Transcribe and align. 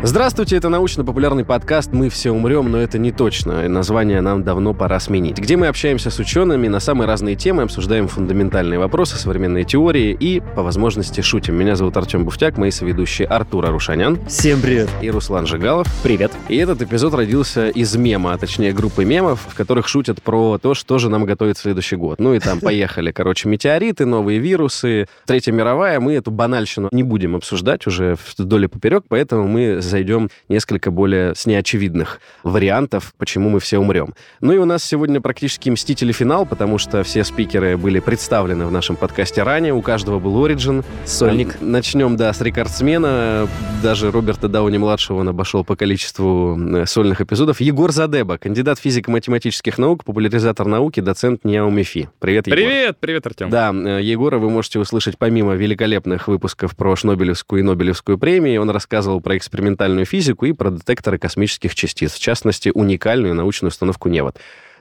Здравствуйте, 0.00 0.56
это 0.56 0.68
научно-популярный 0.68 1.44
подкаст 1.44 1.92
«Мы 1.92 2.08
все 2.08 2.30
умрем, 2.30 2.70
но 2.70 2.78
это 2.78 2.98
не 2.98 3.10
точно». 3.10 3.68
Название 3.68 4.20
нам 4.20 4.44
давно 4.44 4.72
пора 4.72 5.00
сменить. 5.00 5.38
Где 5.38 5.56
мы 5.56 5.66
общаемся 5.66 6.10
с 6.10 6.20
учеными 6.20 6.68
на 6.68 6.78
самые 6.78 7.08
разные 7.08 7.34
темы, 7.34 7.64
обсуждаем 7.64 8.06
фундаментальные 8.06 8.78
вопросы, 8.78 9.16
современные 9.16 9.64
теории 9.64 10.16
и, 10.18 10.40
по 10.54 10.62
возможности, 10.62 11.20
шутим. 11.20 11.56
Меня 11.56 11.74
зовут 11.74 11.96
Артем 11.96 12.24
Буфтяк, 12.24 12.56
мои 12.58 12.70
соведущие 12.70 13.26
Артур 13.26 13.66
Арушанян. 13.66 14.24
Всем 14.26 14.60
привет. 14.60 14.88
И 15.02 15.10
Руслан 15.10 15.48
Жигалов. 15.48 15.88
Привет. 16.04 16.30
И 16.48 16.56
этот 16.56 16.80
эпизод 16.80 17.14
родился 17.14 17.68
из 17.68 17.96
мема, 17.96 18.34
а 18.34 18.38
точнее 18.38 18.72
группы 18.72 19.04
мемов, 19.04 19.48
в 19.48 19.56
которых 19.56 19.88
шутят 19.88 20.22
про 20.22 20.58
то, 20.58 20.74
что 20.74 20.98
же 20.98 21.10
нам 21.10 21.24
готовит 21.24 21.58
следующий 21.58 21.96
год. 21.96 22.20
Ну 22.20 22.34
и 22.34 22.38
там 22.38 22.60
поехали, 22.60 23.10
короче, 23.10 23.48
метеориты, 23.48 24.06
новые 24.06 24.38
вирусы, 24.38 25.08
Третья 25.26 25.50
мировая. 25.50 25.98
Мы 25.98 26.12
эту 26.14 26.30
банальщину 26.30 26.88
не 26.92 27.02
будем 27.02 27.34
обсуждать 27.34 27.84
уже 27.88 28.16
вдоль 28.38 28.66
и 28.66 28.68
поперек, 28.68 29.02
поэтому 29.08 29.48
мы 29.48 29.82
зайдем 29.88 30.30
несколько 30.48 30.90
более 30.90 31.34
с 31.34 31.46
неочевидных 31.46 32.20
вариантов, 32.44 33.14
почему 33.18 33.48
мы 33.50 33.60
все 33.60 33.78
умрем. 33.78 34.14
Ну 34.40 34.52
и 34.52 34.58
у 34.58 34.64
нас 34.64 34.84
сегодня 34.84 35.20
практически 35.20 35.70
мстители 35.70 36.12
финал, 36.12 36.46
потому 36.46 36.78
что 36.78 37.02
все 37.02 37.24
спикеры 37.24 37.76
были 37.76 37.98
представлены 37.98 38.66
в 38.66 38.70
нашем 38.70 38.96
подкасте 38.96 39.42
ранее, 39.42 39.74
у 39.74 39.82
каждого 39.82 40.18
был 40.18 40.44
оригин. 40.44 40.84
Сольник. 41.04 41.56
Начнем, 41.60 42.16
да, 42.16 42.32
с 42.32 42.40
рекордсмена. 42.40 43.48
Даже 43.82 44.10
Роберта 44.10 44.48
Дауни-младшего 44.48 45.18
он 45.18 45.28
обошел 45.28 45.64
по 45.64 45.76
количеству 45.76 46.58
сольных 46.86 47.20
эпизодов. 47.20 47.60
Егор 47.60 47.92
Задеба, 47.92 48.38
кандидат 48.38 48.78
физико-математических 48.78 49.78
наук, 49.78 50.04
популяризатор 50.04 50.66
науки, 50.66 51.00
доцент 51.00 51.44
НИАУМИФИ. 51.44 52.10
Привет, 52.18 52.46
Егор. 52.46 52.56
Привет, 52.56 52.96
привет, 53.00 53.26
Артем. 53.26 53.50
Да, 53.50 53.72
э, 53.72 54.02
Егора 54.02 54.38
вы 54.38 54.50
можете 54.50 54.78
услышать 54.78 55.18
помимо 55.18 55.54
великолепных 55.54 56.28
выпусков 56.28 56.76
про 56.76 56.94
Шнобелевскую 56.96 57.60
и 57.60 57.62
Нобелевскую 57.62 58.18
премии, 58.18 58.56
он 58.56 58.70
рассказывал 58.70 59.20
про 59.20 59.36
экспериментальную 59.78 60.06
физику 60.06 60.46
и 60.46 60.52
про 60.52 60.70
детекторы 60.70 61.18
космических 61.18 61.74
частиц, 61.74 62.12
в 62.12 62.18
частности, 62.18 62.70
уникальную 62.74 63.34
научную 63.34 63.70
установку 63.70 64.08
«Невод». 64.08 64.38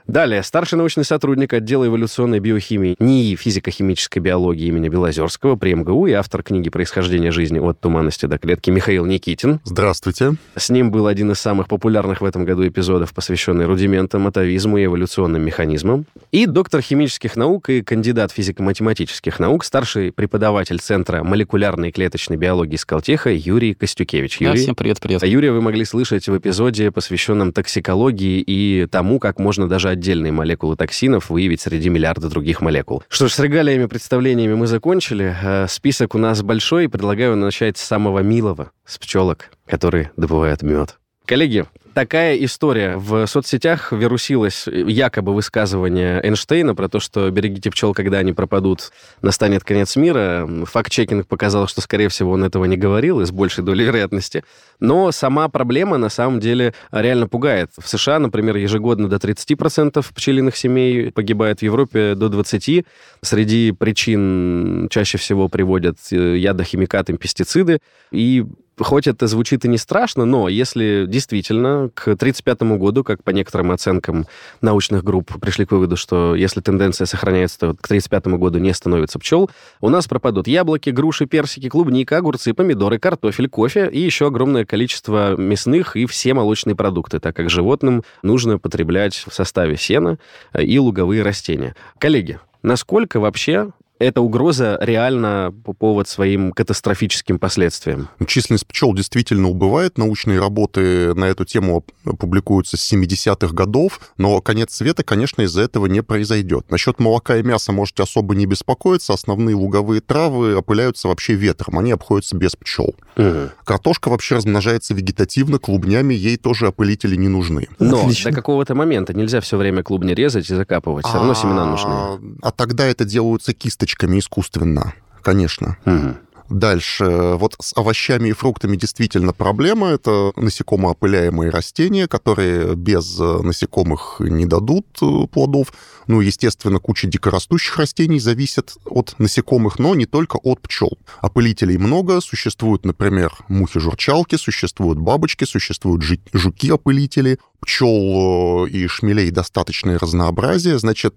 Далее, 0.07 0.41
старший 0.41 0.77
научный 0.77 1.03
сотрудник 1.03 1.51
отдела 1.51 1.85
эволюционной 1.85 2.39
биохимии 2.39 2.95
НИИ 2.97 3.35
физико-химической 3.35 4.19
биологии 4.19 4.67
имени 4.67 4.87
Белозерского 4.87 5.57
при 5.57 5.73
МГУ 5.73 6.07
и 6.07 6.13
автор 6.13 6.43
книги 6.43 6.69
«Происхождение 6.69 7.31
жизни 7.31 7.59
от 7.59 7.81
туманности 7.81 8.25
до 8.25 8.37
клетки» 8.37 8.69
Михаил 8.69 9.05
Никитин. 9.05 9.59
Здравствуйте. 9.65 10.35
С 10.55 10.69
ним 10.69 10.91
был 10.91 11.07
один 11.07 11.31
из 11.31 11.39
самых 11.39 11.67
популярных 11.67 12.21
в 12.21 12.25
этом 12.25 12.45
году 12.45 12.65
эпизодов, 12.65 13.13
посвященный 13.13 13.65
рудиментам, 13.65 14.27
атовизму 14.27 14.77
и 14.77 14.85
эволюционным 14.85 15.41
механизмам. 15.41 16.05
И 16.31 16.45
доктор 16.45 16.81
химических 16.81 17.35
наук 17.35 17.69
и 17.69 17.81
кандидат 17.81 18.31
физико-математических 18.31 19.39
наук, 19.39 19.65
старший 19.65 20.13
преподаватель 20.13 20.79
Центра 20.79 21.21
молекулярной 21.21 21.89
и 21.89 21.91
клеточной 21.91 22.37
биологии 22.37 22.77
Скалтеха 22.77 23.29
Юрий 23.29 23.73
Костюкевич. 23.73 24.39
Да, 24.39 24.45
Юрий, 24.45 24.61
всем 24.61 24.75
привет, 24.75 25.01
привет. 25.01 25.21
а 25.21 25.27
Юрия 25.27 25.51
вы 25.51 25.59
могли 25.59 25.83
слышать 25.83 26.29
в 26.29 26.37
эпизоде, 26.37 26.91
посвященном 26.91 27.51
токсикологии 27.51 28.39
и 28.39 28.87
тому, 28.89 29.19
как 29.19 29.37
можно 29.37 29.67
даже 29.67 29.96
отдельные 29.97 30.31
молекулы 30.31 30.75
токсинов 30.75 31.29
выявить 31.29 31.61
среди 31.61 31.89
миллиарда 31.89 32.29
других 32.29 32.61
молекул. 32.61 33.03
Что 33.09 33.27
ж, 33.27 33.33
с 33.33 33.39
регалиями, 33.39 33.87
представлениями 33.87 34.53
мы 34.53 34.67
закончили. 34.67 35.35
Э, 35.41 35.67
Список 35.67 36.15
у 36.15 36.17
нас 36.17 36.41
большой. 36.41 36.87
Предлагаю 36.87 37.35
начать 37.35 37.77
с 37.77 37.81
самого 37.81 38.19
милого, 38.19 38.71
с 38.85 38.97
пчелок, 38.97 39.51
которые 39.65 40.11
добывают 40.15 40.61
мед. 40.61 40.97
Коллеги, 41.27 41.65
такая 41.93 42.37
история. 42.37 42.95
В 42.95 43.27
соцсетях 43.27 43.91
вирусилось 43.91 44.65
якобы 44.65 45.33
высказывание 45.33 46.21
Эйнштейна 46.23 46.73
про 46.73 46.87
то, 46.87 47.01
что 47.01 47.29
берегите 47.31 47.69
пчел, 47.69 47.93
когда 47.93 48.19
они 48.19 48.31
пропадут, 48.31 48.93
настанет 49.21 49.65
конец 49.65 49.97
мира. 49.97 50.47
Факт-чекинг 50.63 51.27
показал, 51.27 51.67
что, 51.67 51.81
скорее 51.81 52.07
всего, 52.07 52.31
он 52.31 52.45
этого 52.45 52.63
не 52.63 52.77
говорил, 52.77 53.19
и 53.19 53.25
с 53.25 53.31
большей 53.31 53.65
долей 53.65 53.83
вероятности. 53.83 54.45
Но 54.79 55.11
сама 55.11 55.49
проблема, 55.49 55.97
на 55.97 56.07
самом 56.07 56.39
деле, 56.39 56.73
реально 56.91 57.27
пугает. 57.27 57.71
В 57.77 57.89
США, 57.89 58.19
например, 58.19 58.55
ежегодно 58.55 59.09
до 59.09 59.17
30% 59.17 60.05
пчелиных 60.15 60.55
семей 60.55 61.11
погибает, 61.11 61.59
в 61.59 61.63
Европе 61.63 62.15
до 62.15 62.27
20%. 62.27 62.85
Среди 63.21 63.73
причин 63.73 64.87
чаще 64.89 65.17
всего 65.17 65.49
приводят 65.49 65.97
э, 66.11 66.37
ядохимикаты, 66.37 67.17
пестициды. 67.17 67.79
И 68.11 68.45
хоть 68.79 69.07
это 69.07 69.27
звучит 69.27 69.65
и 69.65 69.67
не 69.67 69.77
страшно, 69.77 70.25
но 70.25 70.49
если 70.49 71.05
действительно 71.07 71.89
к 71.93 72.03
1935 72.03 72.77
году, 72.77 73.03
как 73.03 73.23
по 73.23 73.31
некоторым 73.31 73.71
оценкам 73.71 74.27
научных 74.61 75.03
групп 75.03 75.39
пришли 75.39 75.65
к 75.65 75.71
выводу, 75.71 75.97
что 75.97 76.35
если 76.35 76.61
тенденция 76.61 77.05
сохраняется, 77.05 77.59
то 77.59 77.67
к 77.73 77.85
1935 77.85 78.39
году 78.39 78.59
не 78.59 78.73
становится 78.73 79.19
пчел, 79.19 79.49
у 79.81 79.89
нас 79.89 80.07
пропадут 80.07 80.47
яблоки, 80.47 80.89
груши, 80.89 81.25
персики, 81.25 81.69
клубника, 81.69 82.17
огурцы, 82.17 82.53
помидоры, 82.53 82.99
картофель, 82.99 83.49
кофе 83.49 83.89
и 83.91 83.99
еще 83.99 84.27
огромное 84.27 84.65
количество 84.65 85.35
мясных 85.35 85.95
и 85.95 86.05
все 86.05 86.33
молочные 86.33 86.75
продукты, 86.75 87.19
так 87.19 87.35
как 87.35 87.49
животным 87.49 88.03
нужно 88.21 88.59
потреблять 88.59 89.25
в 89.27 89.33
составе 89.33 89.77
сена 89.77 90.17
и 90.57 90.77
луговые 90.79 91.23
растения. 91.23 91.75
Коллеги, 91.97 92.39
насколько 92.61 93.19
вообще 93.19 93.71
эта 93.99 94.21
угроза 94.21 94.77
реально 94.81 95.53
повод 95.79 96.07
своим 96.07 96.51
катастрофическим 96.51 97.39
последствиям. 97.39 98.09
Численность 98.25 98.67
пчел 98.67 98.93
действительно 98.93 99.49
убывает. 99.49 99.97
Научные 99.97 100.39
работы 100.39 101.13
на 101.15 101.25
эту 101.25 101.45
тему 101.45 101.83
публикуются 102.03 102.77
с 102.77 102.93
70-х 102.93 103.53
годов, 103.53 103.99
но 104.17 104.41
конец 104.41 104.73
света, 104.73 105.03
конечно, 105.03 105.41
из-за 105.43 105.61
этого 105.61 105.87
не 105.87 106.01
произойдет. 106.01 106.69
Насчет 106.71 106.99
молока 106.99 107.37
и 107.37 107.43
мяса 107.43 107.71
можете 107.71 108.03
особо 108.03 108.35
не 108.35 108.45
беспокоиться. 108.45 109.13
Основные 109.13 109.55
луговые 109.55 110.01
травы 110.01 110.55
опыляются 110.55 111.07
вообще 111.07 111.33
ветром, 111.33 111.79
они 111.79 111.91
обходятся 111.91 112.35
без 112.35 112.55
пчел. 112.55 112.95
Угу. 113.17 113.49
Картошка 113.63 114.09
вообще 114.09 114.35
размножается 114.35 114.93
вегетативно, 114.93 115.59
клубнями 115.59 116.13
ей 116.13 116.37
тоже 116.37 116.67
опылители 116.67 117.15
не 117.15 117.27
нужны. 117.27 117.67
Но 117.79 118.01
Отлично. 118.01 118.31
до 118.31 118.35
какого-то 118.35 118.75
момента 118.75 119.13
нельзя 119.13 119.41
все 119.41 119.57
время 119.57 119.83
клубни 119.83 120.13
резать 120.13 120.49
и 120.49 120.55
закапывать. 120.55 121.05
Все 121.05 121.15
равно 121.15 121.33
семена 121.33 121.65
нужны. 121.65 121.89
А, 121.89 122.19
а 122.41 122.51
тогда 122.51 122.85
это 122.85 123.05
делаются 123.05 123.53
кисточками 123.87 124.19
искусственно, 124.19 124.93
конечно. 125.21 125.77
Мгм. 125.85 126.17
Дальше. 126.49 127.05
Вот 127.05 127.55
с 127.59 127.75
овощами 127.75 128.29
и 128.29 128.31
фруктами 128.31 128.77
действительно 128.77 129.33
проблема. 129.33 129.89
Это 129.89 130.31
насекомоопыляемые 130.37 131.51
растения, 131.51 132.07
которые 132.07 132.75
без 132.75 133.19
э, 133.19 133.41
насекомых 133.41 134.17
не 134.19 134.45
дадут 134.45 134.85
э, 135.01 135.27
плодов. 135.27 135.73
Ну, 136.07 136.21
естественно, 136.21 136.79
куча 136.79 137.07
дикорастущих 137.07 137.75
растений 137.77 138.19
зависит 138.19 138.77
от 138.85 139.15
насекомых, 139.17 139.77
но 139.77 139.93
не 139.93 140.05
только 140.05 140.37
от 140.37 140.61
пчел. 140.61 140.97
Опылителей 141.19 141.77
много. 141.77 142.21
Существуют, 142.21 142.85
например, 142.85 143.33
мухи-журчалки, 143.49 144.37
существуют 144.37 144.99
бабочки, 144.99 145.43
существуют 145.43 146.03
жуки-опылители. 146.31 147.39
Пчел 147.59 148.67
э, 148.67 148.69
и 148.69 148.87
шмелей 148.87 149.31
достаточное 149.31 149.99
разнообразие. 149.99 150.79
Значит, 150.79 151.13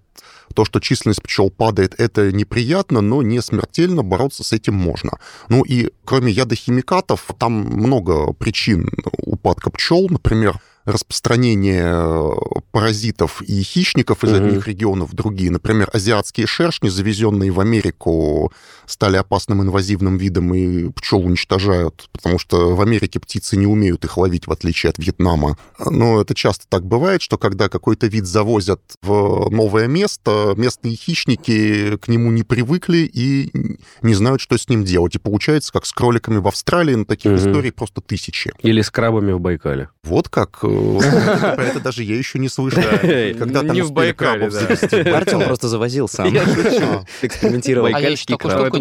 то, 0.53 0.65
что 0.65 0.79
численность 0.79 1.21
пчел 1.21 1.49
падает, 1.49 1.95
это 1.97 2.31
неприятно, 2.31 3.01
но 3.01 3.21
не 3.21 3.41
смертельно, 3.41 4.03
бороться 4.03 4.43
с 4.43 4.51
этим 4.51 4.73
можно. 4.73 5.19
Ну 5.49 5.63
и 5.63 5.89
кроме 6.05 6.31
ядохимикатов, 6.31 7.31
там 7.37 7.53
много 7.53 8.33
причин 8.33 8.89
упадка 9.17 9.69
пчел, 9.69 10.07
например, 10.09 10.59
распространение 10.85 11.83
э, 11.85 12.29
паразитов 12.71 13.41
и 13.41 13.61
хищников 13.61 14.23
из 14.23 14.31
Мгм. 14.31 14.45
одних 14.47 14.67
регионов 14.67 15.11
в 15.11 15.15
другие. 15.15 15.51
Например, 15.51 15.89
азиатские 15.93 16.47
шершни, 16.47 16.89
завезенные 16.89 17.51
в 17.51 17.59
Америку, 17.59 18.51
стали 18.85 19.17
опасным 19.17 19.61
инвазивным 19.61 20.17
видом 20.17 20.53
и 20.53 20.89
пчел 20.91 21.19
уничтожают, 21.25 22.09
потому 22.11 22.39
что 22.39 22.75
в 22.75 22.81
Америке 22.81 23.19
птицы 23.19 23.57
не 23.57 23.67
умеют 23.67 24.03
их 24.05 24.17
ловить, 24.17 24.47
в 24.47 24.51
отличие 24.51 24.89
от 24.89 24.97
Вьетнама. 24.97 25.57
Но 25.79 26.21
это 26.21 26.35
часто 26.35 26.65
так 26.67 26.85
бывает, 26.85 27.21
что 27.21 27.37
когда 27.37 27.69
какой-то 27.69 28.07
вид 28.07 28.25
завозят 28.25 28.81
в 29.01 29.49
новое 29.49 29.87
место, 29.87 30.53
местные 30.57 30.95
хищники 30.95 31.97
к 31.97 32.07
нему 32.07 32.31
не 32.31 32.43
привыкли 32.43 33.09
и 33.11 33.51
не 34.01 34.13
знают, 34.13 34.41
что 34.41 34.57
с 34.57 34.67
ним 34.67 34.83
делать. 34.83 35.15
И 35.15 35.19
получается, 35.19 35.71
как 35.71 35.85
с 35.85 35.93
кроликами 35.93 36.37
в 36.37 36.47
Австралии, 36.47 36.95
но 36.95 37.05
таких 37.05 37.31
Мгм. 37.33 37.39
историй 37.49 37.71
просто 37.71 38.01
тысячи. 38.01 38.51
Или 38.61 38.81
с 38.81 38.89
крабами 38.89 39.31
в 39.31 39.39
Байкале. 39.39 39.89
Вот 40.03 40.27
как. 40.29 40.59
Э, 40.71 41.55
Про 41.55 41.63
это 41.63 41.79
даже 41.79 42.03
я 42.03 42.17
еще 42.17 42.39
не 42.39 42.49
слышал. 42.49 42.81
Когда 43.01 43.61
там 43.61 43.75
Не 43.75 43.81
в 43.81 43.85
успели 43.85 44.11
Байкале, 44.11 44.49
крабов 44.49 44.53
завести. 44.53 44.95
Артем 45.09 45.41
просто 45.41 45.67
завозил 45.67 46.07
сам. 46.07 46.27
Экспериментировал. 47.21 47.93
А 47.93 47.99
я 47.99 48.09
еще 48.09 48.25
такую 48.25 48.51
штуку 48.51 48.77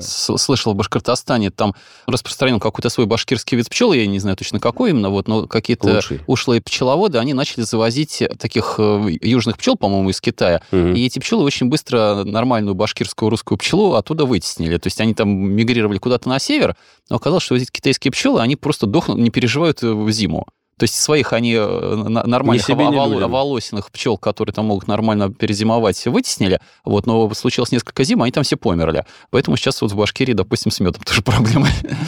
слышал 0.00 0.72
в 0.72 0.76
Башкортостане. 0.76 1.50
Там 1.50 1.74
распространен 2.06 2.60
какой-то 2.60 2.88
свой 2.88 3.06
башкирский 3.06 3.56
вид 3.56 3.68
пчел, 3.68 3.92
я 3.92 4.06
не 4.06 4.18
знаю 4.18 4.36
точно 4.36 4.60
какой 4.60 4.90
именно, 4.90 5.10
вот, 5.10 5.28
но 5.28 5.46
какие-то 5.46 6.00
ушлые 6.26 6.60
пчеловоды, 6.60 7.18
они 7.18 7.34
начали 7.34 7.62
завозить 7.62 8.22
таких 8.38 8.76
э, 8.78 9.06
южных 9.20 9.58
пчел, 9.58 9.76
по-моему, 9.76 10.10
из 10.10 10.20
Китая. 10.20 10.62
И 10.72 11.06
эти 11.06 11.18
пчелы 11.18 11.44
очень 11.44 11.68
быстро 11.68 12.24
нормальную 12.24 12.74
башкирскую 12.74 13.30
русскую 13.30 13.58
пчелу 13.58 13.94
оттуда 13.94 14.24
вытеснили. 14.24 14.76
То 14.78 14.86
есть 14.86 15.00
они 15.00 15.14
там 15.14 15.28
мигрировали 15.28 15.98
куда-то 15.98 16.28
на 16.28 16.38
север, 16.38 16.76
но 17.08 17.16
оказалось, 17.16 17.44
что 17.44 17.56
эти 17.56 17.70
китайские 17.70 18.12
пчелы, 18.12 18.40
они 18.40 18.56
просто 18.56 18.86
дохнут, 18.86 19.18
не 19.18 19.30
переживают 19.30 19.82
э, 19.82 19.92
в 20.08 20.12
зиму. 20.12 20.46
То 20.78 20.84
есть 20.84 20.94
своих 20.94 21.32
они 21.32 21.54
э, 21.54 21.94
на- 22.08 22.22
нормальных 22.22 22.68
людям. 22.68 23.24
оволосиных 23.24 23.90
пчел, 23.90 24.16
которые 24.16 24.54
там 24.54 24.66
могут 24.66 24.86
нормально 24.86 25.32
перезимовать, 25.32 26.06
вытеснили, 26.06 26.60
вот, 26.84 27.04
но 27.04 27.34
случилось 27.34 27.72
несколько 27.72 28.04
зим, 28.04 28.22
они 28.22 28.30
там 28.30 28.44
все 28.44 28.56
померли. 28.56 29.04
Поэтому 29.30 29.56
сейчас 29.56 29.82
вот 29.82 29.90
в 29.90 29.96
Башкирии, 29.96 30.34
допустим, 30.34 30.70
с 30.70 30.78
медом 30.78 31.02
тоже 31.04 31.22
проблемы. 31.22 31.66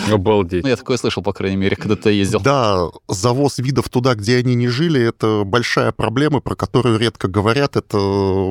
Обалдеть. 0.08 0.62
Ну, 0.62 0.69
я 0.69 0.76
такое 0.76 0.99
слышал, 0.99 1.20
по 1.20 1.32
крайней 1.32 1.56
мере, 1.56 1.75
когда 1.75 1.97
ты 1.97 2.12
ездил. 2.12 2.38
Да, 2.41 2.87
завоз 3.08 3.58
видов 3.58 3.88
туда, 3.88 4.14
где 4.14 4.37
они 4.37 4.55
не 4.55 4.69
жили, 4.69 5.02
это 5.02 5.43
большая 5.44 5.91
проблема, 5.91 6.41
про 6.41 6.55
которую 6.55 6.97
редко 6.97 7.26
говорят. 7.26 7.75
Это, 7.75 7.99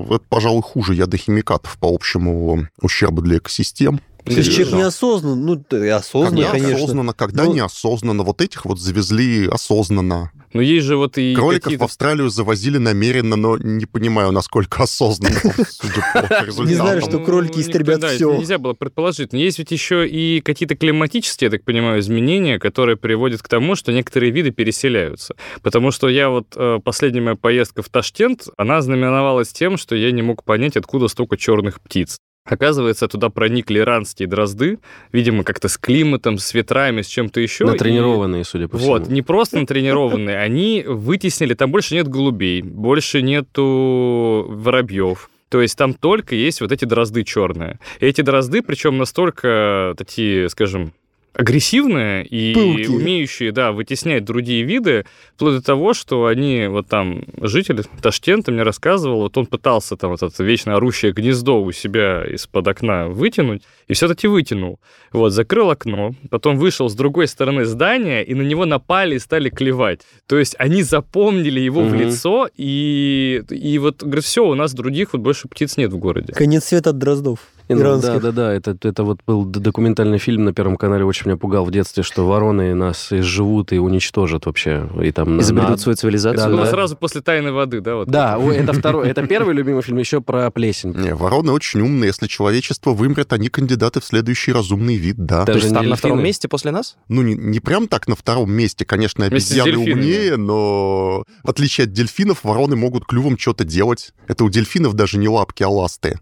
это 0.09 0.21
пожалуй, 0.27 0.63
хуже 0.63 0.95
ядохимикатов 0.95 1.77
по 1.77 1.87
общему 1.87 2.67
ущербу 2.81 3.21
для 3.21 3.37
экосистем. 3.37 4.01
То 4.25 4.31
есть 4.33 4.51
человек 4.51 4.71
Да. 4.71 4.77
неосознанно, 4.77 5.35
ну, 5.35 5.55
т- 5.55 5.85
и 5.85 5.89
осознанно, 5.89 6.35
Когда 6.43 6.51
конечно. 6.51 6.75
осознанно, 6.75 7.13
когда 7.13 7.43
Ну- 7.45 7.53
неосознанно. 7.53 8.23
Вот 8.23 8.41
этих 8.41 8.65
вот 8.65 8.79
завезли 8.79 9.47
осознанно. 9.47 10.31
Но 10.53 10.61
есть 10.61 10.85
же 10.85 10.97
вот 10.97 11.17
и 11.17 11.35
Кроликов 11.35 11.73
в. 11.73 11.83
Австралию 11.83 12.29
завозили 12.29 12.77
намеренно, 12.77 13.35
но 13.35 13.57
не 13.57 13.85
понимаю, 13.85 14.31
насколько 14.31 14.83
осознанно, 14.83 15.35
судя 15.69 16.01
по 16.13 16.43
результатам. 16.45 16.65
Не 16.67 16.73
знаю, 16.75 17.01
что 17.01 17.19
кролики 17.19 17.55
Ну, 17.57 17.61
истребят 17.61 18.03
всё. 18.03 18.35
Нельзя 18.35 18.57
было 18.57 18.73
предположить. 18.73 19.31
Но 19.31 19.37
есть 19.39 19.59
ведь 19.59 19.71
еще 19.71 20.07
и 20.07 20.41
какие-то 20.41 20.75
климатические, 20.75 21.47
я 21.47 21.51
так 21.51 21.63
понимаю, 21.63 21.99
изменения, 21.99 22.57
которые 22.59 22.97
приводят 22.97 23.41
к 23.43 23.47
тому, 23.47 23.75
что 23.75 23.91
некоторые 23.91 24.31
виды 24.31 24.49
переселяются. 24.51 25.35
Потому 25.61 25.91
что 25.91 26.09
я 26.09 26.29
вот 26.29 26.47
э, 26.55 26.79
последняя 26.83 27.21
моя 27.21 27.35
поездка 27.35 27.83
в 27.83 27.89
Ташкент, 27.89 28.47
она 28.57 28.81
знаменовалась 28.81 29.49
тем, 29.49 29.77
что 29.77 29.95
я 29.95 30.11
не 30.11 30.23
мог 30.23 30.43
понять, 30.43 30.77
откуда 30.77 31.07
столько 31.09 31.37
черных 31.37 31.79
птиц. 31.79 32.17
Оказывается, 32.49 33.07
туда 33.07 33.29
проникли 33.29 33.79
иранские 33.79 34.27
дрозды, 34.27 34.79
видимо, 35.11 35.43
как-то 35.43 35.67
с 35.69 35.77
климатом, 35.77 36.37
с 36.37 36.53
ветрами, 36.53 37.01
с 37.03 37.07
чем-то 37.07 37.39
еще. 37.39 37.63
и- 37.63 37.67
Натренированные, 37.67 38.43
судя 38.43 38.67
по 38.67 38.77
всему. 38.77 38.91
Вот, 38.93 39.07
не 39.07 39.21
просто 39.21 39.59
натренированные, 39.59 40.37
они 40.39 40.83
вытеснили, 40.85 41.53
там 41.53 41.71
больше 41.71 41.95
нет 41.95 42.07
голубей, 42.07 42.61
больше 42.61 43.21
нету 43.21 44.45
воробьев. 44.49 45.29
То 45.49 45.61
есть 45.61 45.75
там 45.77 45.93
только 45.95 46.35
есть 46.35 46.61
вот 46.61 46.71
эти 46.71 46.85
дрозды 46.85 47.23
черные. 47.23 47.79
И 47.99 48.05
эти 48.05 48.21
дрозды, 48.21 48.61
причем 48.61 48.97
настолько 48.97 49.95
такие, 49.97 50.47
скажем, 50.49 50.93
агрессивные 51.33 52.25
и 52.25 52.53
Пылкие. 52.53 52.89
умеющие, 52.89 53.51
да, 53.51 53.71
вытеснять 53.71 54.25
другие 54.25 54.63
виды, 54.63 55.05
вплоть 55.35 55.55
до 55.55 55.61
того, 55.61 55.93
что 55.93 56.25
они, 56.25 56.67
вот 56.67 56.87
там, 56.87 57.23
житель 57.41 57.83
Ташкента 58.01 58.51
мне 58.51 58.63
рассказывал, 58.63 59.21
вот 59.21 59.37
он 59.37 59.45
пытался 59.45 59.95
там 59.95 60.11
вот 60.11 60.21
это 60.23 60.43
вечно 60.43 60.75
орущее 60.75 61.11
гнездо 61.13 61.61
у 61.61 61.71
себя 61.71 62.23
из-под 62.25 62.67
окна 62.67 63.07
вытянуть, 63.07 63.63
и 63.87 63.93
все-таки 63.93 64.27
вытянул. 64.27 64.79
Вот, 65.11 65.31
закрыл 65.31 65.69
окно, 65.69 66.13
потом 66.29 66.57
вышел 66.57 66.89
с 66.89 66.95
другой 66.95 67.27
стороны 67.27 67.65
здания, 67.65 68.21
и 68.23 68.33
на 68.33 68.41
него 68.41 68.65
напали 68.65 69.15
и 69.15 69.19
стали 69.19 69.49
клевать. 69.49 70.01
То 70.27 70.37
есть 70.37 70.55
они 70.59 70.83
запомнили 70.83 71.59
его 71.59 71.81
в 71.83 71.89
Мгм. 71.93 71.99
лицо, 71.99 72.49
и, 72.57 73.41
и 73.49 73.77
вот, 73.79 74.03
говорит, 74.03 74.23
все, 74.25 74.45
у 74.45 74.55
нас 74.55 74.73
других 74.73 75.13
вот 75.13 75.21
больше 75.21 75.47
птиц 75.47 75.77
нет 75.77 75.91
в 75.91 75.97
городе. 75.97 76.33
Конец 76.33 76.65
света 76.65 76.89
от 76.91 76.97
дроздов. 76.97 77.39
Иранских. 77.69 78.13
Да, 78.13 78.19
да, 78.19 78.31
да. 78.31 78.53
Это, 78.53 78.77
это 78.81 79.03
вот 79.03 79.19
был 79.25 79.45
документальный 79.45 80.17
фильм 80.17 80.43
на 80.45 80.53
Первом 80.53 80.75
канале, 80.75 81.05
очень 81.05 81.27
меня 81.27 81.37
пугал 81.37 81.65
в 81.65 81.71
детстве, 81.71 82.03
что 82.03 82.25
вороны 82.27 82.73
нас 82.75 83.11
изживут 83.11 83.71
и 83.73 83.79
уничтожат 83.79 84.45
вообще. 84.45 84.89
И 85.01 85.11
там 85.11 85.39
Изобретут 85.39 85.71
на- 85.71 85.77
свою 85.77 85.95
цивилизацию. 85.95 86.45
Да, 86.45 86.49
Было 86.49 86.65
да. 86.65 86.71
сразу 86.71 86.95
после 86.95 87.21
«Тайны 87.21 87.51
воды», 87.51 87.81
да? 87.81 87.95
Вот 87.95 88.07
Да, 88.07 88.37
ой, 88.37 88.57
это 88.57 88.73
второй, 88.73 89.07
это 89.09 89.25
первый 89.25 89.53
любимый 89.53 89.81
фильм, 89.81 89.97
еще 89.97 90.21
про 90.21 90.49
плесень. 90.51 90.93
Не, 90.93 91.15
вороны 91.15 91.51
очень 91.51 91.81
умные. 91.81 92.07
Если 92.07 92.27
человечество 92.27 92.91
вымрет, 92.91 93.31
они 93.33 93.49
кандидаты 93.49 93.99
в 93.99 94.05
следующий 94.05 94.51
разумный 94.51 94.95
вид, 94.95 95.15
да. 95.17 95.39
Да. 95.39 95.45
То 95.45 95.51
есть 95.53 95.69
Даже 95.69 95.75
там 95.75 95.89
на 95.89 95.95
втором 95.95 96.23
месте 96.23 96.47
после 96.47 96.71
нас? 96.71 96.97
Ну, 97.07 97.21
не, 97.21 97.35
не 97.35 97.59
прям 97.59 97.87
так 97.87 98.07
на 98.07 98.15
втором 98.15 98.51
месте, 98.51 98.83
конечно, 98.85 99.25
обезьяны 99.25 99.77
умнее, 99.77 100.37
но 100.37 101.23
в 101.43 101.49
отличие 101.49 101.85
от 101.85 101.93
дельфинов, 101.93 102.43
вороны 102.43 102.75
могут 102.75 103.05
клювом 103.05 103.37
что-то 103.37 103.63
делать. 103.63 104.13
Это 104.27 104.43
у 104.43 104.49
дельфинов 104.49 104.93
даже 104.95 105.17
не 105.17 105.27
лапки, 105.27 105.63
а 105.63 105.69
ласты. 105.69 106.19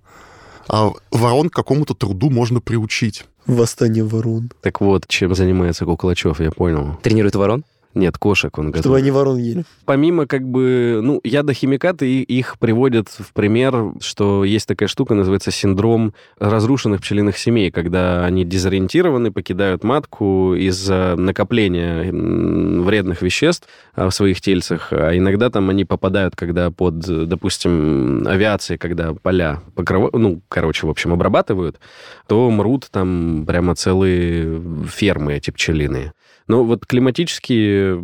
А 0.67 0.91
ворон 1.11 1.49
к 1.49 1.53
какому-то 1.53 1.93
труду 1.93 2.29
можно 2.29 2.59
приучить. 2.61 3.25
Восстание 3.45 4.03
ворон. 4.03 4.51
Так 4.61 4.81
вот, 4.81 5.07
чем 5.07 5.33
занимается 5.33 5.85
Куклачев, 5.85 6.39
я 6.41 6.51
понял. 6.51 6.97
Тренирует 7.01 7.35
ворон? 7.35 7.63
Нет, 7.97 8.17
кошек 8.17 8.55
он 8.57 8.67
Чтобы 8.67 8.77
готовит. 8.77 9.01
они 9.01 9.11
ворон 9.11 9.37
ели. 9.37 9.65
Помимо 9.85 10.27
как 10.27 10.43
бы, 10.47 10.99
ну, 11.01 11.19
ядохимикаты, 11.23 12.21
их 12.21 12.59
приводят 12.59 13.09
в 13.09 13.33
пример, 13.33 13.93
что 14.01 14.43
есть 14.43 14.67
такая 14.67 14.87
штука, 14.87 15.15
называется 15.15 15.49
синдром 15.49 16.13
разрушенных 16.39 17.01
пчелиных 17.01 17.37
семей, 17.37 17.71
когда 17.71 18.23
они 18.23 18.45
дезориентированы, 18.45 19.31
покидают 19.31 19.83
матку 19.83 20.53
из-за 20.53 21.15
накопления 21.17 22.11
вредных 22.11 23.23
веществ 23.23 23.67
а, 23.95 24.09
в 24.09 24.13
своих 24.13 24.41
тельцах, 24.41 24.89
а 24.91 25.17
иногда 25.17 25.49
там 25.49 25.69
они 25.69 25.83
попадают, 25.83 26.35
когда 26.35 26.69
под, 26.69 26.99
допустим, 27.27 28.27
авиацией, 28.27 28.77
когда 28.77 29.13
поля 29.13 29.61
покрыва- 29.75 30.11
ну, 30.13 30.41
короче, 30.49 30.85
в 30.85 30.89
общем, 30.89 31.13
обрабатывают, 31.13 31.79
то 32.27 32.49
мрут 32.51 32.87
там 32.91 33.45
прямо 33.47 33.73
целые 33.75 34.61
фермы 34.87 35.33
эти 35.33 35.49
пчелиные. 35.49 36.13
Но 36.47 36.63
вот 36.63 36.85
климатические 36.85 38.01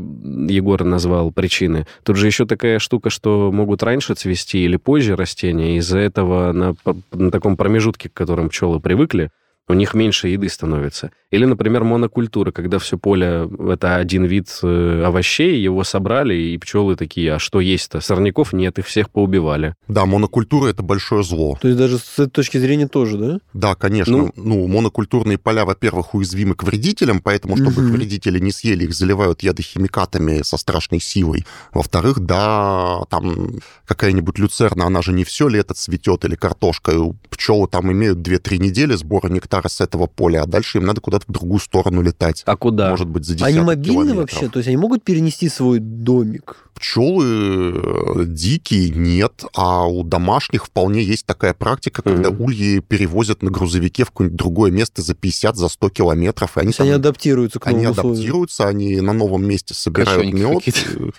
Егор 0.49 0.83
назвал 0.83 1.31
причины. 1.31 1.87
Тут 2.03 2.17
же 2.17 2.27
еще 2.27 2.45
такая 2.45 2.79
штука, 2.79 3.09
что 3.09 3.51
могут 3.51 3.83
раньше 3.83 4.15
цвести 4.15 4.65
или 4.65 4.77
позже 4.77 5.15
растения. 5.15 5.77
Из-за 5.77 5.99
этого 5.99 6.51
на, 6.51 6.75
на 7.11 7.31
таком 7.31 7.55
промежутке, 7.55 8.09
к 8.09 8.13
которым 8.13 8.49
пчелы 8.49 8.79
привыкли, 8.79 9.31
у 9.69 9.73
них 9.73 9.93
меньше 9.93 10.27
еды 10.27 10.49
становится. 10.49 11.11
Или, 11.31 11.45
например, 11.45 11.83
монокультура, 11.83 12.51
когда 12.51 12.77
все 12.79 12.97
поле— 12.97 13.49
это 13.71 13.95
один 13.95 14.25
вид 14.25 14.47
э, 14.61 15.03
овощей, 15.05 15.59
его 15.59 15.83
собрали, 15.83 16.35
и 16.35 16.57
пчелы 16.57 16.95
такие, 16.95 17.33
а 17.33 17.39
что 17.39 17.59
есть-то? 17.61 18.01
Сорняков 18.01 18.51
нет, 18.53 18.77
их 18.77 18.85
всех 18.85 19.09
поубивали. 19.09 19.73
Да, 19.87 20.05
монокультура— 20.05 20.67
это 20.69 20.83
большое 20.83 21.23
зло. 21.23 21.57
То 21.61 21.69
есть 21.69 21.77
даже 21.79 21.97
с 21.97 22.19
этой 22.19 22.29
точки 22.31 22.57
зрения 22.57 22.87
тоже, 22.87 23.17
да? 23.17 23.39
Да, 23.53 23.75
конечно. 23.75 24.17
Ну- 24.17 24.33
Ну, 24.35 24.67
монокультурные 24.67 25.37
поля, 25.37 25.63
во-первых, 25.65 26.13
уязвимы 26.13 26.55
к 26.55 26.63
вредителям, 26.63 27.19
поэтому, 27.21 27.55
чтобы 27.55 27.81
Мгм. 27.81 27.87
их 27.87 27.93
вредители 27.99 28.39
не 28.39 28.51
съели, 28.51 28.83
их 28.83 28.93
заливают 28.93 29.41
ядохимикатами 29.43 30.41
со 30.43 30.57
страшной 30.57 30.99
силой. 30.99 31.45
Во-вторых, 31.73 32.19
да, 32.19 33.03
там 33.09 33.59
какая-нибудь 33.85 34.37
люцерна, 34.39 34.85
она 34.85 35.01
же 35.01 35.13
не 35.13 35.23
все 35.23 35.47
лето 35.47 35.73
цветет, 35.73 36.25
или 36.25 36.35
картошка. 36.35 36.91
Пчелы 37.29 37.67
там 37.67 37.91
имеют 37.91 38.19
2-3 38.19 38.57
недели 38.59 38.93
сбора 38.95 39.29
нектара 39.29 39.52
с 39.61 39.81
этого 39.81 40.07
поля, 40.07 40.43
а 40.43 40.45
дальше 40.45 40.77
им 40.79 40.85
надо 40.85 41.01
куда-то 41.01 41.25
в 41.27 41.31
другую 41.31 41.59
сторону 41.59 42.01
летать. 42.01 42.43
А 42.45 42.55
куда? 42.57 42.89
Может 42.89 43.07
быть, 43.07 43.25
за 43.25 43.33
Они 43.33 43.39
десяток 43.53 43.65
мобильны 43.65 43.93
километров. 43.93 44.17
вообще? 44.33 44.49
То 44.49 44.59
есть 44.59 44.67
они 44.67 44.77
могут 44.77 45.03
перенести 45.03 45.49
свой 45.49 45.79
домик? 45.79 46.57
Пчелы 46.73 47.73
э, 47.75 48.25
дикие 48.25 48.89
нет, 48.89 49.43
а 49.55 49.85
у 49.87 50.03
домашних 50.03 50.65
вполне 50.65 51.03
есть 51.03 51.25
такая 51.25 51.53
практика, 51.53 52.01
когда 52.01 52.29
Мгм. 52.31 52.41
ульи 52.41 52.79
перевозят 52.79 53.41
на 53.43 53.51
грузовике 53.51 54.03
в 54.03 54.07
какое-нибудь 54.07 54.37
другое 54.37 54.71
место 54.71 55.01
за 55.01 55.13
50, 55.13 55.55
за 55.55 55.69
100 55.69 55.89
километров, 55.89 56.57
и 56.57 56.61
они 56.61 56.67
То 56.67 56.69
есть 56.69 56.79
они 56.81 56.89
там 56.91 56.99
адаптируются 56.99 57.59
к 57.59 57.67
Они 57.67 57.77
новым 57.83 57.91
условиям? 57.91 58.13
адаптируются, 58.15 58.67
они 58.67 59.01
на 59.01 59.13
новом 59.13 59.45
месте 59.47 59.73
собирают 59.73 60.21
Кочевники 60.23 60.43
мед, 60.45 60.63
какие-то. 60.63 61.11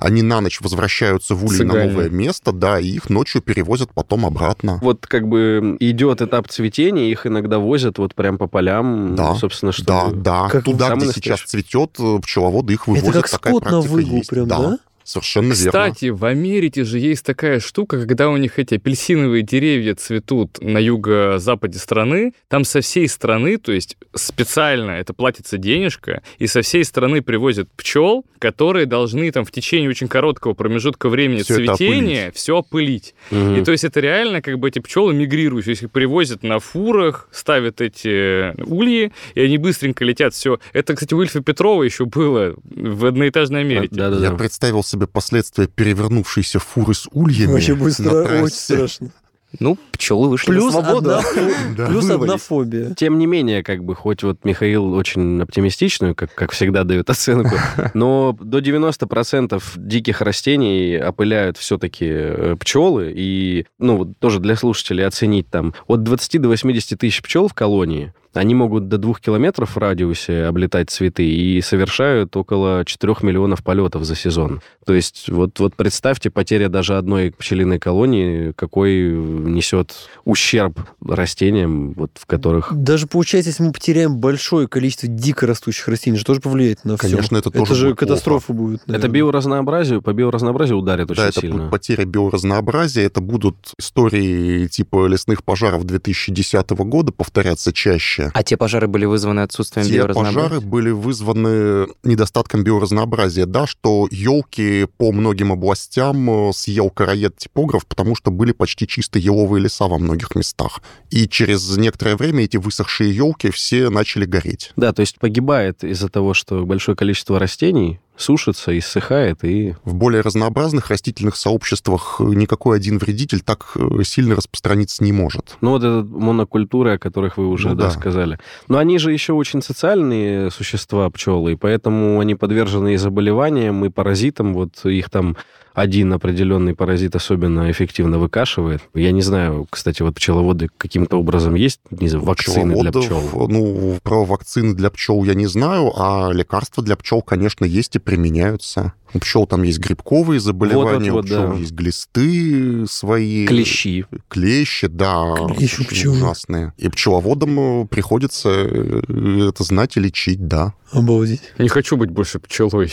Они 0.00 0.22
на 0.22 0.40
ночь 0.40 0.60
возвращаются 0.60 1.34
в 1.34 1.44
улей 1.44 1.64
на 1.64 1.74
новое 1.86 2.08
место, 2.08 2.52
да, 2.52 2.80
и 2.80 2.86
их 2.88 3.10
ночью 3.10 3.42
перевозят 3.42 3.90
потом 3.94 4.26
обратно. 4.26 4.78
Вот 4.82 5.06
как 5.06 5.28
бы 5.28 5.76
идет 5.80 6.22
этап 6.22 6.48
цветения, 6.48 7.10
их 7.10 7.26
иногда 7.26 7.58
возят 7.58 7.98
вот 7.98 8.14
прям 8.14 8.38
по 8.38 8.46
полям, 8.46 9.14
Да, 9.14 9.34
собственно, 9.34 9.72
что... 9.72 9.84
Да, 9.84 10.10
да. 10.10 10.48
Как 10.48 10.64
Туда, 10.64 10.86
где 10.86 11.06
настоящий. 11.06 11.20
сейчас 11.20 11.40
цветет, 11.42 11.96
э, 11.98 12.18
пчеловоды 12.22 12.72
их 12.72 12.86
вывозят. 12.86 13.08
Это 13.10 13.22
как 13.22 13.30
такая 13.30 13.52
скот 13.52 13.64
на 13.64 13.70
практика 13.70 13.92
выгул 13.92 14.16
есть. 14.16 14.30
прям, 14.30 14.48
да? 14.48 14.78
Совершенно 15.10 15.52
верно. 15.54 15.70
Кстати, 15.70 16.10
в 16.10 16.24
Америке 16.24 16.84
же 16.84 17.00
есть 17.00 17.24
такая 17.24 17.58
штука, 17.58 18.00
когда 18.06 18.30
у 18.30 18.36
них 18.36 18.60
эти 18.60 18.74
апельсиновые 18.74 19.42
деревья 19.42 19.96
цветут 19.96 20.60
на 20.60 20.78
юго-западе 20.78 21.80
страны, 21.80 22.32
там 22.46 22.62
со 22.62 22.80
всей 22.80 23.08
страны, 23.08 23.56
то 23.56 23.72
есть 23.72 23.96
специально 24.14 24.92
это 24.92 25.12
платится 25.12 25.58
денежка, 25.58 26.22
и 26.38 26.46
со 26.46 26.62
всей 26.62 26.84
страны 26.84 27.22
привозят 27.22 27.68
пчел, 27.76 28.24
которые 28.38 28.86
должны 28.86 29.30
там 29.32 29.44
в 29.44 29.50
течение 29.50 29.90
очень 29.90 30.08
короткого 30.08 30.54
промежутка 30.54 31.08
времени 31.08 31.40
это 31.40 31.54
цветения 31.54 32.30
все 32.32 32.58
опылить. 32.58 33.14
Мгм. 33.30 33.56
И 33.56 33.64
то 33.64 33.72
есть 33.72 33.84
это 33.84 34.00
реально 34.00 34.40
как 34.42 34.58
бы 34.58 34.68
эти 34.68 34.78
пчелы 34.78 35.12
мигрируют, 35.12 35.66
то 35.66 35.70
есть 35.70 35.82
их 35.82 35.90
привозят 35.90 36.42
на 36.42 36.58
фурах, 36.58 37.28
ставят 37.32 37.80
эти 37.80 38.58
ульи, 38.64 39.12
и 39.34 39.40
они 39.40 39.58
быстренько 39.58 40.04
летят. 40.04 40.34
Все. 40.34 40.58
Это, 40.72 40.94
кстати, 40.94 41.14
у 41.14 41.20
Ильфа 41.20 41.42
Петрова 41.42 41.82
еще 41.82 42.06
было 42.06 42.54
в 42.64 43.04
одноэтажной 43.04 43.60
Америке. 43.60 43.94
Да, 43.94 44.10
да, 44.10 44.16
Я 44.22 44.30
да. 44.30 44.36
представил 44.36 44.82
себе 44.82 44.99
последствия 45.06 45.66
перевернувшейся 45.66 46.58
фуры 46.58 46.94
с 46.94 47.08
ульями 47.12 47.52
Вообще 47.52 47.74
будет 47.74 47.98
на 48.00 48.04
стра- 48.08 48.26
трассе. 48.26 48.42
очень 48.44 48.54
страшно. 48.56 49.10
Ну, 49.58 49.76
пчелы 49.90 50.28
вышли 50.28 50.46
Плюс 50.52 50.72
на 50.72 50.80
свободу. 50.80 51.10
одна, 51.16 51.22
Да, 51.76 51.86
плюс 51.88 52.08
одна 52.08 52.36
фобия. 52.36 52.94
Тем 52.94 53.18
не 53.18 53.26
менее, 53.26 53.64
как 53.64 53.82
бы, 53.82 53.96
хоть 53.96 54.22
вот 54.22 54.44
Михаил 54.44 54.92
очень 54.94 55.42
оптимистичную, 55.42 56.14
как, 56.14 56.32
как 56.36 56.52
всегда, 56.52 56.84
дает 56.84 57.10
оценку, 57.10 57.56
но 57.94 58.36
до 58.40 58.60
90% 58.60 59.60
диких 59.76 60.20
растений 60.20 60.96
опыляют 61.02 61.58
все-таки 61.58 62.54
пчелы. 62.60 63.12
И, 63.14 63.66
ну, 63.80 63.96
вот 63.96 64.18
тоже 64.20 64.38
для 64.38 64.54
слушателей 64.54 65.04
оценить 65.04 65.48
там 65.50 65.74
от 65.88 66.04
20 66.04 66.40
до 66.40 66.48
80 66.48 66.96
тысяч 66.98 67.20
пчел 67.20 67.48
в 67.48 67.54
колонии, 67.54 68.12
они 68.32 68.54
могут 68.54 68.88
до 68.88 68.98
двух 68.98 69.20
километров 69.20 69.74
в 69.74 69.78
радиусе 69.78 70.44
облетать 70.44 70.90
цветы 70.90 71.26
и 71.28 71.60
совершают 71.60 72.36
около 72.36 72.84
4 72.84 73.16
миллионов 73.22 73.64
полетов 73.64 74.04
за 74.04 74.14
сезон. 74.14 74.60
То 74.86 74.94
есть 74.94 75.28
вот, 75.28 75.58
вот 75.58 75.74
представьте, 75.76 76.30
потеря 76.30 76.68
даже 76.68 76.96
одной 76.96 77.32
пчелиной 77.32 77.78
колонии, 77.78 78.52
какой 78.52 79.10
несет 79.10 79.94
ущерб 80.24 80.78
растениям, 81.04 81.92
вот, 81.92 82.12
в 82.14 82.26
которых... 82.26 82.72
Даже 82.74 83.06
получается, 83.06 83.50
если 83.50 83.62
мы 83.64 83.72
потеряем 83.72 84.18
большое 84.18 84.68
количество 84.68 85.08
дико 85.08 85.46
растущих 85.46 85.88
растений, 85.88 86.16
же 86.16 86.24
тоже 86.24 86.40
повлияет 86.40 86.84
на 86.84 86.96
все. 86.96 87.08
Конечно, 87.08 87.36
это 87.36 87.50
тоже 87.50 87.64
Это 87.64 87.74
же 87.74 87.86
будет 87.88 87.98
катастрофа 87.98 88.46
плохо. 88.46 88.60
будет. 88.60 88.80
Это 88.82 88.92
наверное. 88.92 89.14
биоразнообразию, 89.14 90.02
по 90.02 90.12
биоразнообразию 90.12 90.78
ударит 90.78 91.08
Да, 91.08 91.12
очень 91.14 91.22
это 91.24 91.40
сильно. 91.40 91.56
будет 91.56 91.70
потеря 91.70 92.04
биоразнообразия, 92.04 93.04
это 93.04 93.20
будут 93.20 93.72
истории 93.78 94.66
типа 94.68 95.06
лесных 95.06 95.42
пожаров 95.44 95.84
2010 95.84 96.70
года 96.70 97.12
повторяться 97.12 97.72
чаще. 97.72 98.19
А 98.32 98.42
те 98.42 98.56
пожары 98.56 98.86
были 98.86 99.04
вызваны 99.04 99.40
отсутствием 99.40 99.86
Те 99.86 99.94
биоразнообразия? 99.94 100.40
пожары 100.42 100.60
были 100.60 100.90
вызваны 100.90 101.88
недостатком 102.04 102.64
биоразнообразия, 102.64 103.46
да, 103.46 103.66
что 103.66 104.08
елки 104.10 104.86
по 104.96 105.12
многим 105.12 105.52
областям 105.52 106.48
э, 106.48 106.52
съел 106.52 106.90
короед-типограф, 106.90 107.86
потому 107.86 108.14
что 108.14 108.30
были 108.30 108.52
почти 108.52 108.86
чисто 108.86 109.18
еловые 109.18 109.62
леса 109.62 109.86
во 109.86 109.98
многих 109.98 110.34
местах. 110.34 110.82
И 111.10 111.28
через 111.28 111.76
некоторое 111.76 112.16
время 112.16 112.44
эти 112.44 112.56
высохшие 112.56 113.14
елки 113.14 113.50
все 113.50 113.90
начали 113.90 114.24
гореть. 114.24 114.72
Да, 114.76 114.92
то 114.92 115.00
есть 115.00 115.18
погибает 115.18 115.84
из-за 115.84 116.08
того, 116.08 116.34
что 116.34 116.64
большое 116.64 116.96
количество 116.96 117.38
растений 117.38 118.00
сушится, 118.20 118.76
иссыхает, 118.76 119.44
и 119.44 119.74
В 119.84 119.94
более 119.94 120.22
разнообразных 120.22 120.88
растительных 120.88 121.36
сообществах 121.36 122.16
э, 122.20 122.24
никакой 122.24 122.76
один 122.76 122.98
вредитель 122.98 123.40
так 123.40 123.72
э, 123.76 124.02
сильно 124.04 124.36
распространиться 124.36 125.02
не 125.04 125.12
может. 125.12 125.56
Ну, 125.60 125.70
вот 125.70 125.82
это 125.82 126.06
монокультуры, 126.08 126.94
о 126.94 126.98
которых 126.98 127.36
вы 127.36 127.48
уже 127.48 127.68
Ну 127.70 127.74
да, 127.74 127.84
да. 127.84 127.90
сказали. 127.90 128.38
Но 128.68 128.78
они 128.78 128.98
же 128.98 129.12
еще 129.12 129.32
очень 129.32 129.62
социальные 129.62 130.50
существа, 130.50 131.08
пчелы, 131.10 131.52
и 131.52 131.56
поэтому 131.56 132.20
они 132.20 132.34
подвержены 132.34 132.94
и 132.94 132.96
заболеваниям, 132.96 133.84
и 133.84 133.88
паразитам. 133.88 134.54
Вот 134.54 134.84
их 134.84 135.10
там 135.10 135.36
один 135.74 136.12
определенный 136.12 136.74
паразит 136.74 137.16
особенно 137.16 137.70
эффективно 137.70 138.18
выкашивает. 138.18 138.82
Я 138.94 139.12
не 139.12 139.22
знаю, 139.22 139.66
кстати, 139.70 140.02
вот 140.02 140.14
пчеловоды 140.14 140.68
каким-то 140.76 141.18
образом 141.18 141.54
есть 141.54 141.80
не 141.90 142.08
знаю, 142.08 142.24
вакцины 142.24 142.80
для 142.80 142.90
пчел? 142.90 143.48
Ну, 143.48 143.98
про 144.02 144.24
вакцины 144.24 144.74
для 144.74 144.90
пчел 144.90 145.24
я 145.24 145.34
не 145.34 145.46
знаю, 145.46 145.92
а 145.96 146.30
лекарства 146.32 146.82
для 146.82 146.96
пчел, 146.96 147.22
конечно, 147.22 147.64
есть 147.64 147.96
и 147.96 147.98
применяются. 147.98 148.94
У 149.12 149.18
пчел 149.18 149.46
там 149.46 149.64
есть 149.64 149.80
грибковые 149.80 150.38
заболевания, 150.38 151.10
Вот-вот-вот, 151.10 151.24
у 151.24 151.26
пчел 151.26 151.52
да. 151.52 151.58
есть 151.58 151.72
глисты 151.72 152.86
свои. 152.86 153.44
Клещи. 153.46 154.06
Клещи, 154.28 154.86
да, 154.86 155.34
Клещи 155.56 155.84
пчелы. 155.84 156.16
ужасные. 156.16 156.72
И 156.78 156.88
пчеловодам 156.88 157.82
э, 157.82 157.86
приходится 157.88 158.50
э, 158.50 159.48
это 159.48 159.64
знать 159.64 159.96
и 159.96 160.00
лечить, 160.00 160.46
да. 160.46 160.74
Обалдеть. 160.92 161.42
Не 161.58 161.68
хочу 161.68 161.96
быть 161.96 162.10
больше 162.10 162.38
пчелой. 162.38 162.92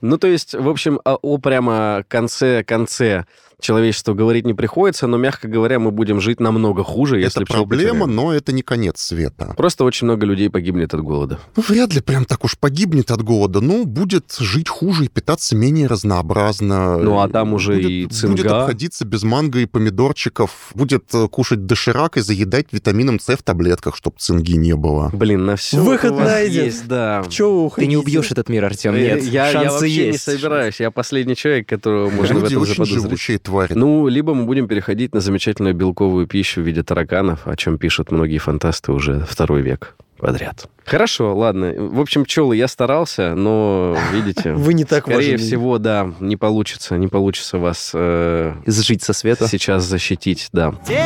Ну, 0.00 0.18
то 0.18 0.26
есть, 0.26 0.54
в 0.54 0.68
общем, 0.68 0.79
о, 0.86 1.18
о 1.22 1.38
прямо 1.38 2.04
конце-конце 2.08 3.24
человечества 3.62 4.14
говорить 4.14 4.46
не 4.46 4.54
приходится, 4.54 5.06
но, 5.06 5.16
мягко 5.16 5.48
говоря, 5.48 5.78
мы 5.78 5.90
будем 5.90 6.20
жить 6.20 6.40
намного 6.40 6.82
хуже, 6.84 7.20
если 7.20 7.42
это 7.42 7.52
проблема, 7.52 8.00
потеряем. 8.06 8.14
но 8.16 8.32
это 8.34 8.52
не 8.52 8.62
конец 8.62 9.00
света. 9.00 9.54
Просто 9.56 9.84
очень 9.84 10.06
много 10.06 10.26
людей 10.26 10.50
погибнет 10.50 10.94
от 10.94 11.02
голода. 11.02 11.38
Ну, 11.56 11.62
вряд 11.66 11.94
ли 11.94 12.00
прям 12.00 12.24
так 12.24 12.44
уж 12.44 12.58
погибнет 12.58 13.10
от 13.10 13.22
голода, 13.22 13.60
но 13.60 13.84
будет 13.84 14.36
жить 14.38 14.68
хуже 14.68 15.06
и 15.06 15.08
питаться 15.08 15.54
менее 15.56 15.86
разнообразно. 15.86 16.98
Ну, 16.98 17.20
а 17.20 17.28
там 17.28 17.52
уже 17.54 17.74
будет, 17.74 17.90
и 17.90 18.02
Будет 18.04 18.12
цинга. 18.16 18.60
обходиться 18.62 19.04
без 19.04 19.22
манго 19.22 19.58
и 19.60 19.66
помидорчиков, 19.66 20.70
будет 20.74 21.04
э, 21.14 21.28
кушать 21.28 21.66
доширак 21.66 22.16
и 22.16 22.20
заедать 22.20 22.66
витамином 22.72 23.18
С 23.20 23.30
в 23.36 23.42
таблетках, 23.42 23.96
чтобы 23.96 24.16
цинги 24.18 24.52
не 24.52 24.74
было. 24.74 25.10
Блин, 25.12 25.44
на 25.46 25.56
все 25.56 25.78
Выход 25.80 26.16
найден. 26.16 26.64
есть, 26.64 26.86
да. 26.88 27.22
Пчелы 27.22 27.70
Ты 27.76 27.86
не 27.86 27.96
убьешь 27.96 28.30
этот 28.32 28.48
мир, 28.48 28.64
Артем, 28.64 28.94
нет. 28.96 29.22
я, 29.24 29.46
я 29.46 29.52
Шансы 29.52 29.70
вообще 29.72 30.06
есть. 30.06 30.26
не 30.26 30.34
собираюсь. 30.34 30.80
Я 30.80 30.90
последний 30.90 31.36
человек, 31.36 31.68
которого 31.68 32.10
можно 32.10 32.34
в 32.36 32.42
Люди 32.42 32.52
этом 32.52 32.62
очень 32.62 32.72
заподозрить. 32.74 33.02
живучие 33.02 33.38
твари. 33.50 33.72
Ну, 33.74 34.08
либо 34.08 34.32
мы 34.34 34.44
будем 34.44 34.66
переходить 34.68 35.12
на 35.14 35.20
замечательную 35.20 35.74
белковую 35.74 36.26
пищу 36.26 36.62
в 36.62 36.64
виде 36.64 36.82
тараканов, 36.82 37.46
о 37.46 37.56
чем 37.56 37.76
пишут 37.78 38.10
многие 38.10 38.38
фантасты 38.38 38.92
уже 38.92 39.24
второй 39.28 39.60
век 39.62 39.94
подряд. 40.18 40.68
Хорошо, 40.84 41.34
ладно. 41.34 41.72
В 41.76 41.98
общем, 42.00 42.24
пчелы, 42.24 42.54
я 42.56 42.68
старался, 42.68 43.34
но, 43.34 43.96
видите, 44.12 44.52
Вы 44.52 44.74
не 44.74 44.84
так 44.84 45.04
скорее 45.04 45.32
важны. 45.32 45.46
всего, 45.46 45.78
да, 45.78 46.12
не 46.20 46.36
получится, 46.36 46.96
не 46.98 47.08
получится 47.08 47.58
вас 47.58 47.92
э, 47.94 48.54
Сжить 48.66 49.02
со 49.02 49.12
света. 49.14 49.48
сейчас 49.48 49.84
защитить, 49.84 50.48
да. 50.52 50.74
Те, 50.86 51.02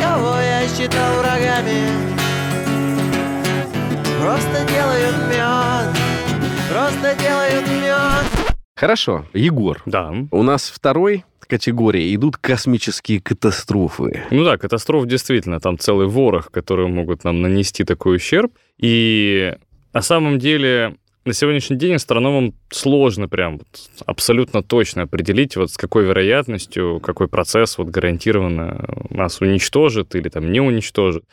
кого 0.00 0.36
я 0.38 0.62
считал 0.68 1.14
врагами, 1.18 1.82
просто 4.22 4.64
делают 4.72 5.16
мед, 5.28 5.96
просто 6.70 7.22
делают 7.22 7.42
мед. 7.42 7.45
Хорошо, 8.76 9.24
Егор, 9.32 9.82
Да. 9.86 10.14
у 10.30 10.42
нас 10.42 10.70
второй 10.70 11.24
категории 11.40 12.14
идут 12.14 12.36
космические 12.36 13.20
катастрофы. 13.22 14.24
Ну 14.30 14.44
да, 14.44 14.58
катастроф 14.58 15.06
действительно, 15.06 15.60
там 15.60 15.78
целый 15.78 16.06
ворох, 16.08 16.50
которые 16.50 16.88
могут 16.88 17.24
нам 17.24 17.40
нанести 17.40 17.84
такой 17.84 18.16
ущерб. 18.16 18.52
И 18.78 19.54
на 19.94 20.02
самом 20.02 20.38
деле 20.38 20.96
на 21.24 21.32
сегодняшний 21.32 21.76
день 21.76 21.94
астрономам 21.94 22.54
сложно 22.70 23.28
прям 23.28 23.58
вот 23.58 23.66
абсолютно 24.04 24.62
точно 24.62 25.02
определить, 25.02 25.56
вот 25.56 25.70
с 25.72 25.76
какой 25.76 26.04
вероятностью, 26.04 27.00
какой 27.00 27.28
процесс 27.28 27.78
вот 27.78 27.88
гарантированно 27.88 28.84
нас 29.10 29.40
уничтожит 29.40 30.14
или 30.14 30.28
там 30.28 30.52
не 30.52 30.60
уничтожит. 30.60 31.24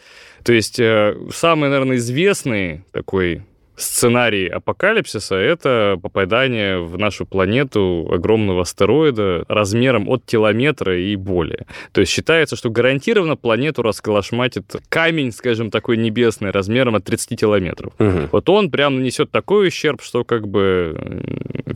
То 0.43 0.53
есть 0.53 0.79
э, 0.79 1.15
самый, 1.33 1.69
наверное, 1.69 1.97
известный 1.97 2.83
такой 2.91 3.43
сценарий 3.75 4.47
апокалипсиса— 4.47 5.35
это 5.37 5.97
попадание 6.01 6.79
в 6.79 6.97
нашу 6.97 7.25
планету 7.25 8.07
огромного 8.11 8.61
астероида 8.61 9.45
размером 9.47 10.09
от 10.09 10.23
километра 10.25 10.99
и 10.99 11.15
более. 11.15 11.65
То 11.91 12.01
есть 12.01 12.11
считается, 12.11 12.55
что 12.55 12.69
гарантированно 12.69 13.35
планету 13.35 13.81
расколошматит 13.81 14.75
камень, 14.89 15.31
скажем, 15.31 15.71
такой 15.71 15.97
небесный, 15.97 16.51
размером 16.51 16.95
от 16.95 17.03
30 17.03 17.39
километров. 17.39 17.93
Мгм. 17.99 18.29
Вот 18.31 18.49
он 18.49 18.69
прям 18.69 18.95
нанесет 18.97 19.31
такой 19.31 19.67
ущерб, 19.69 20.01
что 20.01 20.23
как 20.23 20.47
бы 20.47 21.21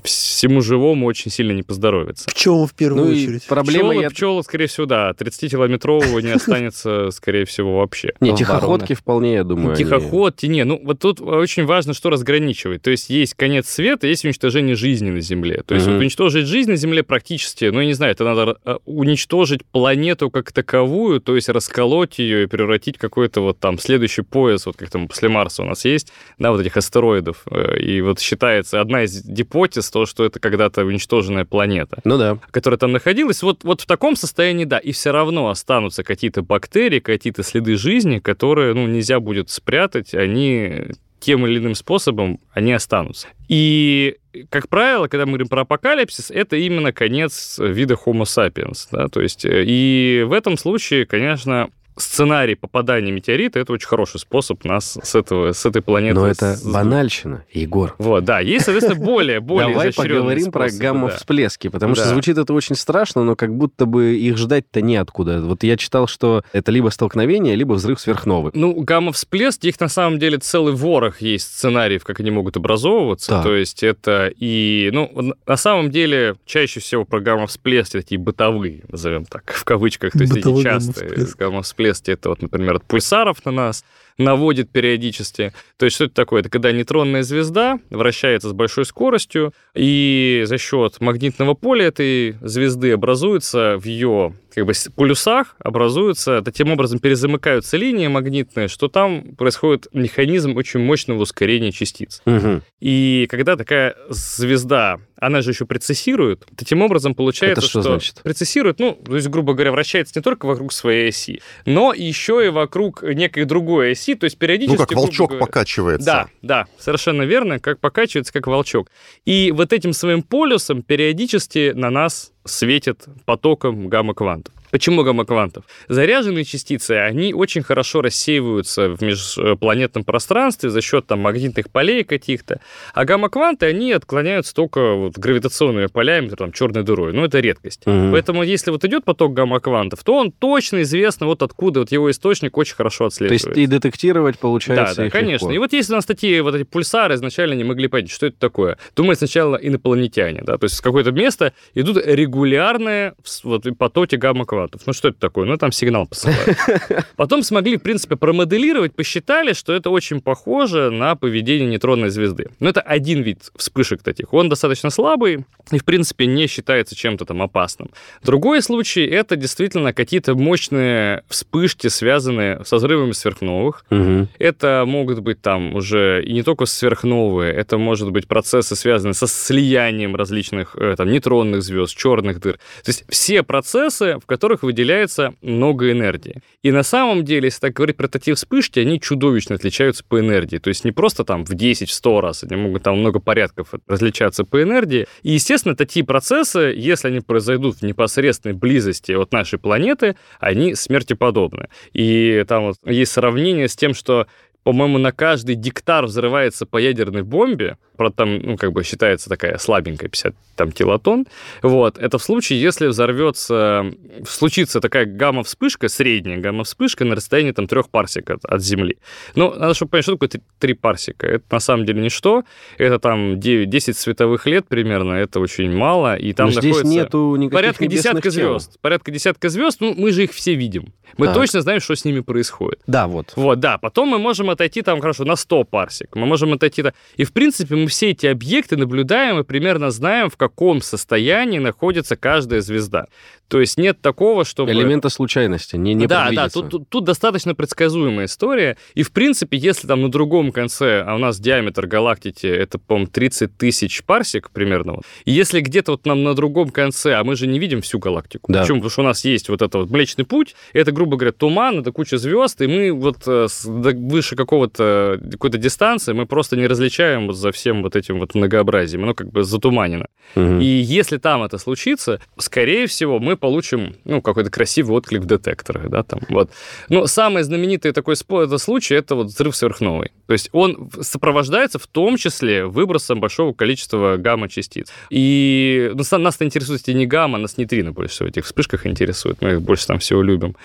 всему 0.04 0.62
живому 0.62 1.06
очень 1.08 1.32
сильно 1.32 1.52
не 1.52 1.64
поздоровится. 1.64 2.30
Пчелам 2.30 2.68
в 2.68 2.74
первую 2.74 3.06
Ну 3.06 3.12
очередь. 3.12 3.46
проблема... 3.48 3.90
Пчелы, 3.90 4.02
я- 4.04 4.10
пчелы, 4.10 4.44
скорее 4.44 4.68
всего, 4.68 4.86
да, 4.86 5.12
30-километрового 5.12 6.22
не 6.22 6.32
останется, 6.36 7.12
скорее 7.12 7.46
всего, 7.46 7.80
вообще. 7.80 8.14
Не, 8.20 8.36
тихоходки 8.36 8.94
вполне, 8.94 9.36
я 9.36 9.44
думаю, 9.44 9.70
они- 9.70 9.78
Тихоход, 9.78 10.44
не, 10.44 10.64
ну 10.64 10.80
вот 10.84 11.00
тут 11.00 11.20
очень 11.22 11.66
важно, 11.66 11.87
что 11.94 12.10
разграничивать. 12.10 12.82
То 12.82 12.90
есть 12.92 13.10
есть 13.10 13.34
конец 13.36 13.70
света, 13.70 14.08
есть 14.08 14.26
уничтожение 14.26 14.76
жизни 14.76 15.10
на 15.10 15.20
Земле. 15.22 15.64
То 15.66 15.76
есть 15.76 15.86
Мгм. 15.88 15.96
вот 15.96 16.02
уничтожить 16.02 16.48
жизнь 16.48 16.70
на 16.70 16.76
Земле 16.76 17.04
практически, 17.04 17.66
ну, 17.66 17.80
я 17.82 17.86
не 17.88 17.94
знаю, 17.94 18.12
это 18.14 18.24
надо 18.24 18.58
э, 18.66 18.78
уничтожить 18.86 19.66
планету 19.66 20.30
как 20.30 20.52
таковую, 20.52 21.22
то 21.22 21.36
есть 21.36 21.50
расколоть 21.50 22.20
ее 22.20 22.44
и 22.44 22.46
превратить 22.48 22.98
в 22.98 23.00
какой-то 23.00 23.42
вот 23.42 23.60
там 23.60 23.78
следующий 23.80 24.22
пояс, 24.24 24.66
вот 24.66 24.78
как 24.78 24.90
там 24.90 25.08
после 25.08 25.30
Марса 25.30 25.64
у 25.64 25.66
нас 25.66 25.86
есть, 25.86 26.12
да, 26.40 26.52
вот 26.52 26.62
этих 26.62 26.76
астероидов. 26.78 27.44
Э, 27.52 27.78
И 27.80 28.02
вот 28.02 28.20
считается 28.20 28.82
одна 28.82 29.04
из 29.04 29.24
гипотез, 29.26 29.90
то, 29.92 30.06
что 30.06 30.26
это 30.26 30.40
когда-то 30.40 30.84
уничтоженная 30.86 31.46
планета 31.46 32.00
Ну 32.04 32.18
да. 32.18 32.40
которая 32.52 32.78
там 32.78 32.92
находилась, 32.92 33.42
вот, 33.44 33.64
вот 33.64 33.82
в 33.82 33.86
таком 33.86 34.16
состоянии, 34.16 34.66
да, 34.66 34.78
и 34.78 34.92
все 34.92 35.12
равно 35.12 35.50
останутся 35.50 36.04
какие-то 36.04 36.42
бактерии, 36.42 37.00
какие-то 37.00 37.44
следы 37.44 37.76
жизни, 37.78 38.20
которые, 38.20 38.74
ну, 38.74 38.88
нельзя 38.88 39.20
будет 39.20 39.50
спрятать, 39.50 40.14
они 40.14 40.86
тем 41.20 41.46
или 41.46 41.58
иным 41.58 41.76
способом, 41.76 42.40
они 42.52 42.74
останутся. 42.74 43.28
И, 43.48 44.18
как 44.50 44.70
правило, 44.70 45.08
когда 45.08 45.26
мы 45.26 45.32
говорим 45.34 45.48
про 45.48 45.62
апокалипсис, 45.62 46.32
это 46.32 46.56
именно 46.58 46.92
конец 46.94 47.58
вида 47.60 47.96
Homo 47.96 48.24
sapiens, 48.24 48.88
да, 48.92 49.08
то 49.08 49.22
есть, 49.22 49.46
э, 49.46 49.64
и 49.66 50.24
в 50.28 50.34
этом 50.34 50.58
случае, 50.58 51.06
конечно, 51.06 51.70
сценарий 51.98 52.56
попадания 52.56 53.12
метеорита 53.12 53.60
это 53.60 53.74
очень 53.74 53.88
хороший 53.88 54.20
способ 54.20 54.64
нас 54.66 54.98
с 55.02 55.16
этого 55.16 55.52
с 55.52 55.66
этой 55.66 55.82
планеты 55.82 56.16
Но 56.20 56.28
это 56.28 56.56
с- 56.56 56.64
банальщина, 56.64 57.44
Егор. 57.52 57.96
вот 57.98 58.24
да 58.24 58.40
есть 58.40 58.66
соответственно 58.66 59.04
более 59.04 59.40
более 59.40 59.74
Давай 59.74 59.94
поговорим 59.94 60.52
про 60.52 60.70
способы, 60.70 60.78
да. 60.84 60.88
гамма-всплески, 60.90 61.68
потому 61.70 61.96
что 61.96 62.06
Да. 62.06 62.10
звучит 62.12 62.38
это 62.38 62.54
очень 62.54 62.76
страшно, 62.76 63.24
но 63.24 63.36
как 63.36 63.56
будто 63.56 63.86
бы 63.86 64.16
их 64.16 64.38
ждать-то 64.38 64.82
неоткуда. 64.82 65.42
Вот 65.42 65.64
я 65.64 65.78
читал, 65.78 66.08
что 66.08 66.44
это 66.54 66.72
либо 66.72 66.90
столкновение, 66.90 67.56
либо 67.56 67.74
взрыв 67.74 68.00
сверхновых. 68.00 68.54
Ну, 68.54 68.74
гамма-всплески, 68.82 69.68
их 69.68 69.80
на 69.80 69.88
самом 69.88 70.20
деле 70.20 70.38
целый 70.38 70.74
ворох 70.74 71.22
есть 71.22 71.48
сценариев, 71.56 72.04
как 72.04 72.20
они 72.20 72.32
могут 72.32 72.58
образовываться. 72.58 73.30
Так. 73.32 73.44
То 73.44 73.56
есть 73.56 73.84
это 73.84 74.32
и... 74.38 74.90
Ну, 74.94 75.34
на 75.46 75.58
самом 75.58 75.90
деле, 75.90 76.36
чаще 76.46 76.80
всего 76.80 77.06
про 77.06 77.20
гамма-всплески 77.22 77.94
такие 78.00 78.20
бытовые, 78.20 78.84
назовем 78.90 79.26
так, 79.26 79.52
в 79.54 79.64
кавычках. 79.64 80.12
То 80.14 80.20
есть 80.20 80.36
эти 80.38 80.62
частые 80.64 81.08
гамма-всплеск. 81.10 81.38
гамма-всплески. 81.40 81.87
Всплески, 81.94 82.12
это 82.12 82.30
вот, 82.30 82.42
например, 82.42 82.76
от 82.76 82.84
пульсаров 82.86 83.46
на 83.46 83.52
нас, 83.52 83.84
наводит 84.18 84.70
периодически. 84.70 85.54
То 85.78 85.86
есть 85.86 85.96
что 85.96 86.06
это 86.06 86.16
такое? 86.16 86.42
Это 86.42 86.50
когда 86.50 86.72
нейтронная 86.72 87.24
звезда 87.24 87.80
вращается 87.90 88.50
с 88.50 88.54
большой 88.54 88.86
скоростью, 88.86 89.54
и 89.76 90.44
за 90.46 90.58
счет 90.58 91.00
магнитного 91.00 91.54
поля 91.54 91.86
этой 91.86 92.36
звезды 92.42 92.92
образуется 92.92 93.78
в 93.78 93.86
ее 93.86 94.34
как 94.58 94.66
бы 94.66 94.74
полюсах 94.96 95.56
образуются, 95.60 96.42
таким 96.42 96.72
образом 96.72 96.98
перезамыкаются 96.98 97.78
линии 97.78 98.08
магнитные, 98.08 98.68
что 98.68 98.88
там 98.88 99.36
происходит 99.36 99.86
механизм 99.94 100.58
очень 100.58 100.80
мощного 100.80 101.22
ускорения 101.22 101.72
частиц. 101.72 102.24
Угу. 102.26 102.62
И 102.80 103.28
когда 103.30 103.56
такая 103.56 103.96
звезда, 104.10 104.98
она 105.16 105.42
же 105.42 105.52
еще 105.52 105.68
прецессирует, 105.68 106.48
таким 106.56 106.82
образом 106.82 107.14
получается, 107.14 107.62
Это 107.62 107.70
что 107.70 107.82
значит? 107.84 108.22
прецессирует, 108.24 108.80
ну, 108.80 108.94
то 108.94 109.16
есть, 109.16 109.28
грубо 109.28 109.54
говоря, 109.54 109.72
вращается 109.72 110.14
не 110.16 110.24
только 110.24 110.48
вокруг 110.48 110.74
своей 110.74 111.10
оси, 111.10 111.40
но 111.68 111.94
еще 111.94 112.44
и 112.44 112.50
вокруг 112.50 113.04
некой 113.04 113.46
другой 113.46 113.92
оси, 113.92 114.16
то 114.16 114.24
есть 114.24 114.40
периодически... 114.40 114.80
Ну, 114.80 114.86
как 114.88 114.92
волчок 114.98 115.32
говоря- 115.32 115.40
покачивается. 115.40 116.06
да, 116.06 116.28
да, 116.42 116.66
совершенно 116.80 117.22
верно, 117.22 117.60
как 117.60 117.80
покачивается, 117.80 118.34
как 118.34 118.48
волчок. 118.48 118.90
И 119.24 119.52
вот 119.52 119.72
этим 119.72 119.94
своим 119.94 120.24
полюсом 120.24 120.82
периодически 120.82 121.74
на 121.76 121.92
нас 121.92 122.32
светит 122.48 123.06
потоком 123.26 123.88
гамма-квантов. 123.88 124.54
Почему 124.72 125.04
гамма-квантов? 125.04 125.64
Заряженные 125.88 126.44
частицы, 126.44 126.92
они 126.92 127.34
очень 127.34 127.64
хорошо 127.64 128.02
рассеиваются 128.02 128.90
в 128.90 129.02
межпланетном 129.02 130.04
пространстве 130.04 130.70
за 130.70 130.82
счет 130.82 131.08
там, 131.08 131.20
магнитных 131.20 131.70
полей 131.70 132.04
каких-то, 132.04 132.60
а 132.94 133.06
гамма-кванты, 133.06 133.66
они 133.66 133.92
отклоняются 133.94 134.54
только 134.54 134.94
вот, 134.94 135.18
гравитационными 135.18 135.88
полями, 135.88 136.30
там, 136.30 136.52
черной 136.52 136.84
дырой. 136.84 137.14
Ну, 137.14 137.24
это 137.24 137.40
редкость. 137.40 137.86
Мгм. 137.86 138.12
Поэтому, 138.12 138.44
если 138.44 138.72
вот 138.72 138.84
идет 138.86 139.06
поток 139.06 139.34
гамма-квантов, 139.34 140.04
то 140.04 140.16
он 140.16 140.32
точно 140.32 140.82
известно, 140.82 141.26
вот 141.28 141.44
откуда 141.44 141.82
вот 141.82 141.92
его 141.92 142.12
источник 142.12 142.58
очень 142.58 142.76
хорошо 142.76 143.10
То 143.10 143.24
есть 143.26 143.46
отслеживается. 143.46 143.62
и 143.62 143.68
детектировать 143.68 144.40
получается 144.40 144.96
Да, 144.96 145.04
да, 145.04 145.10
конечно. 145.10 145.46
легко. 145.46 145.56
И 145.56 145.58
вот 145.60 145.74
если 145.74 145.94
у 145.94 145.96
нас 145.96 146.06
такие 146.06 146.42
вот 146.42 146.56
эти 146.56 146.64
пульсары 146.64 147.16
изначально 147.16 147.54
не 147.54 147.64
могли 147.64 147.88
понять, 147.88 148.12
что 148.12 148.26
это 148.26 148.38
такое, 148.38 148.78
думают 148.96 149.20
сначала 149.20 149.56
инопланетяне, 149.56 150.42
да, 150.44 150.58
то 150.58 150.66
есть 150.66 150.76
с 150.76 150.82
какое-то 150.82 151.12
место 151.12 151.54
идут 151.74 151.98
регулярные 152.06 153.14
вот, 153.44 153.66
потоки 153.78 154.16
гамма-квантов. 154.16 154.57
Ну, 154.86 154.94
что 154.94 155.10
это 155.10 155.20
такое? 155.20 155.46
Ну, 155.46 155.58
там 155.58 155.72
сигнал 155.72 156.08
посылают. 156.08 156.58
Потом 157.16 157.44
смогли, 157.44 157.78
в 157.78 157.82
принципе, 157.82 158.16
промоделировать, 158.16 158.96
посчитали, 158.96 159.54
что 159.54 159.74
это 159.74 159.90
очень 159.90 160.22
похоже 160.22 160.90
на 160.90 161.16
поведение 161.16 161.70
нейтронной 161.70 162.10
звезды. 162.10 162.50
Но 162.60 162.70
это 162.70 162.82
один 162.82 163.22
вид 163.22 163.52
вспышек 163.56 164.02
таких. 164.04 164.34
Он 164.34 164.50
достаточно 164.50 164.90
слабый 164.90 165.46
и, 165.72 165.80
в 165.80 165.86
принципе, 165.86 166.26
не 166.26 166.48
считается 166.48 166.96
чем-то 166.96 167.26
там 167.26 167.42
опасным. 167.42 167.90
Другой 168.24 168.62
случай— 168.62 169.06
это 169.06 169.36
действительно 169.36 169.94
какие-то 169.94 170.36
мощные 170.36 171.24
вспышки, 171.28 171.88
связанные 171.88 172.64
со 172.66 172.78
взрывами 172.78 173.12
сверхновых. 173.12 173.86
Мгм. 173.90 174.30
Это 174.40 174.84
могут 174.88 175.20
быть 175.20 175.42
там 175.42 175.76
уже 175.76 176.24
и 176.24 176.34
не 176.34 176.44
только 176.44 176.66
сверхновые, 176.66 177.54
это 177.54 177.78
может 177.78 178.12
быть 178.12 178.28
процессы, 178.28 178.76
связанные 178.76 179.14
со 179.14 179.28
слиянием 179.28 180.16
различных 180.16 180.76
э, 180.76 180.96
там, 180.98 181.10
нейтронных 181.10 181.62
звезд, 181.62 181.96
черных 181.96 182.40
дыр. 182.40 182.54
То 182.84 182.90
есть 182.90 183.06
все 183.10 183.44
процессы, 183.44 184.18
в 184.22 184.26
которых 184.26 184.47
выделяется 184.56 185.34
много 185.42 185.92
энергии. 185.92 186.42
И 186.64 186.72
на 186.72 186.84
самом 186.84 187.24
деле, 187.24 187.46
если 187.46 187.60
так 187.60 187.74
говорить 187.74 187.98
про 187.98 188.08
такие 188.08 188.36
вспышки, 188.36 188.80
они 188.80 189.00
чудовищно 189.00 189.56
отличаются 189.56 190.04
по 190.08 190.20
энергии. 190.20 190.58
То 190.58 190.70
есть 190.70 190.86
не 190.86 190.92
просто 190.92 191.24
там 191.24 191.46
в 191.46 191.52
10-100 191.52 192.20
раз, 192.22 192.44
они 192.44 192.56
могут 192.56 192.84
там 192.84 193.00
много 193.00 193.20
порядков 193.20 193.74
различаться 193.88 194.44
по 194.44 194.62
энергии. 194.62 195.08
И, 195.24 195.32
естественно, 195.32 195.76
такие 195.76 196.06
процессы, 196.06 196.74
если 196.76 197.10
они 197.10 197.20
произойдут 197.20 197.78
в 197.78 197.82
непосредственной 197.84 198.56
близости 198.56 199.12
от 199.12 199.32
нашей 199.32 199.60
планеты, 199.60 200.16
они 200.40 200.76
смертеподобны. 200.76 201.68
И 201.94 202.44
там 202.48 202.68
вот 202.68 202.78
есть 202.86 203.12
сравнение 203.12 203.68
с 203.68 203.76
тем, 203.76 203.94
что 203.94 204.28
по-моему, 204.68 204.98
на 204.98 205.14
каждый 205.14 205.56
гектар 205.56 206.08
взрывается 206.08 206.66
по 206.66 206.76
ядерной 206.76 207.22
бомбе, 207.24 207.78
правда, 207.96 208.18
там, 208.18 208.38
ну, 208.40 208.58
как 208.58 208.74
бы 208.74 208.84
считается 208.84 209.30
такая 209.30 209.58
слабенькая, 209.60 210.10
50 210.10 210.36
там 210.58 210.74
килотонн, 210.74 211.26
вот, 211.62 211.98
это 211.98 212.18
в 212.18 212.22
случае, 212.24 212.62
если 212.62 212.88
взорвется, 212.88 213.86
случится 214.28 214.82
такая 214.82 215.06
гамма-вспышка, 215.06 215.88
средняя 215.88 216.38
гамма-вспышка 216.40 217.06
на 217.06 217.16
расстоянии 217.16 217.52
там 217.54 217.68
трех 217.68 217.88
парсек 217.90 218.30
от, 218.30 218.44
от 218.44 218.62
Земли. 218.62 218.98
Ну, 219.36 219.54
надо, 219.56 219.74
чтобы 219.74 219.92
понять, 219.92 220.04
что 220.04 220.18
такое 220.18 220.42
три- 220.60 220.74
парсека. 220.74 221.28
Это 221.28 221.46
на 221.50 221.60
самом 221.62 221.86
деле 221.86 222.02
ничто, 222.02 222.44
это 222.78 223.00
там 223.00 223.40
9, 223.40 223.70
10 223.70 223.98
световых 223.98 224.46
лет 224.48 224.68
примерно, 224.68 225.14
это 225.14 225.40
очень 225.40 225.72
мало, 225.72 226.18
и 226.18 226.34
там 226.34 226.48
Но 226.48 226.52
здесь 226.52 226.76
находится... 226.76 226.94
нету 226.94 227.36
никаких 227.38 227.54
Порядка 227.58 227.88
десятка 227.88 228.30
тел. 228.30 228.60
звезд. 228.60 228.80
Порядка 228.82 229.12
десятка 229.12 229.48
звезд, 229.48 229.78
ну, 229.80 229.94
мы 229.98 230.12
же 230.12 230.26
их 230.26 230.34
все 230.34 230.56
видим. 230.56 230.92
Мы 231.18 231.28
Так. 231.28 231.36
точно 231.36 231.62
знаем, 231.62 231.80
что 231.80 231.96
с 231.96 232.04
ними 232.04 232.20
происходит. 232.20 232.82
Да, 232.86 233.08
вот. 233.08 233.32
Вот, 233.38 233.60
да. 233.62 233.78
Потом 233.78 234.10
мы 234.10 234.20
можем 234.20 234.50
отойти 234.58 234.82
там, 234.82 235.00
хорошо, 235.00 235.24
на 235.24 235.36
100 235.36 235.64
парсек. 235.66 236.16
Мы 236.16 236.26
можем 236.26 236.54
отойти... 236.54 236.84
И, 237.16 237.24
в 237.24 237.32
принципе, 237.32 237.76
мы 237.76 237.88
все 237.88 238.10
эти 238.10 238.26
объекты 238.26 238.76
наблюдаем 238.78 239.40
и 239.40 239.44
примерно 239.44 239.92
знаем, 239.92 240.30
в 240.30 240.38
каком 240.38 240.82
состоянии 240.82 241.60
находится 241.60 242.16
каждая 242.16 242.62
звезда. 242.62 243.06
То 243.48 243.62
есть 243.62 243.78
нет 243.78 244.02
такого, 244.02 244.44
чтобы... 244.44 244.72
Элемента 244.72 245.10
случайности, 245.10 245.78
не, 245.78 245.94
не 245.94 246.06
да, 246.06 246.30
да, 246.32 246.50
тут, 246.50 246.70
тут, 246.70 246.90
тут 246.90 247.04
достаточно 247.06 247.56
предсказуемая 247.56 248.26
история. 248.26 248.78
И, 248.94 249.04
в 249.04 249.12
принципе, 249.12 249.58
если 249.58 249.88
там 249.88 250.02
на 250.02 250.12
другом 250.12 250.52
конце, 250.52 251.02
а 251.02 251.16
у 251.16 251.18
нас 251.18 251.40
диаметр 251.40 251.88
галактики, 251.88 252.46
это, 252.46 252.78
по-моему, 252.78 253.08
30 253.08 253.58
тысяч 253.58 254.04
парсек 254.04 254.50
примерно, 254.52 255.00
и 255.24 255.32
если 255.32 255.62
где-то 255.62 255.92
вот 255.92 256.06
нам 256.06 256.24
на 256.24 256.34
другом 256.34 256.70
конце, 256.70 257.14
а 257.14 257.24
мы 257.24 257.36
же 257.36 257.48
не 257.48 257.60
видим 257.60 257.82
всю 257.82 258.00
галактику, 258.00 258.52
Да. 258.52 258.62
почему? 258.62 258.80
Потому 258.80 258.90
что 258.90 259.02
у 259.02 259.06
нас 259.06 259.24
есть 259.24 259.50
вот 259.50 259.62
этот 259.62 259.76
вот 259.76 259.90
Млечный 259.90 260.26
Путь, 260.26 260.56
это, 260.74 260.92
грубо 260.92 261.16
говоря, 261.16 261.32
туман, 261.32 261.80
это 261.80 261.92
куча 261.92 262.18
звезд, 262.18 262.62
и 262.62 262.68
мы 262.68 262.92
вот 262.92 263.24
э, 263.28 263.48
выше 263.64 264.36
какого-то, 264.38 265.20
какой-то 265.32 265.58
дистанции 265.58 266.14
мы 266.14 266.26
просто 266.26 266.56
не 266.56 266.68
различаем 266.68 267.34
за 267.34 267.52
всем 267.52 267.84
вот 267.84 267.96
этим 267.96 268.20
вот 268.20 268.36
многообразием, 268.36 269.04
оно 269.04 269.14
как 269.14 269.30
бы 269.32 269.44
затуманено. 269.44 270.08
Мгм. 270.36 270.62
И 270.62 270.66
если 270.66 271.18
там 271.18 271.44
это 271.44 271.58
случится, 271.58 272.20
скорее 272.38 272.88
всего, 272.88 273.20
мы 273.20 273.36
получим, 273.36 273.96
ну, 274.06 274.22
какой-то 274.22 274.50
красивый 274.50 274.96
отклик 274.96 275.24
в 275.24 275.26
детекторах, 275.26 275.90
да, 275.90 276.04
там, 276.04 276.20
вот. 276.30 276.52
Но 276.90 277.08
самый 277.08 277.44
знаменитый 277.44 277.92
такой 277.92 278.16
это 278.16 278.58
случай, 278.58 278.96
это 278.96 279.16
вот 279.16 279.28
взрыв 279.28 279.56
сверхновой. 279.56 280.12
То 280.28 280.34
есть 280.34 280.50
он 280.52 280.90
сопровождается 281.02 281.80
в 281.80 281.88
том 281.88 282.18
числе 282.18 282.66
выбросом 282.66 283.20
большого 283.20 283.54
количества 283.54 284.18
гамма-частиц. 284.18 284.92
И 285.10 285.92
ну, 285.94 286.18
нас-то 286.18 286.46
интересует 286.46 286.88
не 286.88 287.06
гамма, 287.06 287.38
нас 287.38 287.58
нейтрино 287.58 287.92
больше 287.92 288.14
всего 288.14 288.28
в 288.28 288.30
этих 288.30 288.46
вспышках 288.46 288.86
интересует, 288.86 289.42
мы 289.42 289.54
их 289.54 289.62
больше 289.62 289.88
там 289.88 290.00
всего 290.00 290.22
любим. 290.22 290.56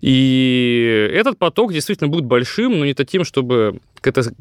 И 0.00 1.10
этот 1.12 1.38
поток 1.38 1.72
действительно 1.72 2.08
будет 2.08 2.24
большим, 2.24 2.78
но 2.78 2.84
не 2.84 2.94
таким, 2.94 3.19
чтобы 3.24 3.80
ката- 4.00 4.32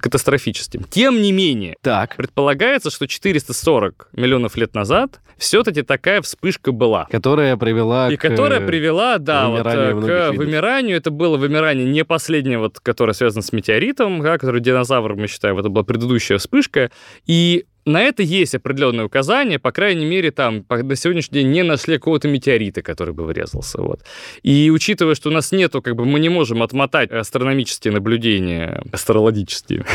катастрофическим. 0.00 0.84
Тем 0.90 1.20
не 1.20 1.32
менее, 1.32 1.76
Так, 1.82 2.16
Предполагается, 2.16 2.90
что 2.90 3.06
440 3.06 4.08
миллионов 4.12 4.56
лет 4.56 4.74
назад 4.74 5.20
все-таки 5.38 5.82
такая 5.82 6.22
вспышка 6.22 6.72
была. 6.72 7.06
которая 7.10 7.56
привела 7.56 8.10
И 8.10 8.16
к... 8.16 8.20
которая 8.22 8.66
привела, 8.66 9.18
да, 9.18 9.48
вот, 9.48 9.64
вымиранию 9.64 9.90
э, 9.90 9.94
многих 9.94 10.08
к 10.08 10.32
видов. 10.32 10.36
вымиранию. 10.46 10.96
Это 10.96 11.10
было 11.10 11.36
вымирание 11.36 11.86
не 11.86 12.04
последнее, 12.04 12.58
вот, 12.58 12.80
которое 12.80 13.12
связано 13.12 13.42
с 13.42 13.52
метеоритом, 13.52 14.22
да, 14.22 14.38
который 14.38 14.60
динозавр, 14.60 15.14
мы 15.14 15.26
считаем, 15.26 15.58
это 15.58 15.68
была 15.68 15.84
предыдущая 15.84 16.38
вспышка. 16.38 16.90
И 17.26 17.66
на 17.86 18.02
это 18.02 18.22
есть 18.22 18.54
определенные 18.54 19.06
указания, 19.06 19.58
по 19.58 19.70
крайней 19.70 20.04
мере, 20.04 20.32
там 20.32 20.64
на 20.68 20.96
сегодняшний 20.96 21.40
день 21.40 21.52
не 21.52 21.62
нашли 21.62 21.98
какого-то 21.98 22.28
метеорита, 22.28 22.82
который 22.82 23.14
бы 23.14 23.24
врезался. 23.24 23.80
Вот. 23.80 24.00
И 24.42 24.70
учитывая, 24.70 25.14
что 25.14 25.30
у 25.30 25.32
нас 25.32 25.52
нету, 25.52 25.80
как 25.80 25.94
бы 25.94 26.04
мы 26.04 26.18
не 26.18 26.28
можем 26.28 26.62
отмотать 26.62 27.12
астрономические 27.12 27.92
наблюдения, 27.92 28.82
астрологические 28.92 29.86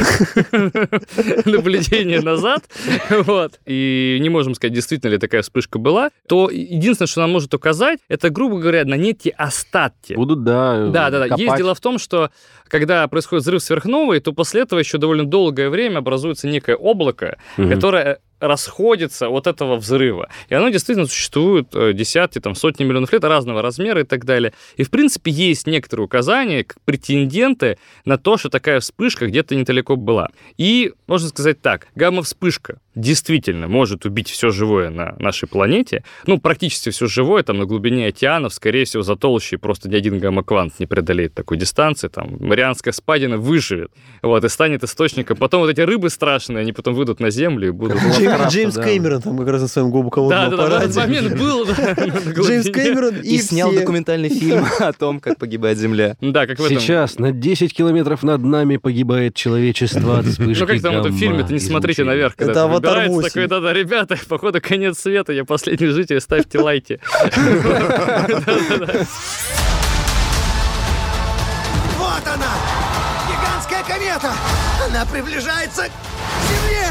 наблюдения 1.46 2.22
назад, 2.22 2.64
вот, 3.10 3.60
и 3.66 4.18
не 4.22 4.30
можем 4.30 4.56
сказать, 4.56 4.74
действительно 4.74 5.12
ли 5.12 5.18
такая 5.18 5.42
вспышка 5.42 5.78
была, 5.78 6.12
то 6.28 6.50
единственное, 6.50 7.08
что 7.08 7.22
нам 7.22 7.32
может 7.32 7.54
указать, 7.54 8.00
это, 8.08 8.30
грубо 8.30 8.60
говоря, 8.60 8.86
на 8.86 8.96
некие 8.96 9.34
остатки. 9.34 10.14
Будут, 10.14 10.44
да, 10.44 10.88
Да, 10.88 11.10
да, 11.10 11.28
да. 11.28 11.36
Есть 11.36 11.58
дело 11.58 11.76
в 11.76 11.82
том, 11.82 12.00
что 12.00 12.32
когда 12.72 13.06
происходит 13.10 13.44
взрыв 13.44 13.62
сверхновой, 13.62 14.22
то 14.22 14.32
после 14.32 14.62
этого 14.62 14.80
еще 14.80 14.98
довольно 14.98 15.26
долгое 15.26 15.70
время 15.70 15.98
образуется 15.98 16.48
некое 16.48 16.78
облако, 16.78 17.38
kulturę 17.82 18.16
расходится 18.42 19.30
от 19.30 19.48
этого 19.48 19.78
взрыва. 19.78 20.30
И 20.50 20.56
оно 20.56 20.70
действительно 20.70 21.08
существует 21.08 21.68
э, 21.74 21.94
десятки, 21.94 22.40
там, 22.40 22.56
сотни 22.56 22.84
миллионов 22.84 23.14
лет 23.14 23.24
разного 23.24 23.62
размера 23.62 24.02
и 24.02 24.04
так 24.04 24.26
далее. 24.26 24.54
И, 24.76 24.84
в 24.84 24.90
принципе, 24.90 25.32
есть 25.32 25.68
некоторые 25.68 26.06
указания, 26.06 26.64
как 26.64 26.82
претенденты 26.84 27.78
на 28.04 28.18
то, 28.18 28.38
что 28.38 28.50
такая 28.50 28.80
вспышка 28.80 29.28
где-то 29.28 29.56
недалеко 29.56 29.96
была. 29.96 30.30
И, 30.58 30.92
можно 31.08 31.30
сказать 31.30 31.62
так, 31.62 31.88
гамма-вспышка 31.96 32.80
действительно 32.96 33.68
может 33.68 34.06
убить 34.06 34.30
все 34.30 34.50
живое 34.50 34.90
на 34.90 35.16
нашей 35.20 35.48
планете. 35.48 36.04
Ну, 36.26 36.40
практически 36.40 36.90
все 36.90 37.08
живое, 37.08 37.44
там, 37.44 37.58
на 37.58 37.66
глубине 37.66 38.08
океанов, 38.08 38.54
скорее 38.54 38.86
всего, 38.86 39.04
за 39.04 39.16
толщей 39.16 39.58
просто 39.58 39.88
ни 39.88 39.96
один 39.96 40.20
гамма-квант 40.20 40.74
не 40.80 40.88
преодолеет 40.88 41.34
такой 41.34 41.58
дистанции. 41.58 42.08
Там, 42.10 42.38
Марианская 42.40 42.92
спадина 42.92 43.38
выживет, 43.38 43.92
вот, 44.22 44.44
и 44.44 44.50
станет 44.50 44.84
источником. 44.84 45.38
Потом 45.38 45.62
вот 45.62 45.70
эти 45.70 45.82
рыбы 45.82 46.10
страшные, 46.10 46.62
они 46.62 46.74
потом 46.74 46.94
выйдут 46.94 47.20
на 47.20 47.30
Землю 47.30 47.70
и 47.70 47.72
будут... 47.72 47.98
Крафта, 48.38 48.54
Джеймс 48.54 48.76
да. 48.76 48.84
Кэмерон 48.84 49.22
там 49.22 49.38
как 49.38 49.48
раз 49.48 49.62
на 49.62 49.68
своем 49.68 49.88
Да, 49.88 49.92
глубоководном 49.92 50.50
да, 50.52 50.58
да, 50.58 50.64
в 50.64 50.70
этот 50.84 50.92
аппарате. 50.98 51.00
момент 51.22 51.40
был. 51.40 51.66
да, 51.66 51.74
Джеймс. 52.44 52.70
Кэмерон 52.70 53.16
и, 53.18 53.36
И 53.36 53.38
снял 53.42 53.70
все. 53.72 53.80
документальный 53.80 54.30
фильм 54.30 54.66
о 54.80 54.94
том, 54.94 55.20
как 55.20 55.38
погибает 55.38 55.78
Земля. 55.78 56.16
Да, 56.22 56.48
как 56.48 56.60
в 56.60 56.66
этом. 56.66 56.80
Сейчас 56.80 57.20
на 57.20 57.32
10 57.32 57.74
километров 57.76 58.24
над 58.24 58.44
нами 58.44 58.78
погибает 58.78 59.36
человечество 59.36 60.20
от 60.20 60.26
вспышки 60.26 60.60
Ну 60.62 60.68
как 60.68 60.82
там 60.82 60.96
в 60.96 61.00
этом 61.00 61.14
фильме, 61.18 61.42
это 61.42 61.54
не 61.54 61.60
смотрите 61.60 62.04
наверх, 62.04 62.36
когда 62.36 62.52
Это 62.52 62.64
«Аватар 62.64 62.98
выбирается 63.00 63.20
8». 63.20 63.24
такой, 63.30 63.48
да-да, 63.48 63.74
ребята, 63.74 64.18
походу 64.28 64.60
конец 64.62 65.00
света, 65.00 65.34
я 65.34 65.46
последний 65.46 65.88
житель, 65.88 66.20
ставьте 66.22 66.60
лайки. 66.60 67.00
Вот 71.98 72.22
она! 72.28 72.52
Гигантская 73.30 73.84
комета! 73.84 74.32
Она 74.90 75.06
приближается 75.06 75.84
к 75.84 75.92
Земле! 76.50 76.91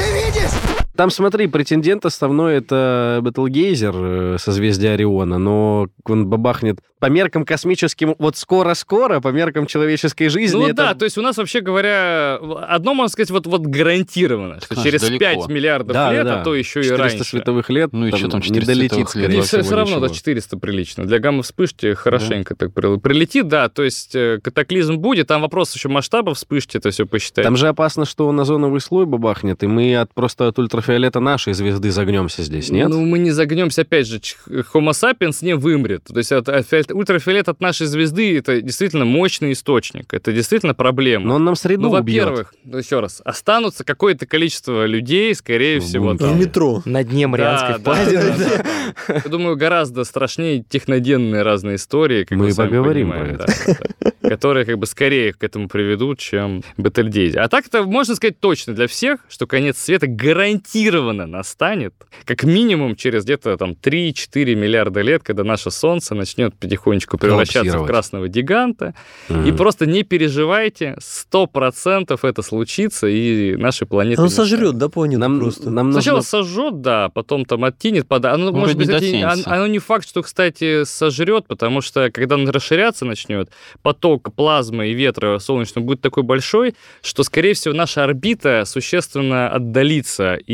Ты 0.00 0.12
видишь? 0.12 0.59
Там, 1.00 1.08
смотри, 1.08 1.46
претендент 1.46 2.04
основной 2.04 2.56
это 2.56 3.20
Бетлгейзер, 3.22 3.94
э, 3.96 4.36
созвездие 4.38 4.92
Ориона, 4.92 5.38
но 5.38 5.88
он 6.04 6.26
бабахнет 6.26 6.80
по 6.98 7.06
меркам 7.06 7.46
космическим 7.46 8.14
вот 8.18 8.36
скоро-скоро, 8.36 9.20
по 9.20 9.28
меркам 9.28 9.64
человеческой 9.64 10.28
жизни. 10.28 10.58
Ну 10.58 10.64
это- 10.66 10.74
да, 10.74 10.94
то 10.94 11.06
есть 11.06 11.16
у 11.16 11.22
нас 11.22 11.38
вообще 11.38 11.62
говоря, 11.62 12.36
одно 12.68 12.92
можно 12.92 13.08
сказать 13.08 13.30
вот, 13.30 13.46
вот 13.46 13.62
гарантированно, 13.62 14.58
что 14.60 14.68
Конечно, 14.74 14.84
через 14.84 15.00
далеко. 15.00 15.18
5 15.40 15.48
миллиардов 15.48 15.94
Да, 15.94 16.12
лет, 16.12 16.24
да, 16.24 16.34
да. 16.34 16.40
а 16.42 16.44
то 16.44 16.54
еще 16.54 16.80
и 16.80 16.84
400 16.84 17.02
раньше. 17.02 17.24
световых 17.24 17.70
лет. 17.70 17.94
Ну, 17.94 18.04
еще 18.04 18.28
там 18.28 18.42
400 18.42 18.52
не 18.52 18.60
долетит, 18.60 18.90
световых 18.90 19.14
лет. 19.14 19.24
скорее 19.24 19.36
Не, 19.36 19.42
все, 19.42 19.62
всего, 19.62 19.76
равно, 19.76 19.94
ничего. 19.96 20.08
да, 20.08 20.14
400 20.14 20.56
прилично. 20.58 21.04
Для 21.06 21.18
гамма-вспышки 21.18 21.94
хорошенько 21.94 22.54
так 22.54 22.72
прил- 22.74 23.00
прилетит, 23.00 23.48
да, 23.48 23.70
то 23.70 23.82
есть 23.82 24.14
э, 24.14 24.38
катаклизм 24.44 24.98
будет, 24.98 25.26
там 25.28 25.40
вопрос 25.40 25.74
еще 25.74 25.88
масштаба 25.88 26.34
вспышки, 26.34 26.76
это 26.76 26.90
все 26.90 27.06
посчитать. 27.06 27.44
Там 27.46 27.56
же 27.56 27.68
опасно, 27.68 28.04
что 28.04 28.28
он 28.28 28.38
озоновый 28.38 28.82
слой 28.82 29.06
бабахнет, 29.06 29.62
и 29.62 29.66
мы 29.66 29.96
от 29.96 30.12
просто 30.12 30.48
от 30.48 30.58
ультрафиолета 30.90 31.20
нашей 31.20 31.52
звезды 31.54 31.90
загнемся 31.90 32.42
здесь, 32.42 32.70
нет? 32.70 32.88
Ну, 32.88 33.04
мы 33.06 33.18
не 33.18 33.30
загнемся, 33.30 33.82
опять 33.82 34.06
же, 34.08 34.20
Homo 34.48 34.90
sapiens 34.90 35.38
не 35.42 35.54
вымрет. 35.54 36.04
То 36.04 36.18
есть 36.18 36.32
от- 36.32 36.48
от- 36.48 36.90
ультрафиолет 36.92 37.48
от 37.48 37.60
нашей 37.60 37.86
звезды 37.86 38.36
это 38.38 38.60
действительно 38.60 39.04
мощный 39.04 39.52
источник. 39.52 40.12
Это 40.12 40.32
действительно 40.32 40.74
проблема. 40.74 41.26
Но 41.26 41.34
он 41.36 41.44
нам 41.44 41.54
среду 41.56 41.82
ну, 41.82 41.88
во-первых, 41.90 42.52
ну, 42.64 42.78
еще 42.78 43.00
раз, 43.00 43.22
останутся 43.24 43.84
какое-то 43.84 44.26
количество 44.26 44.84
людей, 44.86 45.34
скорее 45.34 45.80
В 45.80 45.84
всего, 45.84 46.06
бункере. 46.08 46.28
В 46.30 46.32
там. 46.32 46.40
метро. 46.40 46.82
На 46.84 47.04
дне 47.04 47.26
Марианской 47.26 47.78
Да, 47.78 47.78
да, 47.78 47.94
впадины. 47.94 48.22
да, 48.22 48.36
да, 48.36 48.62
да. 49.08 49.14
Я 49.24 49.30
думаю, 49.30 49.56
гораздо 49.56 50.04
страшнее 50.04 50.64
техногенные 50.68 51.42
разные 51.42 51.76
истории, 51.76 52.24
как 52.24 52.36
Мы 52.36 52.52
поговорим 52.54 53.10
понимаете, 53.10 53.36
про 53.36 53.46
да, 53.46 53.54
да, 54.00 54.10
да. 54.22 54.28
которые 54.30 54.66
как 54.66 54.78
бы 54.78 54.86
скорее 54.86 55.32
к 55.32 55.42
этому 55.44 55.68
приведут, 55.68 56.18
чем 56.18 56.62
Бетельгейзе. 56.76 57.38
А 57.38 57.48
так 57.48 57.66
это 57.66 57.84
можно 57.84 58.14
сказать 58.16 58.40
точно 58.40 58.74
для 58.74 58.86
всех, 58.88 59.20
что 59.28 59.46
конец 59.46 59.78
света 59.78 60.06
гарантированно 60.08 60.79
настанет, 61.26 61.94
как 62.24 62.44
минимум 62.44 62.96
через 62.96 63.24
где-то 63.24 63.56
там 63.56 63.72
3-4 63.72 64.54
миллиарда 64.54 65.00
лет, 65.02 65.22
когда 65.22 65.44
наше 65.44 65.70
Солнце 65.70 66.14
начнет 66.14 66.54
потихонечку 66.54 67.18
превращаться 67.18 67.78
в 67.78 67.86
красного 67.86 68.28
гиганта, 68.28 68.94
Мгм. 69.28 69.44
и 69.46 69.52
просто 69.52 69.86
не 69.86 70.02
переживайте, 70.02 70.96
100% 71.00 72.18
это 72.24 72.42
случится, 72.42 73.06
и 73.06 73.56
нашей 73.56 73.86
планеты... 73.86 74.20
Он 74.20 74.26
не 74.26 74.30
станет. 74.32 74.50
сожрет, 74.50 74.78
да, 74.78 74.88
планету 74.88 75.20
Нам, 75.20 75.40
просто? 75.40 75.70
нам 75.70 75.92
Сначала 75.92 76.16
нужно... 76.18 76.28
сожжет, 76.30 76.80
да, 76.80 77.08
потом 77.08 77.44
там 77.44 77.64
оттинет, 77.64 78.06
пода... 78.08 78.32
Оно, 78.32 78.52
может 78.52 78.76
быть, 78.76 78.88
не 78.88 79.22
оно, 79.22 79.42
оно 79.46 79.66
не 79.66 79.78
факт, 79.78 80.08
что, 80.08 80.22
кстати, 80.22 80.84
сожрет, 80.84 81.46
потому 81.46 81.80
что, 81.80 82.10
когда 82.10 82.34
он 82.36 82.48
расширяться 82.48 83.04
начнет, 83.04 83.50
поток 83.82 84.34
плазмы 84.34 84.88
и 84.88 84.94
ветра 84.94 85.38
солнечного 85.38 85.84
будет 85.84 86.00
такой 86.00 86.22
большой, 86.22 86.74
что, 87.02 87.22
скорее 87.22 87.54
всего, 87.54 87.74
наша 87.74 88.04
орбита 88.04 88.64
существенно 88.66 89.48
отдалится, 89.48 90.34
и 90.34 90.52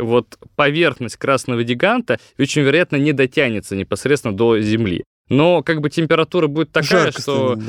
вот 0.00 0.38
поверхность 0.56 1.16
красного 1.16 1.62
гиганта 1.64 2.18
очень 2.38 2.62
вероятно 2.62 2.96
не 2.96 3.12
дотянется 3.12 3.76
непосредственно 3.76 4.36
до 4.36 4.60
Земли. 4.60 5.04
Но 5.28 5.62
как 5.62 5.80
бы 5.80 5.90
температура 5.90 6.48
будет 6.48 6.72
такая, 6.72 7.04
Жарко 7.04 7.22
что 7.22 7.54
да. 7.54 7.62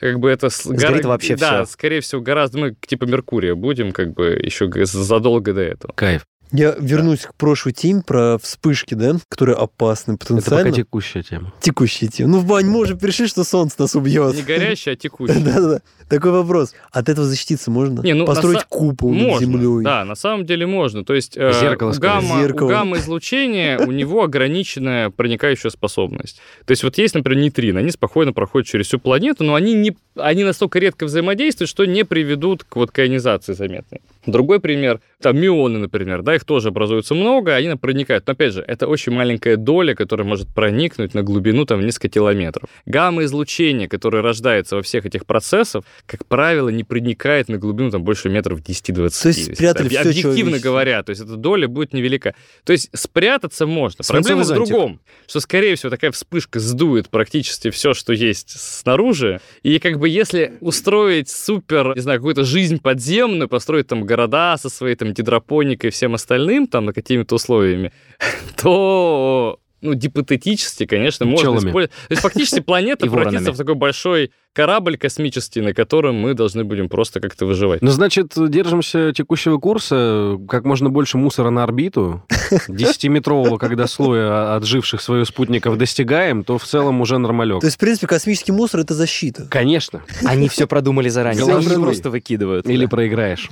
как 0.00 0.18
бы 0.18 0.28
это... 0.30 0.48
Сгорит 0.48 1.04
вообще 1.04 1.36
Да, 1.36 1.64
всё. 1.64 1.72
скорее 1.72 2.00
всего, 2.00 2.20
гораздо... 2.20 2.58
Мы 2.58 2.76
типа 2.86 3.04
Меркурия 3.04 3.54
будем 3.54 3.92
как 3.92 4.12
бы 4.12 4.30
еще 4.42 4.68
задолго 4.84 5.52
до 5.54 5.60
этого. 5.60 5.92
Кайф. 5.94 6.26
Я 6.52 6.76
вернусь 6.78 7.22
к 7.22 7.34
прошлой 7.34 7.72
теме 7.72 8.02
про 8.06 8.38
вспышки, 8.38 8.94
да, 8.94 9.16
которые 9.28 9.56
опасны 9.56 10.12
Это 10.12 10.26
потенциально. 10.26 10.64
пока 10.70 10.76
текущая 10.76 11.22
тема. 11.22 11.52
Текущая 11.60 12.06
тема. 12.08 12.30
Ну, 12.30 12.40
Вань, 12.40 12.66
мы 12.66 12.80
уже 12.80 12.94
пришли, 12.96 13.26
что 13.26 13.42
солнце 13.44 13.76
нас 13.78 13.96
убьет. 13.96 14.36
Не 14.36 14.42
горящая, 14.42 14.94
а 14.94 14.96
текущая. 14.96 15.40
Да-да-да. 15.40 15.80
Такой 16.08 16.32
вопрос. 16.32 16.74
От 16.92 17.08
этого 17.08 17.26
защититься 17.26 17.70
можно? 17.70 18.00
Не, 18.02 18.14
ну, 18.14 18.26
Построить 18.26 18.56
на 18.56 18.60
са- 18.60 18.66
купол 18.68 19.12
над 19.12 19.22
Можно, 19.22 19.46
землей? 19.46 19.84
да, 19.84 20.04
на 20.04 20.14
самом 20.14 20.44
деле 20.46 20.66
можно. 20.66 21.04
То 21.04 21.14
есть 21.14 21.36
э, 21.36 21.52
Зеркало, 21.60 21.92
у, 21.92 21.98
гамма, 22.00 22.40
Зеркало. 22.42 22.66
у 22.66 22.70
гамма-излучения 22.70 23.78
у 23.78 23.90
него 23.92 24.22
ограниченная 24.22 25.10
проникающая 25.10 25.70
способность. 25.70 26.40
То 26.66 26.72
есть 26.72 26.82
вот 26.84 26.98
есть, 26.98 27.14
например, 27.14 27.40
нейтрино, 27.42 27.80
они 27.80 27.90
спокойно 27.90 28.32
проходят 28.32 28.68
через 28.68 28.86
всю 28.86 28.98
планету, 28.98 29.44
но 29.44 29.54
они, 29.54 29.74
не, 29.74 29.96
они 30.16 30.44
настолько 30.44 30.78
редко 30.78 31.04
взаимодействуют, 31.06 31.70
что 31.70 31.84
не 31.84 32.04
приведут 32.04 32.64
к 32.64 32.76
вот 32.76 32.90
к 32.90 32.98
ионизации 33.00 33.52
заметной. 33.54 34.00
Другой 34.26 34.58
пример, 34.60 35.00
там 35.20 35.38
мионы, 35.38 35.78
например, 35.78 36.22
да, 36.22 36.34
их 36.34 36.44
тоже 36.44 36.68
образуется 36.68 37.14
много, 37.14 37.54
они 37.54 37.74
проникают. 37.76 38.26
Но 38.26 38.32
опять 38.32 38.54
же, 38.54 38.62
это 38.66 38.86
очень 38.88 39.12
маленькая 39.12 39.56
доля, 39.56 39.94
которая 39.94 40.26
может 40.26 40.48
проникнуть 40.48 41.12
на 41.14 41.22
глубину 41.22 41.66
там 41.66 41.84
несколько 41.84 42.08
километров. 42.08 42.68
Гамма-излучение, 42.86 43.88
которое 43.88 44.22
рождается 44.22 44.76
во 44.76 44.82
всех 44.82 45.04
этих 45.06 45.26
процессах, 45.26 45.84
как 46.06 46.26
правило, 46.26 46.68
не 46.68 46.84
проникает 46.84 47.48
на 47.48 47.58
глубину 47.58 47.90
там 47.90 48.04
больше 48.04 48.28
метров 48.28 48.60
10-20. 48.60 49.22
То 49.22 49.28
есть 49.28 49.54
спрятали 49.54 49.88
всё 49.88 50.00
Объективно 50.00 50.58
говоря, 50.58 51.02
то 51.02 51.10
есть 51.10 51.22
эта 51.22 51.36
доля 51.36 51.68
будет 51.68 51.92
невелика. 51.92 52.34
То 52.64 52.72
есть 52.72 52.90
спрятаться 52.92 53.66
можно. 53.66 54.04
Проблема 54.06 54.42
в 54.42 54.52
другом, 54.52 55.00
что, 55.26 55.40
скорее 55.40 55.74
всего, 55.76 55.90
такая 55.90 56.10
вспышка 56.12 56.60
сдует 56.60 57.08
практически 57.08 57.70
все, 57.70 57.94
что 57.94 58.12
есть 58.12 58.50
снаружи. 58.50 59.40
И 59.62 59.78
как 59.78 59.98
бы 59.98 60.08
если 60.08 60.54
устроить 60.60 61.28
супер, 61.28 61.94
не 61.94 62.00
знаю, 62.00 62.18
какую-то 62.18 62.44
жизнь 62.44 62.80
подземную, 62.80 63.48
построить 63.48 63.86
там 63.86 64.04
города 64.04 64.56
со 64.56 64.68
своей 64.68 64.96
там 64.96 65.12
гидропоникой 65.12 65.88
и 65.88 65.92
всем 65.92 66.14
остальным, 66.14 66.66
там, 66.66 66.86
на 66.86 66.92
какими-то 66.92 67.34
условиями, 67.34 67.92
то 68.60 69.58
ну, 69.84 69.94
гипотетически, 69.94 70.86
конечно, 70.86 71.26
можно 71.26 71.50
Пчелами. 71.50 71.68
использовать. 71.68 71.90
То 71.90 72.12
есть 72.12 72.22
фактически 72.22 72.60
планета 72.64 73.06
превратится 73.06 73.52
в 73.52 73.56
такой 73.56 73.74
большой 73.74 74.32
корабль 74.54 74.96
космический, 74.96 75.60
на 75.60 75.74
котором 75.74 76.14
мы 76.14 76.32
должны 76.34 76.64
будем 76.64 76.88
просто 76.88 77.20
как-то 77.20 77.44
выживать. 77.44 77.82
Ну, 77.82 77.90
значит, 77.90 78.32
держимся 78.36 79.12
текущего 79.12 79.58
курса, 79.58 80.38
как 80.48 80.64
можно 80.64 80.88
больше 80.88 81.18
мусора 81.18 81.50
на 81.50 81.64
орбиту, 81.64 82.22
10-метрового, 82.68 83.58
когда 83.58 83.86
слоя 83.86 84.56
отживших 84.56 85.02
своих 85.02 85.26
спутников 85.26 85.76
достигаем, 85.76 86.44
то 86.44 86.56
в 86.56 86.64
целом 86.64 87.00
уже 87.00 87.18
нормалек. 87.18 87.60
То 87.60 87.66
есть, 87.66 87.76
в 87.76 87.80
принципе, 87.80 88.06
космический 88.06 88.52
мусор— 88.52 88.80
это 88.82 88.94
защита. 88.94 89.46
Конечно. 89.50 90.02
Они 90.24 90.48
все 90.48 90.66
продумали 90.66 91.10
заранее. 91.10 91.44
Они 91.44 91.66
просто 91.76 92.08
выкидывают. 92.10 92.66
Или 92.66 92.86
проиграешь. 92.86 93.50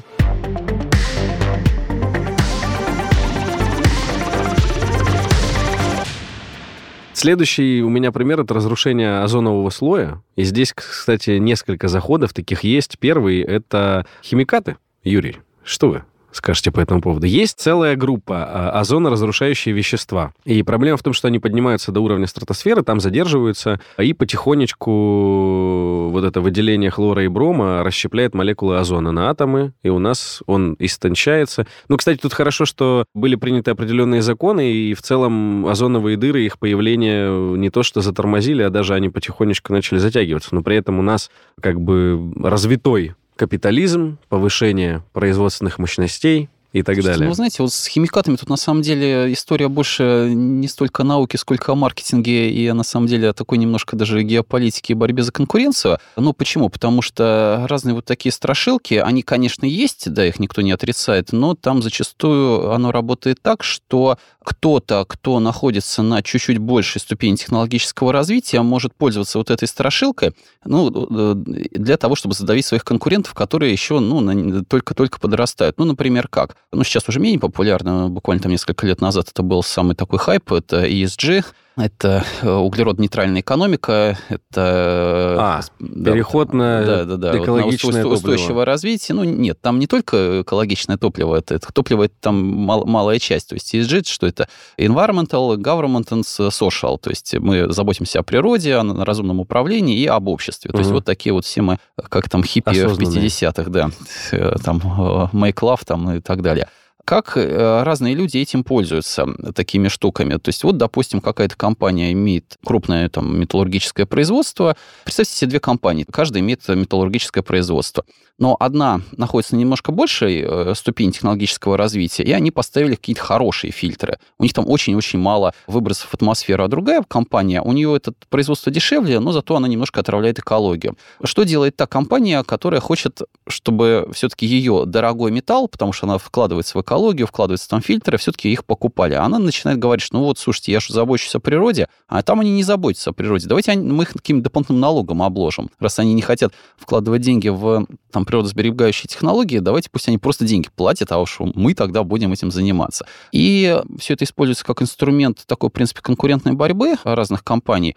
Следующий 7.23 7.83
у 7.83 7.89
меня 7.89 8.11
пример 8.11 8.41
это 8.41 8.53
разрушение 8.53 9.21
озонового 9.21 9.71
слоя. 9.71 10.21
И 10.35 10.43
здесь, 10.43 10.73
кстати, 10.73 11.39
несколько 11.39 11.87
заходов 11.87 12.35
таких 12.35 12.65
есть. 12.65 12.99
Первый 12.99 13.43
это 13.43 14.07
химикаты. 14.25 14.77
Юрий, 15.05 15.37
что 15.63 15.89
вы 15.89 16.05
скажете 16.33 16.71
по 16.71 16.81
этому 16.81 17.01
поводу? 17.01 17.27
Есть 17.27 17.61
целая 17.61 17.97
группа 17.97 18.45
а, 18.45 18.81
озоноразрушающие 18.81 19.75
вещества. 19.75 20.33
И 20.45 20.62
проблема 20.62 20.97
в 20.97 21.03
том, 21.03 21.12
что 21.12 21.29
они 21.29 21.38
поднимаются 21.38 21.92
до 21.92 22.01
уровня 22.01 22.27
стратосферы, 22.27 22.83
там 22.83 23.01
задерживаются, 23.01 23.81
и 23.99 24.12
потихонечку 24.12 26.11
вот 26.11 26.25
это 26.25 26.40
выделение 26.40 26.90
хлора 26.90 27.25
и 27.25 27.29
брома 27.29 27.83
расщепляет 27.83 28.35
молекулы 28.35 28.79
озона 28.79 29.12
на 29.12 29.31
атомы, 29.31 29.73
и 29.83 29.88
у 29.88 29.99
нас 29.99 30.42
он 30.47 30.77
истончается. 30.79 31.66
Ну, 31.88 31.97
кстати, 31.97 32.18
тут 32.18 32.33
хорошо, 32.33 32.64
что 32.64 33.05
были 33.14 33.37
приняты 33.37 33.71
определенные 33.71 34.23
законы, 34.23 34.73
и 34.73 34.95
в 34.95 35.03
целом 35.03 35.66
озоновые 35.66 36.16
дыры, 36.16 36.45
их 36.45 36.59
появление 36.59 37.57
не 37.57 37.71
то 37.71 37.83
что 37.83 38.01
затормозили, 38.01 38.62
а 38.62 38.71
даже 38.71 38.95
они 38.95 39.09
потихонечку 39.09 39.73
начали 39.73 39.99
затягиваться. 39.99 40.55
Но 40.55 40.62
при 40.62 40.77
этом 40.77 40.99
у 40.99 41.03
нас 41.03 41.31
как 41.61 41.81
бы 41.81 42.33
развитой 42.42 43.14
капитализм, 43.37 44.18
повышение 44.29 45.03
производственных 45.12 45.79
мощностей 45.79 46.49
и 46.73 46.83
так 46.83 46.95
Слушайте, 46.95 47.12
далее. 47.12 47.25
Ну, 47.25 47.31
вы 47.31 47.35
знаете, 47.35 47.62
вот 47.62 47.73
с 47.73 47.87
химикатами 47.87 48.37
тут 48.37 48.49
на 48.49 48.57
самом 48.57 48.83
деле 48.83 49.33
история 49.33 49.68
больше 49.68 50.33
не 50.35 50.68
столько 50.68 51.03
о 51.03 51.05
науке, 51.05 51.37
сколько 51.37 51.73
о 51.73 51.75
маркетинге 51.75 52.51
и 52.51 52.73
на 52.73 52.83
самом 52.83 53.09
деле 53.09 53.29
о 53.29 53.33
такой 53.35 53.59
немножко 53.59 53.95
даже 53.95 54.23
геополитике 54.23 54.95
и 54.95 54.97
борьбе 54.97 55.23
за 55.23 55.33
конкуренцию. 55.33 55.99
Ну, 56.16 56.33
почему? 56.33 56.71
Потому 56.71 57.03
что 57.03 57.66
разные 57.68 57.95
вот 57.95 58.07
такие 58.07 58.33
страшилки, 58.33 58.95
они, 58.95 59.23
конечно, 59.23 59.66
есть, 59.66 60.11
да, 60.11 60.27
их 60.27 60.40
никто 60.40 60.62
не 60.62 60.73
отрицает, 60.73 61.33
но 61.33 61.55
там 61.55 61.83
зачастую 61.83 62.73
оно 62.73 62.90
работает 62.90 63.42
так, 63.42 63.62
что 63.62 64.16
кто-то, 64.45 65.05
кто 65.07 65.41
находится 65.41 66.03
на 66.03 66.23
чуть-чуть 66.23 66.59
большей 66.59 67.01
ступени 67.01 67.37
технологического 67.37 68.13
развития, 68.13 68.63
может 68.63 68.95
пользоваться 68.95 69.39
вот 69.39 69.51
этой 69.51 69.69
страшилкой, 69.69 70.35
ну, 70.65 70.91
э, 70.91 71.35
для 71.35 71.97
того, 71.97 72.15
чтобы 72.15 72.35
задавить 72.35 72.67
своих 72.67 72.85
конкурентов, 72.85 73.35
которые 73.35 73.73
еще, 73.73 74.01
ну, 74.01 74.65
только-только 74.65 75.21
подрастают. 75.21 75.79
Ну, 75.79 75.85
например, 75.85 76.29
как? 76.29 76.57
ну, 76.73 76.85
сейчас 76.85 77.09
уже 77.09 77.21
менее 77.21 77.41
популярно, 77.41 78.09
буквально 78.09 78.43
там 78.43 78.53
несколько 78.53 78.87
лет 78.87 79.01
назад 79.01 79.29
это 79.29 79.43
был 79.43 79.63
самый 79.63 79.95
такой 79.95 80.19
хайп, 80.19 80.53
это 80.53 80.85
ESG, 80.85 81.45
это 81.77 82.25
э, 82.43 82.51
углеродно-нейтральная 82.51 83.41
экономика, 83.41 84.19
это... 84.29 85.37
А, 85.39 85.61
да, 85.79 86.13
переход 86.13 86.53
на 86.53 86.85
да, 86.85 87.05
да, 87.05 87.17
да, 87.17 87.39
экологичное 87.39 88.03
вот 88.03 88.09
на 88.09 88.15
устойчивое 88.15 88.49
топливо. 88.49 88.65
развитие. 88.67 89.15
Ну, 89.15 89.25
нет, 89.25 89.59
там 89.61 89.79
не 89.79 89.87
только 89.87 90.43
экологичное 90.43 90.99
топливо, 90.99 91.37
это, 91.37 91.55
это 91.55 91.73
топливо 91.73 92.05
это 92.05 92.15
там 92.21 92.45
мал, 92.45 92.85
малая 92.85 93.19
часть. 93.19 93.49
То 93.49 93.55
есть 93.55 93.75
ESG, 93.75 94.07
что 94.07 94.27
это 94.27 94.49
environmental, 94.79 95.57
government 95.57 96.09
and 96.11 96.25
social. 96.51 96.99
То 96.99 97.11
есть 97.11 97.35
мы 97.39 97.73
заботимся 97.73 98.21
о 98.21 98.23
природе, 98.23 98.77
о 98.77 99.05
разумном 99.05 99.41
управлении 99.41 99.99
и 99.99 100.07
об 100.07 100.29
обществе. 100.29 100.71
То 100.71 100.77
угу. 100.77 100.81
есть 100.81 100.91
вот 100.93 101.05
такие 101.07 101.33
вот 101.33 101.47
все 101.47 101.63
мы, 101.63 101.79
как 102.11 102.29
там 102.29 102.45
хиппи 102.45 102.71
Осознанные. 102.71 103.29
в 103.29 103.33
50-х, 103.33 103.71
да, 103.71 103.91
э, 104.33 104.57
там 104.63 104.77
э, 104.79 105.37
make 105.37 105.61
love 105.61 105.81
там 105.87 106.13
и 106.13 106.21
так 106.21 106.43
далее 106.43 106.69
как 107.05 107.37
э, 107.37 107.83
разные 107.83 108.15
люди 108.15 108.38
этим 108.38 108.65
пользуются, 108.65 109.27
такими 109.55 109.88
штуками. 109.88 110.37
То 110.37 110.49
есть 110.49 110.65
вот, 110.65 110.77
допустим, 110.77 111.21
какая-то 111.21 111.57
компания 111.57 112.12
имеет 112.12 112.59
крупное 112.65 113.09
там, 113.09 113.38
металлургическое 113.38 114.07
производство. 114.07 114.77
Представьте 115.05 115.35
себе 115.35 115.51
две 115.51 115.61
компании, 115.61 116.07
каждая 116.11 116.43
имеет 116.43 116.67
металлургическое 116.69 117.43
производство. 117.43 118.05
Но 118.38 118.57
одна 118.59 119.03
находится 119.12 119.55
на 119.55 119.61
немножко 119.61 119.93
большей 119.93 120.43
э, 120.43 120.75
ступени 120.75 121.11
технологического 121.11 121.77
развития, 121.77 122.23
и 122.25 122.33
они 122.33 122.51
поставили 122.51 122.95
какие-то 122.95 123.23
хорошие 123.23 123.71
фильтры. 123.71 124.19
У 124.38 124.43
них 124.43 124.53
там 124.53 124.69
очень-очень 124.69 125.19
мало 125.19 125.55
выбросов 125.67 126.09
в 126.11 126.15
атмосферу. 126.15 126.65
А 126.65 126.69
другая 126.69 127.05
компания, 127.07 127.61
у 127.61 127.73
нее 127.73 127.95
это 127.95 128.12
производство 128.31 128.73
дешевле, 128.73 129.21
но 129.21 129.33
зато 129.33 129.55
она 129.55 129.69
немножко 129.69 130.01
отравляет 130.01 130.38
экологию. 130.38 130.97
Что 131.23 131.45
делает 131.45 131.77
та 131.77 131.87
компания, 131.87 132.43
которая 132.43 132.81
хочет, 132.81 133.21
чтобы 133.47 134.09
все-таки 134.12 134.47
ее 134.47 134.85
дорогой 134.87 135.31
металл, 135.31 135.69
потому 135.69 135.93
что 135.93 136.07
она 136.07 136.19
вкладывается 136.19 136.79
в 136.79 136.81
экологию, 136.81 136.92
экологию, 136.93 137.27
вкладываются 137.27 137.69
там 137.69 137.81
фильтры, 137.81 138.19
все-таки 138.19 138.53
их 138.53 138.65
покупали. 138.65 139.15
А 139.15 139.25
она 139.25 139.39
начинает 139.39 139.79
говорить, 139.79 140.05
что 140.05 140.17
ну 140.17 140.25
вот, 140.25 140.39
слушайте, 140.39 140.73
я 140.73 140.81
же 140.81 140.93
забочусь 140.93 141.35
о 141.35 141.41
природе, 141.41 141.89
а 142.07 142.23
там 142.23 142.41
они 142.41 142.51
не 142.53 142.63
заботятся 142.63 143.11
о 143.11 143.13
природе. 143.13 143.47
Давайте 143.49 143.75
мы 143.77 144.05
их 144.05 144.13
каким-то 144.13 144.45
дополнительным 144.45 144.81
налогом 144.81 145.23
обложим. 145.23 145.71
Раз 145.81 145.99
они 145.99 146.13
не 146.13 146.23
хотят 146.23 146.53
вкладывать 146.77 147.23
деньги 147.23 147.49
в 147.49 147.87
там, 148.11 148.27
природосберегающие 148.27 149.09
технологии, 149.09 149.59
давайте 149.59 149.89
пусть 149.91 150.09
они 150.09 150.19
просто 150.19 150.45
деньги 150.45 150.69
платят, 150.75 151.11
а 151.13 151.19
уж 151.19 151.39
мы 151.41 151.75
тогда 151.75 152.05
будем 152.05 152.33
этим 152.33 152.51
заниматься. 152.51 153.07
И 153.33 153.81
все 153.99 154.15
это 154.15 154.25
используется 154.25 154.65
как 154.65 154.83
инструмент 154.83 155.43
такой, 155.47 155.71
в 155.71 155.73
принципе, 155.73 156.03
конкурентной 156.03 156.53
борьбы 156.53 156.97
разных 157.05 157.43
компаний. 157.43 157.97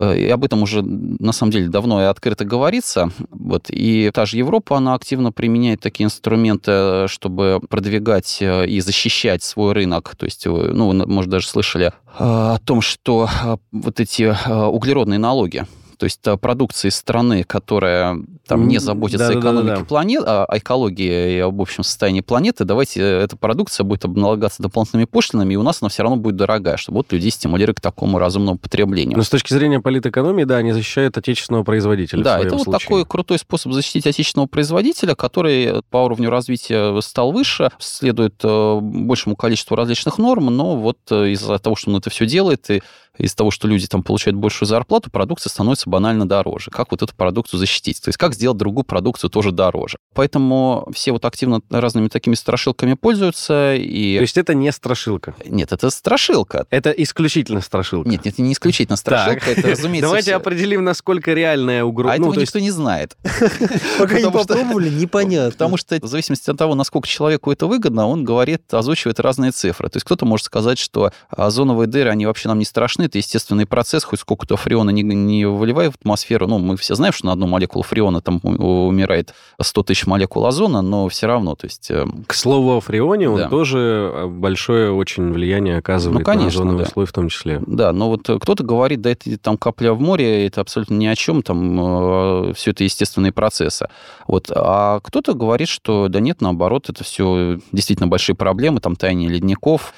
Э, 0.00 0.16
и 0.16 0.28
об 0.28 0.44
этом 0.44 0.62
уже, 0.62 0.82
на 0.82 1.32
самом 1.32 1.52
деле, 1.52 1.68
давно 1.68 2.02
и 2.02 2.06
открыто 2.06 2.44
говорится. 2.44 3.10
Вот. 3.30 3.66
И 3.68 4.10
та 4.12 4.26
же 4.26 4.38
Европа, 4.38 4.78
она 4.78 4.94
активно 4.94 5.30
применяет 5.30 5.80
такие 5.80 6.06
инструменты, 6.06 7.06
чтобы 7.06 7.60
продвигать 7.68 8.38
э, 8.40 8.66
и 8.66 8.80
защищать 8.80 9.42
свой 9.42 9.74
рынок. 9.74 10.16
То 10.16 10.24
есть, 10.24 10.46
э, 10.46 10.50
ну, 10.50 10.92
может, 11.06 11.30
даже 11.30 11.46
слышали 11.46 11.92
о 12.18 12.58
том, 12.64 12.80
что 12.80 13.28
вот 13.70 14.00
эти 14.00 14.34
углеродные 14.50 15.18
налоги, 15.18 15.64
то 16.00 16.04
есть 16.04 16.20
продукции 16.40 16.88
страны, 16.88 17.44
которая 17.44 18.18
там 18.46 18.66
не 18.66 18.78
заботится 18.78 19.28
да, 19.28 19.34
о 19.34 19.38
экономике 19.38 19.68
да, 19.68 19.74
да, 19.74 19.80
да. 19.80 19.84
планеты, 19.84 20.24
о 20.24 20.56
экологии 20.56 21.36
и 21.36 21.38
об 21.40 21.60
общем 21.60 21.84
состоянии 21.84 22.22
планеты, 22.22 22.64
давайте 22.64 23.02
эта 23.02 23.36
продукция 23.36 23.84
будет 23.84 24.06
обналагаться 24.06 24.62
дополнительными 24.62 25.04
пошлинами, 25.04 25.52
и 25.52 25.56
у 25.56 25.62
нас 25.62 25.82
она 25.82 25.90
все 25.90 26.02
равно 26.02 26.16
будет 26.16 26.36
дорогая, 26.36 26.78
чтобы 26.78 27.00
вот 27.00 27.12
людей 27.12 27.30
стимулировать 27.30 27.76
к 27.76 27.80
такому 27.82 28.18
разумному 28.18 28.56
потреблению. 28.56 29.18
Но 29.18 29.22
с 29.22 29.28
точки 29.28 29.52
зрения 29.52 29.80
политэкономии, 29.80 30.44
да, 30.44 30.56
они 30.56 30.72
защищают 30.72 31.18
отечественного 31.18 31.64
производителя. 31.64 32.24
Да, 32.24 32.38
это 32.38 32.48
случае. 32.48 32.64
вот 32.64 32.80
такой 32.80 33.04
крутой 33.04 33.38
способ 33.38 33.72
защитить 33.72 34.06
отечественного 34.06 34.48
производителя, 34.48 35.14
который 35.14 35.82
по 35.90 35.98
уровню 35.98 36.30
развития 36.30 36.98
стал 37.02 37.30
выше, 37.30 37.68
следует 37.78 38.36
э, 38.42 38.78
большему 38.80 39.36
количеству 39.36 39.76
различных 39.76 40.16
норм, 40.16 40.46
но 40.46 40.76
вот 40.76 40.96
э, 41.10 41.32
из-за 41.32 41.58
того, 41.58 41.76
что 41.76 41.90
он 41.90 41.98
это 41.98 42.08
все 42.08 42.24
делает, 42.24 42.70
и 42.70 42.80
из-за 43.20 43.36
того, 43.36 43.50
что 43.50 43.68
люди 43.68 43.86
там 43.86 44.02
получают 44.02 44.36
большую 44.36 44.68
зарплату, 44.68 45.10
продукция 45.10 45.50
становится 45.50 45.88
банально 45.88 46.28
дороже. 46.28 46.70
Как 46.70 46.90
вот 46.90 47.02
эту 47.02 47.14
продукцию 47.14 47.58
защитить? 47.60 48.00
То 48.00 48.08
есть 48.08 48.18
как 48.18 48.34
сделать 48.34 48.58
другую 48.58 48.84
продукцию 48.84 49.30
тоже 49.30 49.52
дороже? 49.52 49.98
Поэтому 50.14 50.88
все 50.92 51.12
вот 51.12 51.24
активно 51.24 51.60
разными 51.70 52.08
такими 52.08 52.34
страшилками 52.34 52.94
пользуются. 52.94 53.74
И... 53.74 54.16
То 54.16 54.22
есть 54.22 54.38
это 54.38 54.54
не 54.54 54.72
страшилка? 54.72 55.34
Нет, 55.44 55.72
это 55.72 55.90
страшилка. 55.90 56.66
Это 56.70 56.90
исключительно 56.90 57.60
страшилка? 57.60 58.08
Нет, 58.08 58.24
нет, 58.24 58.38
не 58.38 58.52
исключительно 58.52 58.96
страшилка. 58.96 59.46
Так. 59.46 59.58
Это, 59.58 59.68
разумеется, 59.70 60.08
Давайте 60.08 60.34
определим, 60.34 60.84
насколько 60.84 61.32
реальная 61.32 61.84
угроза. 61.84 62.14
А 62.14 62.16
этого 62.16 62.32
ну, 62.32 62.40
никто 62.40 62.58
не 62.58 62.70
знает. 62.70 63.16
Пока 63.98 64.20
не 64.20 64.30
попробовали, 64.30 64.88
непонятно. 64.88 65.50
Потому 65.52 65.76
что 65.76 65.98
в 66.00 66.06
зависимости 66.06 66.50
от 66.50 66.56
того, 66.56 66.74
насколько 66.74 67.06
человеку 67.06 67.52
это 67.52 67.66
выгодно, 67.66 68.06
он 68.06 68.24
говорит, 68.24 68.72
озвучивает 68.72 69.20
разные 69.20 69.52
цифры. 69.52 69.88
То 69.88 69.96
есть 69.96 70.04
кто-то 70.04 70.24
может 70.24 70.46
сказать, 70.46 70.78
что 70.78 71.12
озоновые 71.28 71.86
дыры, 71.86 72.10
они 72.10 72.26
вообще 72.26 72.48
нам 72.48 72.58
не 72.58 72.64
страшны, 72.64 73.08
это 73.10 73.18
естественный 73.18 73.66
процесс, 73.66 74.04
хоть 74.04 74.20
сколько-то 74.20 74.56
фреона 74.56 74.90
не, 74.90 75.02
не 75.02 75.44
выливая 75.46 75.90
в 75.90 75.96
атмосферу. 75.96 76.46
Ну, 76.46 76.58
мы 76.58 76.76
все 76.76 76.94
знаем, 76.94 77.12
что 77.12 77.26
на 77.26 77.32
одну 77.32 77.46
молекулу 77.46 77.82
фреона 77.82 78.20
там 78.20 78.40
умирает 78.42 79.34
100 79.60 79.82
тысяч 79.82 80.06
молекул 80.06 80.46
озона, 80.46 80.80
но 80.80 81.08
все 81.08 81.26
равно, 81.26 81.54
то 81.54 81.66
есть... 81.66 81.90
Э, 81.90 82.06
К 82.26 82.34
слову 82.34 82.76
о 82.76 82.80
фреоне, 82.80 83.28
он 83.28 83.36
да. 83.38 83.48
тоже 83.48 84.12
э, 84.14 84.26
большое 84.26 84.92
очень 84.92 85.32
влияние 85.32 85.78
оказывает 85.78 86.20
ну, 86.20 86.24
конечно, 86.24 86.64
на 86.64 86.70
озоновый 86.70 86.84
да. 86.84 86.90
слой 86.90 87.06
в 87.06 87.12
том 87.12 87.28
числе. 87.28 87.60
Да, 87.66 87.92
но 87.92 88.08
вот 88.08 88.22
кто-то 88.22 88.62
говорит, 88.62 89.00
да, 89.00 89.10
это 89.10 89.36
там 89.38 89.56
капля 89.56 89.92
в 89.92 90.00
море, 90.00 90.46
это 90.46 90.60
абсолютно 90.60 90.94
ни 90.94 91.06
о 91.06 91.16
чем, 91.16 91.42
там 91.42 92.48
э, 92.48 92.54
все 92.54 92.70
это 92.70 92.84
естественные 92.84 93.32
процессы. 93.32 93.88
Вот. 94.26 94.50
А 94.54 95.00
кто-то 95.00 95.34
говорит, 95.34 95.68
что 95.68 96.08
да 96.08 96.20
нет, 96.20 96.40
наоборот, 96.40 96.88
это 96.88 97.04
все 97.04 97.58
действительно 97.72 98.06
большие 98.06 98.36
проблемы, 98.36 98.80
там 98.80 98.96
таяние 98.96 99.28
ледников, 99.28 99.92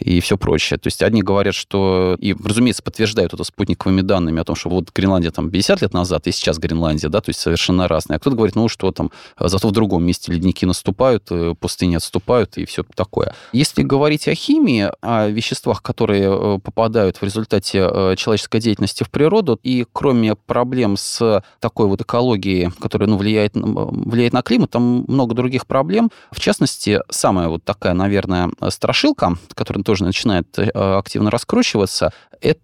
и 0.00 0.20
все 0.20 0.36
прочее. 0.36 0.78
То 0.78 0.88
есть 0.88 1.02
одни 1.02 1.22
говорят, 1.22 1.54
что, 1.54 2.16
и, 2.20 2.34
разумеется, 2.44 2.82
подтверждают 2.82 3.34
это 3.34 3.44
спутниковыми 3.44 4.02
данными 4.02 4.40
о 4.40 4.44
том, 4.44 4.56
что 4.56 4.68
вот 4.68 4.90
Гренландия 4.94 5.30
там 5.30 5.50
50 5.50 5.82
лет 5.82 5.92
назад 5.92 6.26
и 6.26 6.32
сейчас 6.32 6.58
Гренландия, 6.58 7.08
да, 7.08 7.20
то 7.20 7.30
есть 7.30 7.40
совершенно 7.40 7.88
разные. 7.88 8.16
А 8.16 8.20
кто-то 8.20 8.36
говорит, 8.36 8.56
ну 8.56 8.68
что 8.68 8.92
там, 8.92 9.10
зато 9.38 9.68
в 9.68 9.72
другом 9.72 10.04
месте 10.04 10.32
ледники 10.32 10.66
наступают, 10.66 11.24
э, 11.30 11.54
пустыни 11.58 11.96
отступают 11.96 12.56
и 12.58 12.64
все 12.64 12.84
такое. 12.94 13.34
Если 13.52 13.82
говорить 13.82 14.28
о 14.28 14.34
химии, 14.34 14.90
о 15.00 15.28
веществах, 15.28 15.82
которые 15.82 16.28
э, 16.30 16.58
попадают 16.62 17.16
в 17.18 17.22
результате 17.22 17.88
э, 17.90 18.14
человеческой 18.16 18.60
деятельности 18.60 19.04
в 19.04 19.10
природу, 19.10 19.58
и 19.62 19.86
кроме 19.92 20.34
проблем 20.34 20.96
с 20.96 21.42
такой 21.60 21.86
вот 21.86 22.00
экологией, 22.02 22.70
которая 22.80 23.08
ну, 23.08 23.16
влияет, 23.16 23.52
влияет 23.54 24.32
на 24.32 24.42
климат, 24.42 24.70
там 24.70 25.04
много 25.08 25.34
других 25.34 25.66
проблем. 25.66 26.10
В 26.30 26.40
частности, 26.40 27.00
самая 27.10 27.48
вот 27.48 27.64
такая, 27.64 27.94
наверное, 27.94 28.50
страшилка, 28.70 29.36
которая 29.54 29.82
тоже 29.86 30.04
начинает 30.04 30.58
э, 30.58 30.68
активно 30.74 31.30
раскручиваться, 31.30 32.12
это 32.40 32.60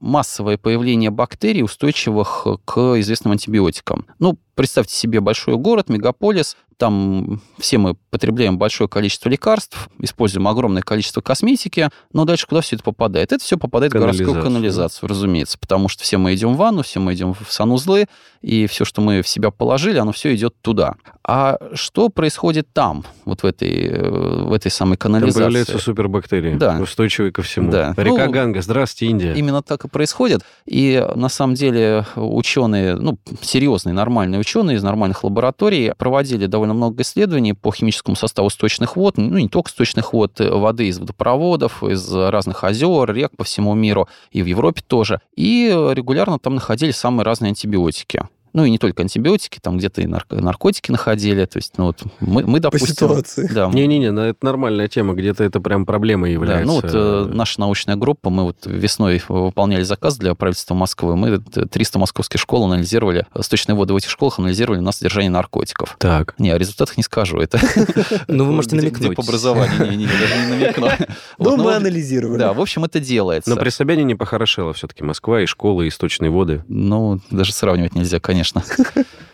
массовое 0.00 0.58
появление 0.58 1.10
бактерий, 1.10 1.62
устойчивых 1.62 2.46
к 2.64 3.00
известным 3.00 3.32
антибиотикам. 3.32 4.06
Ну, 4.18 4.38
представьте 4.54 4.94
себе 4.94 5.20
большой 5.20 5.56
город, 5.56 5.88
мегаполис, 5.88 6.56
там 6.76 7.40
все 7.58 7.78
мы 7.78 7.94
потребляем 8.10 8.58
большое 8.58 8.88
количество 8.88 9.28
лекарств, 9.28 9.88
используем 10.00 10.48
огромное 10.48 10.82
количество 10.82 11.20
косметики, 11.20 11.90
но 12.12 12.24
дальше 12.24 12.48
куда 12.48 12.60
все 12.60 12.74
это 12.74 12.84
попадает? 12.84 13.32
Это 13.32 13.44
все 13.44 13.56
попадает 13.56 13.92
в 13.92 13.96
городскую 13.96 14.42
канализацию, 14.42 15.08
разумеется, 15.08 15.58
потому 15.58 15.88
что 15.88 16.02
все 16.02 16.18
мы 16.18 16.34
идем 16.34 16.54
в 16.54 16.56
ванну, 16.56 16.82
все 16.82 16.98
мы 16.98 17.14
идем 17.14 17.34
в 17.34 17.52
санузлы, 17.52 18.06
и 18.40 18.66
все, 18.66 18.84
что 18.84 19.00
мы 19.00 19.22
в 19.22 19.28
себя 19.28 19.52
положили, 19.52 19.98
оно 19.98 20.10
все 20.10 20.34
идет 20.34 20.54
туда. 20.60 20.96
А 21.24 21.56
что 21.74 22.08
происходит 22.08 22.66
там, 22.72 23.04
вот 23.24 23.44
в 23.44 23.46
этой, 23.46 24.00
в 24.00 24.52
этой 24.52 24.72
самой 24.72 24.96
канализации? 24.96 25.38
Там 25.38 25.44
появляются 25.44 25.78
супербактерии, 25.78 26.56
да. 26.56 26.80
устойчивые 26.80 27.30
ко 27.30 27.42
всему. 27.42 27.70
Да. 27.70 27.94
Река 27.96 28.26
ну, 28.26 28.32
Ганга, 28.32 28.60
здравствуйте, 28.60 29.06
Индия. 29.12 29.21
Именно 29.24 29.62
так 29.62 29.84
и 29.84 29.88
происходит. 29.88 30.42
И 30.66 31.04
на 31.14 31.28
самом 31.28 31.54
деле 31.54 32.04
ученые, 32.16 32.96
ну, 32.96 33.18
серьезные, 33.40 33.92
нормальные 33.92 34.40
ученые 34.40 34.76
из 34.76 34.82
нормальных 34.82 35.24
лабораторий 35.24 35.92
проводили 35.96 36.46
довольно 36.46 36.74
много 36.74 37.02
исследований 37.02 37.52
по 37.54 37.72
химическому 37.72 38.16
составу 38.16 38.50
сточных 38.50 38.96
вод, 38.96 39.16
ну, 39.16 39.38
не 39.38 39.48
только 39.48 39.70
сточных 39.70 40.12
вод, 40.12 40.40
э, 40.40 40.50
воды 40.50 40.88
из 40.88 40.98
водопроводов, 40.98 41.82
из 41.82 42.12
разных 42.12 42.64
озер, 42.64 43.12
рек 43.12 43.36
по 43.36 43.44
всему 43.44 43.74
миру, 43.74 44.08
и 44.30 44.42
в 44.42 44.46
Европе 44.46 44.82
тоже. 44.86 45.20
И 45.36 45.68
регулярно 45.92 46.38
там 46.38 46.54
находили 46.56 46.90
самые 46.90 47.24
разные 47.24 47.50
антибиотики. 47.50 48.28
Ну 48.52 48.64
и 48.64 48.70
не 48.70 48.78
только 48.78 49.02
антибиотики, 49.02 49.58
там 49.60 49.78
где-то 49.78 50.02
и 50.02 50.06
наркотики 50.06 50.90
находили. 50.90 51.44
То 51.44 51.58
есть, 51.58 51.74
ну 51.78 51.86
вот 51.86 52.02
мы, 52.20 52.44
мы 52.44 52.60
допустим... 52.60 52.88
По 52.88 52.92
ситуации. 52.92 53.50
Да. 53.52 53.68
Не-не-не, 53.68 54.10
ну, 54.10 54.22
это 54.22 54.38
нормальная 54.44 54.88
тема, 54.88 55.14
где-то 55.14 55.44
это 55.44 55.60
прям 55.60 55.86
проблема 55.86 56.28
является. 56.28 56.66
Да, 56.66 56.72
ну 56.72 56.80
вот 56.80 57.30
э, 57.30 57.34
наша 57.34 57.60
научная 57.60 57.96
группа, 57.96 58.30
мы 58.30 58.44
вот 58.44 58.66
весной 58.66 59.22
выполняли 59.28 59.82
заказ 59.82 60.16
для 60.16 60.34
правительства 60.34 60.74
Москвы, 60.74 61.16
мы 61.16 61.38
300 61.38 61.98
московских 61.98 62.40
школ 62.40 62.64
анализировали, 62.64 63.26
сточные 63.40 63.76
воды 63.76 63.94
в 63.94 63.96
этих 63.96 64.10
школах 64.10 64.38
анализировали 64.38 64.80
на 64.80 64.92
содержание 64.92 65.30
наркотиков. 65.30 65.96
Так. 65.98 66.34
Не, 66.38 66.50
о 66.50 66.58
результатах 66.58 66.96
не 66.96 67.02
скажу, 67.02 67.38
это... 67.38 67.58
Ну 68.28 68.44
вы 68.44 68.52
можете 68.56 68.76
намекнуть. 68.76 69.16
по 69.16 69.22
образованию, 69.22 69.90
не-не, 69.90 70.06
даже 70.06 70.36
не 70.36 70.46
намекну. 70.48 70.88
Ну, 71.38 71.56
мы 71.56 71.74
анализировали. 71.74 72.38
Да, 72.38 72.52
в 72.52 72.60
общем, 72.60 72.84
это 72.84 73.00
делается. 73.00 73.50
Но 73.50 73.56
при 73.56 73.70
Собянине 73.70 74.04
не 74.04 74.14
похорошела 74.14 74.72
все-таки 74.72 75.02
Москва 75.02 75.40
и 75.40 75.46
школы, 75.46 75.86
и 75.86 75.90
сточные 75.90 76.30
воды. 76.30 76.64
Ну, 76.68 77.20
даже 77.30 77.52
сравнивать 77.52 77.94
нельзя, 77.94 78.20
конечно. 78.20 78.41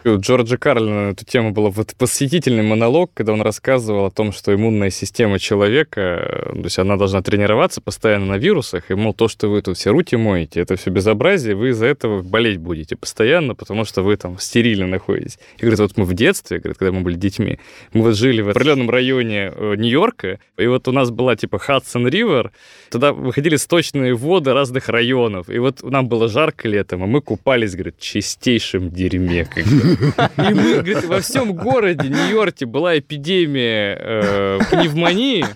У 0.05 0.19
Джорджа 0.21 0.57
Карлина 0.57 1.09
на 1.09 1.11
эту 1.11 1.25
тему 1.25 1.51
был 1.51 1.71
вот 1.71 1.95
восхитительный 1.99 2.63
монолог, 2.63 3.11
когда 3.15 3.33
он 3.33 3.43
рассказывал 3.43 4.07
о 4.07 4.11
том, 4.11 4.33
что 4.33 4.55
иммунная 4.55 4.91
система 4.91 5.39
человека, 5.39 6.51
то 6.53 6.63
есть 6.65 6.79
она 6.79 6.97
должна 6.97 7.21
тренироваться 7.21 7.81
постоянно 7.81 8.27
на 8.27 8.39
вирусах, 8.39 8.91
и, 8.91 8.95
мол, 8.95 9.13
то, 9.13 9.29
что 9.29 9.49
вы 9.49 9.61
тут 9.61 9.77
все 9.77 9.91
руки 9.91 10.17
моете, 10.17 10.61
это 10.61 10.77
все 10.77 10.91
безобразие, 10.91 11.55
вы 11.55 11.71
из-за 11.71 11.87
этого 11.87 12.23
болеть 12.23 12.59
будете 12.59 12.97
постоянно, 12.97 13.55
потому 13.55 13.85
что 13.85 14.03
вы 14.03 14.17
там 14.17 14.39
стерильно 14.39 14.87
находитесь. 14.87 15.39
И 15.59 15.63
говорит, 15.63 15.81
вот 15.81 15.97
мы 15.97 16.05
в 16.05 16.15
детстве, 16.15 16.59
говорит, 16.59 16.79
когда 16.79 16.93
мы 16.93 17.01
были 17.01 17.17
детьми, 17.17 17.59
мы 17.93 18.03
вот 18.03 18.17
жили 18.17 18.41
в 18.41 18.51
определенном 18.51 18.91
районе 18.91 19.53
э, 19.55 19.75
Нью-Йорка, 19.77 20.39
и 20.57 20.67
вот 20.67 20.87
у 20.89 20.93
нас 20.93 21.11
была 21.11 21.35
типа 21.37 21.59
Хадсон 21.59 22.07
Ривер, 22.07 22.53
туда 22.91 23.13
выходили 23.13 23.57
сточные 23.57 24.15
воды 24.15 24.53
разных 24.53 24.89
районов, 24.89 25.51
и 25.51 25.59
вот 25.59 25.83
нам 25.83 26.09
было 26.09 26.29
жарко 26.29 26.69
летом, 26.69 27.03
а 27.03 27.07
мы 27.07 27.21
купались, 27.21 27.75
говорит, 27.75 27.97
в 27.99 28.03
чистейшем 28.03 28.91
дерьме. 28.99 29.47
И 29.57 30.55
мы, 30.55 30.75
говорит, 30.75 31.05
во 31.05 31.21
всем 31.21 31.55
городе 31.55 32.09
Нью-Йорке 32.09 32.67
была 32.67 32.99
эпидемия 32.99 33.97
э, 33.99 34.59
пневмонии, 34.71 35.47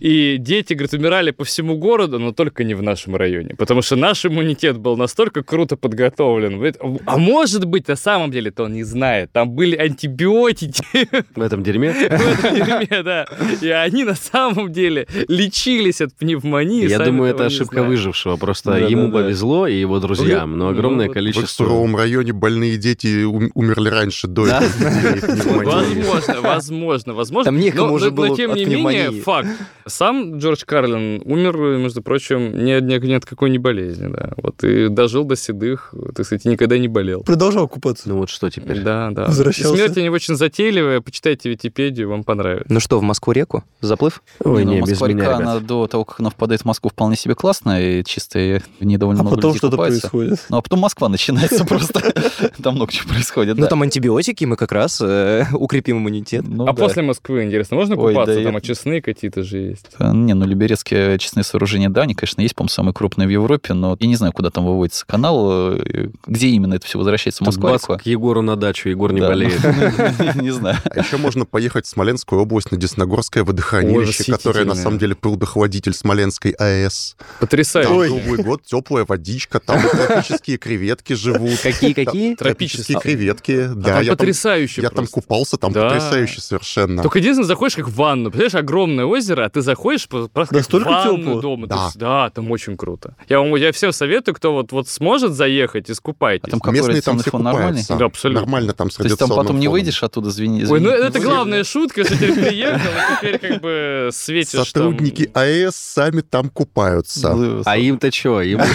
и 0.00 0.36
дети, 0.38 0.72
говорит, 0.72 0.92
умирали 0.94 1.30
по 1.30 1.44
всему 1.44 1.76
городу, 1.76 2.18
но 2.18 2.32
только 2.32 2.64
не 2.64 2.74
в 2.74 2.82
нашем 2.82 3.16
районе. 3.16 3.54
Потому 3.56 3.82
что 3.82 3.96
наш 3.96 4.24
иммунитет 4.24 4.78
был 4.78 4.96
настолько 4.96 5.42
круто 5.42 5.76
подготовлен. 5.76 6.74
А 7.06 7.18
может 7.18 7.66
быть, 7.66 7.86
на 7.88 7.96
самом 7.96 8.30
деле-то 8.30 8.64
он 8.64 8.72
не 8.72 8.82
знает. 8.84 9.30
Там 9.32 9.50
были 9.50 9.76
антибиотики. 9.76 11.08
В 11.36 11.40
этом 11.42 11.62
дерьме? 11.62 11.92
В 11.92 12.02
этом 12.02 12.54
дерьме, 12.54 13.02
да. 13.02 13.26
И 13.60 13.68
они 13.68 14.04
на 14.04 14.14
самом 14.14 14.72
деле 14.72 15.06
лечились 15.28 16.00
от 16.00 16.14
пневмонии. 16.14 16.88
Я 16.88 17.00
думаю, 17.00 17.34
это 17.34 17.46
ошибка 17.46 17.82
выжившего. 17.82 18.36
Просто 18.36 18.78
ему 18.78 19.12
повезло 19.12 19.66
и 19.66 19.78
его 19.78 20.00
друзьям, 20.00 20.56
но 20.58 20.68
огромное 20.68 21.06
вот 21.06 21.12
В 21.12 21.14
количество... 21.14 21.64
суровом 21.64 21.96
районе 21.96 22.32
больные 22.32 22.76
дети 22.78 23.24
ум- 23.24 23.50
умерли 23.54 23.88
раньше 23.88 24.26
до 24.26 24.44
пневмонии. 24.44 26.00
Возможно, 26.10 26.40
возможно, 26.40 27.14
возможно. 27.14 27.44
Там 27.52 27.60
некому 27.60 27.88
но, 27.88 27.92
уже 27.94 28.10
было 28.10 28.26
но 28.28 28.36
тем 28.36 28.50
от 28.52 28.56
не 28.56 28.64
менее, 28.64 28.82
пневмонии. 29.08 29.20
факт. 29.20 29.48
Сам 29.90 30.38
Джордж 30.38 30.62
Карлин 30.64 31.20
умер, 31.24 31.56
между 31.78 32.02
прочим, 32.02 32.64
ни, 32.64 32.80
ни, 32.80 33.06
ни 33.06 33.12
от 33.12 33.24
какой 33.26 33.50
не 33.50 33.58
болезни, 33.58 34.08
да. 34.08 34.32
Вот 34.36 34.62
и 34.64 34.88
дожил 34.88 35.24
до 35.24 35.36
седых, 35.36 35.92
так 36.14 36.24
сказать, 36.24 36.44
никогда 36.44 36.78
не 36.78 36.88
болел. 36.88 37.22
Продолжал 37.22 37.68
купаться. 37.68 38.08
Ну 38.08 38.16
вот 38.18 38.30
что 38.30 38.48
теперь? 38.50 38.80
Да, 38.80 39.10
да. 39.10 39.26
Возвращался. 39.26 39.74
Смерть 39.74 39.96
у 39.98 40.00
него 40.00 40.14
очень 40.14 40.36
затейливая. 40.36 41.00
Почитайте 41.00 41.50
Википедию, 41.50 42.08
вам 42.08 42.24
понравится. 42.24 42.66
Ну 42.72 42.80
что, 42.80 42.98
в 42.98 43.02
Москву-реку? 43.02 43.64
Заплыв? 43.80 44.22
Ой, 44.44 44.64
Не, 44.64 44.74
не, 44.74 44.80
ну, 44.80 44.86
без 44.86 45.00
меня, 45.00 45.36
она 45.36 45.54
ребят. 45.54 45.66
до 45.66 45.86
того, 45.86 46.04
как 46.04 46.20
она 46.20 46.30
впадает 46.30 46.62
в 46.62 46.64
Москву, 46.64 46.90
вполне 46.90 47.16
себе 47.16 47.34
классная, 47.34 48.00
и 48.00 48.04
чистая, 48.04 48.62
в 48.78 48.84
ней 48.84 48.96
довольно 48.96 49.20
А 49.20 49.24
много 49.24 49.36
потом 49.36 49.54
что-то 49.56 49.76
купается. 49.76 50.00
происходит. 50.08 50.46
Ну, 50.48 50.56
а 50.58 50.62
потом 50.62 50.78
Москва 50.80 51.08
начинается 51.08 51.64
просто. 51.64 52.00
Там 52.62 52.74
много 52.76 52.92
чего 52.92 53.08
происходит, 53.10 53.56
Ну 53.58 53.66
там 53.66 53.82
антибиотики, 53.82 54.44
мы 54.44 54.56
как 54.56 54.72
раз 54.72 55.00
э, 55.02 55.46
укрепим 55.52 55.98
иммунитет. 55.98 56.44
Ну, 56.46 56.66
а 56.66 56.72
после 56.72 57.02
Москвы, 57.02 57.44
интересно, 57.44 57.76
можно 57.76 57.96
купаться? 57.96 58.42
Там 58.42 58.56
очистные 58.56 59.02
какие-то 59.02 59.42
же 59.42 59.58
есть. 59.58 59.79
Э, 59.98 60.12
Не, 60.12 60.34
ну, 60.34 60.46
Люберецкие 60.46 61.14
очистные 61.14 61.44
сооружения, 61.44 61.88
да, 61.88 62.02
они, 62.02 62.14
конечно, 62.14 62.40
есть, 62.40 62.54
по-моему, 62.54 62.70
самые 62.70 62.94
крупные 62.94 63.26
в 63.26 63.30
Европе, 63.30 63.74
но 63.74 63.96
я 63.98 64.06
не 64.06 64.16
знаю, 64.16 64.32
куда 64.32 64.50
там 64.50 64.64
выводится 64.64 65.06
канал, 65.06 65.72
э, 65.74 66.08
где 66.26 66.48
именно 66.48 66.74
это 66.74 66.86
все 66.86 66.98
возвращается 66.98 67.44
Москва. 67.44 67.78
к 67.78 68.06
Егору 68.06 68.42
на 68.42 68.56
дачу, 68.56 68.88
Егор 68.88 69.12
не 69.12 69.20
Да, 69.20 69.28
болеет. 69.28 69.60
Не 70.40 70.50
знаю. 70.50 70.76
А 70.84 70.98
еще 71.00 71.16
можно 71.16 71.44
поехать 71.44 71.86
в 71.86 71.88
Смоленскую 71.88 72.40
область 72.42 72.70
на 72.72 72.76
Десногорское 72.78 73.44
водохранилище, 73.44 74.24
которое 74.24 74.64
на 74.64 74.74
самом 74.74 74.98
деле 74.98 75.14
прудохладитель 75.14 75.92
Смоленской 75.92 76.52
АЭС. 76.52 77.16
Там 77.18 77.26
Потрясающе. 77.40 78.08
круглый 78.08 78.42
год 78.44 78.62
теплая 78.64 79.04
водичка, 79.06 79.60
там 79.60 79.80
тропические 79.82 80.58
креветки 80.58 81.12
живут. 81.14 81.58
Какие-какие? 81.62 82.34
Тропические 82.34 82.96
Тропические. 82.96 83.00
креветки. 83.00 83.52
А 83.52 83.74
Да, 83.74 83.82
там 83.94 84.02
я 84.02 84.08
там, 84.10 84.16
потрясающе 84.18 84.82
я 84.82 84.90
там 84.90 85.06
купался, 85.06 85.56
там 85.56 85.72
потрясающе 85.72 86.40
совершенно. 86.40 87.02
Только 87.02 87.18
единственное, 87.18 87.46
заходишь 87.48 87.76
как 87.76 87.88
в 87.88 87.94
ванну. 87.94 88.30
Представляешь, 88.30 88.54
огромное 88.64 89.04
озеро, 89.04 89.44
а 89.44 89.48
ты 89.50 89.60
заходишь 89.70 90.08
просто 90.08 90.54
Настолько 90.54 90.88
ванну 90.88 91.18
тёпло? 91.18 91.40
дома. 91.42 91.66
Да. 91.66 91.84
Есть, 91.86 91.98
да, 91.98 92.30
там 92.30 92.50
очень 92.50 92.76
круто. 92.76 93.14
Я, 93.28 93.38
вам, 93.40 93.54
я 93.56 93.70
всем 93.72 93.92
советую, 93.92 94.34
кто 94.34 94.52
вот, 94.52 94.72
вот 94.72 94.88
сможет 94.88 95.32
заехать, 95.32 95.90
искупайтесь. 95.90 96.48
А 96.48 96.50
там 96.50 96.60
какой 96.60 96.78
Местные 96.78 97.02
там 97.02 97.18
все 97.18 97.30
фон 97.30 97.42
нормальный? 97.42 97.82
Да, 97.88 98.04
абсолютно. 98.06 98.40
Нормально 98.42 98.72
там 98.72 98.90
с 98.90 98.96
То 98.96 99.04
есть 99.04 99.18
там 99.18 99.28
потом 99.28 99.58
не 99.58 99.66
фоном. 99.66 99.72
выйдешь 99.72 100.02
оттуда, 100.02 100.30
извини. 100.30 100.64
Ой, 100.64 100.80
ну 100.80 100.90
извини. 100.90 101.08
это 101.08 101.20
главная 101.20 101.64
шутка, 101.64 102.04
что 102.04 102.14
теперь 102.14 102.34
приехал, 102.34 102.80
и 102.90 103.16
теперь 103.18 103.38
как 103.38 103.60
бы 103.62 104.08
светишь 104.12 104.52
там. 104.52 104.64
Сотрудники 104.64 105.30
АЭС 105.34 105.76
сами 105.76 106.20
там 106.22 106.48
купаются. 106.50 107.62
А 107.64 107.78
им-то 107.78 108.10
что? 108.12 108.42
Им 108.42 108.60
уже 108.60 108.74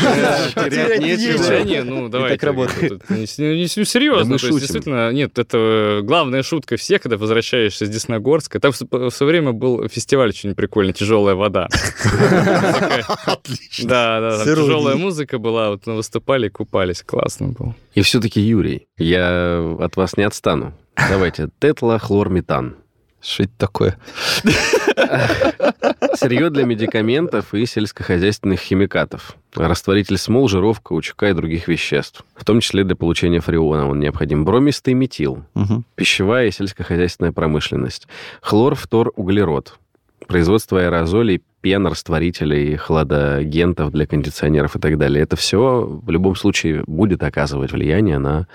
терять 0.54 1.02
нечего. 1.02 1.64
не, 1.64 1.84
ну 1.84 2.10
давайте. 2.10 2.36
так 2.38 2.44
работает. 2.44 3.10
Не, 3.10 3.26
не- 3.38 3.60
не 3.62 3.68
серьезно. 3.68 4.38
Действительно, 4.38 5.12
нет, 5.12 5.38
это 5.40 6.00
главная 6.04 6.44
шутка 6.44 6.78
всех, 6.78 7.02
когда 7.02 7.18
возвращаешься 7.18 7.86
с 7.86 7.90
Десногорска. 7.90 8.60
Там 8.60 8.72
в 8.72 9.10
свое 9.12 9.32
время 9.32 9.52
был 9.52 9.88
фестиваль 9.90 10.30
очень 10.30 10.56
прикольный, 10.56 10.66
«Тяжелая 10.94 11.36
вода». 11.36 11.68
Отлично. 13.26 13.90
Да, 13.90 14.20
да, 14.20 14.44
тяжелая 14.44 14.96
музыка 14.96 15.40
была, 15.40 15.70
вот 15.70 15.86
мы 15.86 15.96
выступали, 15.96 16.50
купались, 16.50 17.04
классно 17.04 17.50
было. 17.50 17.76
И 17.94 18.02
все-таки, 18.02 18.42
Юрий, 18.42 18.88
я 18.98 19.76
от 19.80 19.96
вас 19.96 20.18
не 20.18 20.24
отстану. 20.24 20.74
Давайте, 21.10 21.50
тетлохлорметан. 21.60 22.76
Что 23.22 23.44
это 23.44 23.54
такое? 23.58 23.98
Сырье 26.16 26.50
для 26.52 26.64
медикаментов 26.64 27.54
и 27.54 27.66
сельскохозяйственных 27.66 28.60
химикатов. 28.60 29.36
Растворитель 29.56 30.18
смол, 30.18 30.48
жиров, 30.48 30.80
каучука 30.80 31.30
и 31.30 31.34
других 31.34 31.68
веществ. 31.68 32.24
В 32.36 32.46
том 32.46 32.60
числе 32.60 32.84
для 32.84 32.96
получения 32.96 33.40
фреона 33.40 33.90
он 33.90 34.00
необходим. 34.00 34.46
Бромистый 34.46 34.94
метил. 34.94 35.44
Мгм. 35.56 35.86
Пищевая 35.96 36.48
и 36.48 36.52
сельскохозяйственная 36.52 37.32
промышленность. 37.32 38.08
Хлор, 38.42 38.76
фтор, 38.76 39.12
углерод. 39.16 39.80
Производство 40.28 40.80
аэрозолей, 40.82 41.42
пен, 41.62 41.88
растворителей, 41.88 42.76
хладагентов 42.76 43.92
для 43.92 44.06
кондиционеров 44.08 44.76
и 44.76 44.80
так 44.80 44.98
далее. 44.98 45.24
Это 45.24 45.36
все 45.36 45.86
в 45.86 46.10
любом 46.10 46.36
случае 46.36 46.84
будет 46.88 47.24
оказывать 47.24 47.72
влияние 47.72 48.20
на 48.20 48.48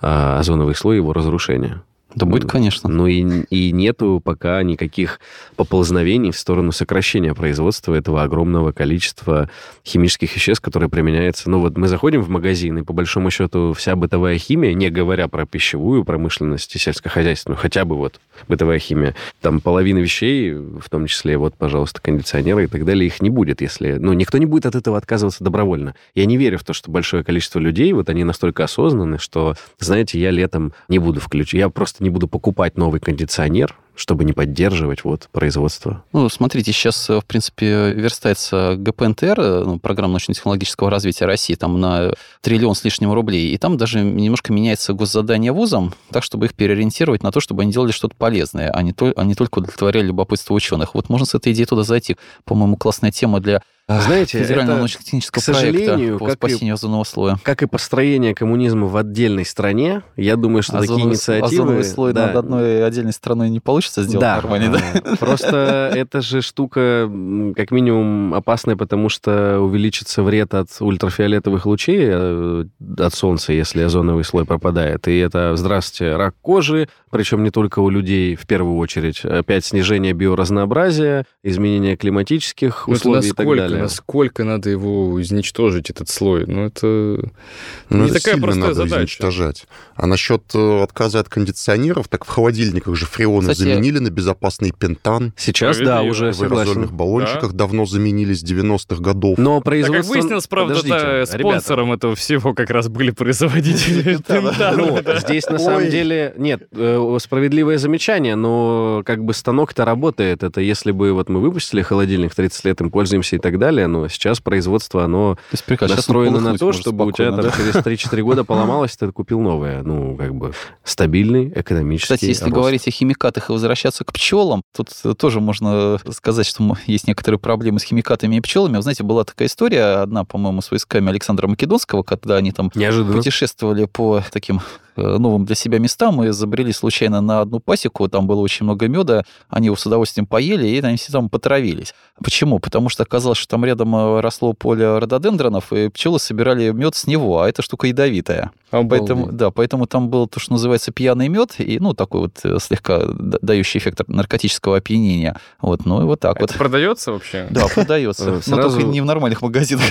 а, 0.00 0.38
озоновый 0.38 0.74
слой 0.74 0.96
и 0.96 0.98
его 0.98 1.12
разрушение. 1.12 1.82
Да 2.14 2.26
будет, 2.26 2.50
конечно. 2.50 2.88
Ну 2.88 3.06
и, 3.06 3.44
и 3.50 3.72
нету 3.72 4.20
пока 4.22 4.62
никаких 4.62 5.20
поползновений 5.56 6.32
в 6.32 6.38
сторону 6.38 6.72
сокращения 6.72 7.34
производства 7.34 7.94
этого 7.94 8.22
огромного 8.22 8.72
количества 8.72 9.48
химических 9.84 10.34
веществ, 10.34 10.62
которые 10.62 10.88
применяются. 10.88 11.48
Ну 11.48 11.60
вот 11.60 11.76
мы 11.76 11.86
заходим 11.86 12.22
в 12.22 12.28
магазин, 12.28 12.78
и 12.78 12.82
по 12.82 12.92
большому 12.92 13.30
счету 13.30 13.72
вся 13.74 13.94
бытовая 13.94 14.38
химия, 14.38 14.74
не 14.74 14.90
говоря 14.90 15.28
про 15.28 15.46
пищевую 15.46 16.04
промышленность 16.04 16.74
и 16.74 16.78
сельскохозяйственную, 16.78 17.58
хотя 17.58 17.84
бы 17.84 17.96
вот 17.96 18.20
бытовая 18.48 18.78
химия, 18.78 19.14
там 19.40 19.60
половина 19.60 19.98
вещей, 19.98 20.52
в 20.52 20.88
том 20.90 21.06
числе 21.06 21.38
вот, 21.38 21.54
пожалуйста, 21.54 22.00
кондиционеры 22.00 22.64
и 22.64 22.66
так 22.66 22.84
далее, 22.84 23.06
их 23.06 23.22
не 23.22 23.30
будет, 23.30 23.60
если... 23.60 23.92
Ну, 23.92 24.12
никто 24.14 24.38
не 24.38 24.46
будет 24.46 24.66
от 24.66 24.74
этого 24.74 24.96
отказываться 24.96 25.44
добровольно. 25.44 25.94
Я 26.14 26.26
не 26.26 26.36
верю 26.36 26.58
в 26.58 26.64
то, 26.64 26.72
что 26.72 26.90
большое 26.90 27.22
количество 27.22 27.58
людей, 27.58 27.92
вот 27.92 28.08
они 28.08 28.24
настолько 28.24 28.64
осознаны, 28.64 29.18
что, 29.18 29.54
знаете, 29.78 30.18
я 30.18 30.30
летом 30.30 30.72
не 30.88 30.98
буду 30.98 31.20
включать, 31.20 31.54
я 31.54 31.68
просто 31.68 31.99
не 32.00 32.10
буду 32.10 32.28
покупать 32.28 32.76
новый 32.76 33.00
кондиционер, 33.00 33.76
чтобы 33.94 34.24
не 34.24 34.32
поддерживать 34.32 35.04
вот 35.04 35.28
производство. 35.32 36.04
Ну, 36.12 36.28
смотрите, 36.28 36.72
сейчас, 36.72 37.08
в 37.08 37.22
принципе, 37.26 37.92
верстается 37.92 38.74
ГПНТР, 38.76 39.40
э, 39.40 39.64
ну, 39.64 39.78
программа 39.78 40.12
научно-технологического 40.12 40.90
развития 40.90 41.26
России, 41.26 41.54
там 41.54 41.80
на 41.80 42.12
триллион 42.40 42.74
с 42.74 42.84
лишним 42.84 43.12
рублей, 43.12 43.52
и 43.52 43.58
там 43.58 43.76
даже 43.76 44.00
немножко 44.00 44.52
меняется 44.52 44.92
госзадание 44.92 45.52
вузам, 45.52 45.94
так, 46.10 46.22
чтобы 46.22 46.46
их 46.46 46.54
переориентировать 46.54 47.22
на 47.22 47.32
то, 47.32 47.40
чтобы 47.40 47.62
они 47.62 47.72
делали 47.72 47.92
что-то 47.92 48.14
полезное, 48.16 48.70
а 48.70 48.82
не, 48.82 48.92
то, 48.92 49.12
а 49.16 49.24
не 49.24 49.34
только 49.34 49.58
удовлетворяли 49.58 50.06
любопытство 50.06 50.54
ученых. 50.54 50.94
Вот 50.94 51.08
можно 51.08 51.26
с 51.26 51.34
этой 51.34 51.52
идеей 51.52 51.66
туда 51.66 51.82
зайти. 51.82 52.16
По-моему, 52.44 52.76
классная 52.76 53.10
тема 53.10 53.40
для 53.40 53.62
Знаете, 53.88 54.42
федерального 54.42 54.78
научно-технического 54.78 55.40
к 55.40 55.44
сожалению, 55.44 56.18
проекта 56.18 56.38
по 56.38 56.48
спасению 56.48 56.74
озонового 56.74 57.04
слоя. 57.04 57.38
как 57.42 57.62
и 57.62 57.66
построение 57.66 58.34
коммунизма 58.34 58.86
в 58.86 58.96
отдельной 58.96 59.44
стране, 59.44 60.02
я 60.16 60.36
думаю, 60.36 60.62
что 60.62 60.74
такие 60.74 60.94
Озоновый, 60.94 61.12
инициативы... 61.12 61.46
озоновый 61.46 61.84
слой 61.84 62.12
да, 62.12 62.28
над 62.28 62.36
одной 62.36 62.86
отдельной 62.86 63.12
страной 63.12 63.50
не 63.50 63.60
получится 63.60 63.89
сделать 63.96 64.20
да, 64.20 64.36
нормально, 64.36 64.72
да? 64.78 65.00
а, 65.12 65.16
Просто 65.16 65.92
эта 65.94 66.20
же 66.20 66.40
штука 66.42 67.10
как 67.56 67.70
минимум 67.70 68.34
опасная, 68.34 68.76
потому 68.76 69.08
что 69.08 69.58
увеличится 69.60 70.22
вред 70.22 70.54
от 70.54 70.68
ультрафиолетовых 70.80 71.66
лучей 71.66 72.00
э, 72.10 72.64
от 72.98 73.14
солнца, 73.14 73.52
если 73.52 73.82
озоновый 73.82 74.24
слой 74.24 74.44
пропадает. 74.44 75.08
И 75.08 75.18
это, 75.18 75.54
здравствуйте, 75.56 76.16
рак 76.16 76.34
кожи, 76.40 76.88
причем 77.10 77.42
не 77.42 77.50
только 77.50 77.80
у 77.80 77.90
людей 77.90 78.36
в 78.36 78.46
первую 78.46 78.76
очередь. 78.78 79.24
Опять 79.24 79.64
снижение 79.64 80.12
биоразнообразия, 80.12 81.26
изменение 81.42 81.96
климатических 81.96 82.84
Ну, 82.86 82.94
это 82.94 83.00
условий 83.00 83.26
и 83.28 83.30
так 83.32 83.38
насколько, 83.38 83.62
далее. 83.62 83.82
насколько 83.82 84.44
надо 84.44 84.70
его 84.70 85.20
изничтожить, 85.20 85.90
этот 85.90 86.08
слой? 86.08 86.44
Ну, 86.46 86.66
это 86.66 86.86
Ну, 86.86 88.04
не 88.04 88.10
это 88.10 88.14
такая 88.14 88.40
простая 88.40 88.62
надо 88.62 88.74
задача. 88.74 88.96
изничтожать. 88.98 89.66
А 89.96 90.06
насчет 90.06 90.42
э, 90.54 90.82
отказа 90.82 91.20
от 91.20 91.28
кондиционеров, 91.28 92.08
так 92.08 92.24
в 92.24 92.28
холодильниках 92.28 92.94
же 92.96 93.06
фреоны 93.06 93.50
Кстати, 93.52 93.68
Заменили 93.74 93.98
на 93.98 94.10
безопасный 94.10 94.72
пентан. 94.72 95.32
Сейчас, 95.36 95.78
да, 95.78 96.02
уже 96.02 96.32
В 96.32 96.42
аэрозольных 96.42 96.92
баллончиках 96.92 97.52
давно 97.52 97.86
заменились 97.86 98.40
с 98.40 98.44
90-х 98.44 99.02
годов. 99.02 99.38
Но 99.38 99.60
производство... 99.60 100.02
как 100.02 100.10
выяснилось, 100.10 100.46
правда, 100.46 100.74
да, 100.82 101.22
ребята. 101.22 101.38
спонсором 101.38 101.92
этого 101.92 102.14
всего 102.14 102.54
как 102.54 102.70
раз 102.70 102.88
были 102.88 103.10
производители 103.10 104.02
Пентана. 104.02 105.18
Здесь 105.20 105.46
на 105.48 105.58
самом 105.58 105.90
деле 105.90 106.34
нет 106.36 106.68
э, 106.72 107.18
справедливое 107.20 107.78
замечание, 107.78 108.36
но 108.36 109.02
как 109.04 109.24
бы 109.24 109.34
станок-то 109.34 109.84
работает. 109.84 110.42
Это 110.42 110.60
если 110.60 110.92
бы 110.92 111.12
вот 111.12 111.28
мы 111.28 111.40
выпустили 111.40 111.82
холодильник 111.82 112.34
30 112.34 112.64
лет, 112.64 112.80
им 112.80 112.90
пользуемся 112.90 113.36
и 113.36 113.38
так 113.38 113.58
далее, 113.58 113.86
но 113.86 114.08
сейчас 114.08 114.40
производство, 114.40 115.04
оно 115.04 115.38
настроено 115.80 116.40
на 116.40 116.58
то, 116.58 116.72
чтобы 116.72 117.06
у 117.06 117.12
тебя 117.12 117.32
там 117.32 117.50
через 117.52 117.74
3-4 117.76 118.22
года 118.22 118.44
поломалось, 118.44 118.96
ты 118.96 119.10
купил 119.12 119.40
новое. 119.40 119.82
Ну, 119.82 120.16
как 120.16 120.34
бы 120.34 120.52
стабильный 120.84 121.52
экономический 121.54 122.14
Кстати, 122.14 122.26
если 122.26 122.50
говорить 122.50 122.86
о 122.86 122.90
химикатах 122.90 123.50
и 123.50 123.52
возвращаться 123.60 124.04
к 124.04 124.12
пчелам, 124.12 124.62
тут 124.74 124.88
э, 125.04 125.14
тоже 125.14 125.40
можно 125.40 125.98
сказать, 126.12 126.46
что 126.46 126.76
есть 126.86 127.06
некоторые 127.06 127.38
проблемы 127.38 127.78
с 127.78 127.84
химикатами 127.84 128.36
и 128.36 128.40
пчелами. 128.40 128.76
Вы 128.76 128.82
знаете, 128.82 129.04
была 129.04 129.24
такая 129.24 129.48
история, 129.48 130.02
одна, 130.02 130.24
по-моему, 130.24 130.60
с 130.62 130.70
войсками 130.70 131.10
Александра 131.10 131.46
Македонского, 131.46 132.02
когда 132.02 132.36
они 132.36 132.52
там 132.52 132.70
Неожиданно. 132.74 133.16
путешествовали 133.16 133.84
по 133.84 134.22
таким 134.32 134.56
э, 134.56 134.89
новым 134.96 135.44
для 135.44 135.54
себя 135.54 135.78
местам 135.78 136.22
и 136.22 136.30
забрели 136.30 136.72
случайно 136.72 137.20
на 137.20 137.40
одну 137.40 137.60
пасеку, 137.60 138.08
там 138.08 138.26
было 138.26 138.40
очень 138.40 138.64
много 138.64 138.88
меда, 138.88 139.24
они 139.48 139.66
его 139.66 139.76
с 139.76 139.86
удовольствием 139.86 140.26
поели, 140.26 140.66
и 140.66 140.80
они 140.80 140.96
все 140.96 141.12
там 141.12 141.28
потравились. 141.28 141.94
Почему? 142.22 142.58
Потому 142.58 142.88
что 142.88 143.02
оказалось, 143.02 143.38
что 143.38 143.48
там 143.48 143.64
рядом 143.64 143.94
э, 143.96 144.20
росло 144.20 144.52
поле 144.52 144.98
рододендронов, 144.98 145.72
и 145.72 145.88
пчелы 145.88 146.18
собирали 146.18 146.70
мед 146.70 146.94
с 146.94 147.06
него, 147.06 147.40
а 147.40 147.48
эта 147.48 147.62
штука 147.62 147.86
ядовитая. 147.86 148.50
Поэтому, 148.70 149.32
да, 149.32 149.50
поэтому 149.50 149.86
там 149.86 150.10
был 150.10 150.28
то, 150.28 150.38
что 150.38 150.52
называется 150.52 150.92
пьяный 150.92 151.28
мед, 151.28 151.54
и, 151.58 151.78
ну, 151.80 151.92
такой 151.94 152.22
вот 152.22 152.40
э, 152.44 152.58
слегка 152.60 153.00
дающий 153.08 153.78
эффект 153.78 154.02
наркотического 154.06 154.76
опьянения. 154.76 155.36
Вот, 155.60 155.86
ну 155.86 156.02
и 156.02 156.04
вот 156.04 156.20
так 156.20 156.40
вот. 156.40 156.50
Это 156.50 156.58
продается 156.58 157.12
вообще? 157.12 157.48
Да, 157.50 157.66
продается. 157.66 158.30
Э, 158.30 158.40
Но 158.46 158.62
только 158.62 158.82
не 158.82 159.00
в 159.00 159.04
нормальных 159.04 159.42
магазинах. 159.42 159.84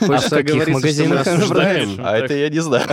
А 0.00 0.18
в 0.18 0.30
каких 0.30 0.66
мы 0.66 0.74
магазинах. 0.74 1.26
А 1.26 2.16
это 2.16 2.34
я 2.34 2.48
не 2.48 2.60
знаю. 2.60 2.84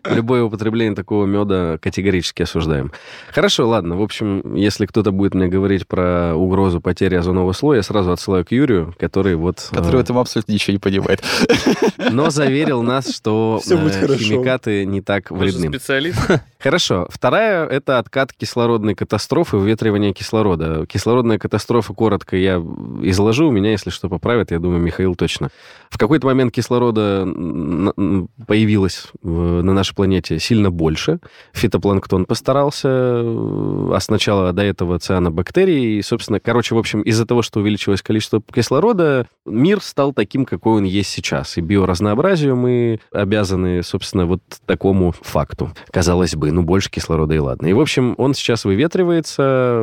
Любое 0.10 0.42
употребление 0.64 0.94
такого 0.94 1.26
меда 1.26 1.78
категорически 1.78 2.42
осуждаем. 2.42 2.90
Хорошо, 3.32 3.68
ладно. 3.68 3.96
В 3.96 4.02
общем, 4.02 4.54
если 4.54 4.86
кто-то 4.86 5.12
будет 5.12 5.34
мне 5.34 5.46
говорить 5.46 5.86
про 5.86 6.34
угрозу 6.34 6.80
потери 6.80 7.16
озонового 7.16 7.52
слоя, 7.52 7.78
я 7.78 7.82
сразу 7.82 8.12
отсылаю 8.12 8.46
к 8.46 8.52
Юрию, 8.52 8.94
который 8.98 9.34
вот... 9.34 9.68
Который 9.70 9.96
в 9.96 9.98
э, 9.98 10.00
этом 10.00 10.18
абсолютно 10.18 10.52
ничего 10.52 10.72
не 10.72 10.78
понимает. 10.78 11.22
Но 12.10 12.30
заверил 12.30 12.82
нас, 12.82 13.14
что 13.14 13.60
э, 13.68 14.16
химикаты 14.16 14.86
не 14.86 15.02
так 15.02 15.30
вредны. 15.30 15.68
специалист? 15.68 16.18
Хорошо. 16.58 17.06
Вторая— 17.10 17.66
это 17.68 17.98
откат 17.98 18.32
кислородной 18.32 18.94
катастрофы, 18.94 19.58
выветривание 19.58 20.14
кислорода. 20.14 20.86
Кислородная 20.86 21.38
катастрофа, 21.38 21.92
коротко 21.92 22.38
я 22.38 22.54
изложу, 23.02 23.50
меня, 23.50 23.72
если 23.72 23.90
что, 23.90 24.08
поправят, 24.08 24.50
я 24.50 24.58
думаю, 24.58 24.80
Михаил 24.80 25.14
точно. 25.14 25.50
В 25.90 25.98
какой-то 25.98 26.26
момент 26.26 26.54
кислорода 26.54 27.26
появилось 28.46 29.08
на 29.22 29.74
нашей 29.74 29.94
планете 29.94 30.38
сильно 30.38 30.53
больше. 30.70 31.20
Фитопланктон 31.52 32.26
постарался, 32.26 32.88
э, 32.88 33.90
а 33.94 33.98
сначала 34.00 34.52
до 34.52 34.62
этого 34.62 34.98
цианобактерии. 34.98 35.98
И, 35.98 36.02
собственно, 36.02 36.40
короче, 36.40 36.74
в 36.74 36.78
общем, 36.78 37.02
из-за 37.02 37.26
того, 37.26 37.42
что 37.42 37.60
увеличилось 37.60 38.02
количество 38.02 38.40
кислорода, 38.40 39.26
мир 39.46 39.80
стал 39.80 40.12
таким, 40.12 40.44
какой 40.44 40.78
он 40.78 40.84
есть 40.84 41.10
сейчас. 41.10 41.56
И 41.56 41.60
биоразнообразию 41.60 42.56
мы 42.56 43.00
обязаны, 43.12 43.82
собственно, 43.82 44.26
вот 44.26 44.40
такому 44.66 45.14
факту. 45.22 45.72
Казалось 45.90 46.34
бы, 46.34 46.52
ну, 46.52 46.62
больше 46.62 46.90
кислорода 46.90 47.34
и 47.34 47.38
ладно. 47.38 47.66
И, 47.66 47.72
в 47.72 47.80
общем, 47.80 48.14
он 48.18 48.34
сейчас 48.34 48.64
выветривается, 48.64 49.82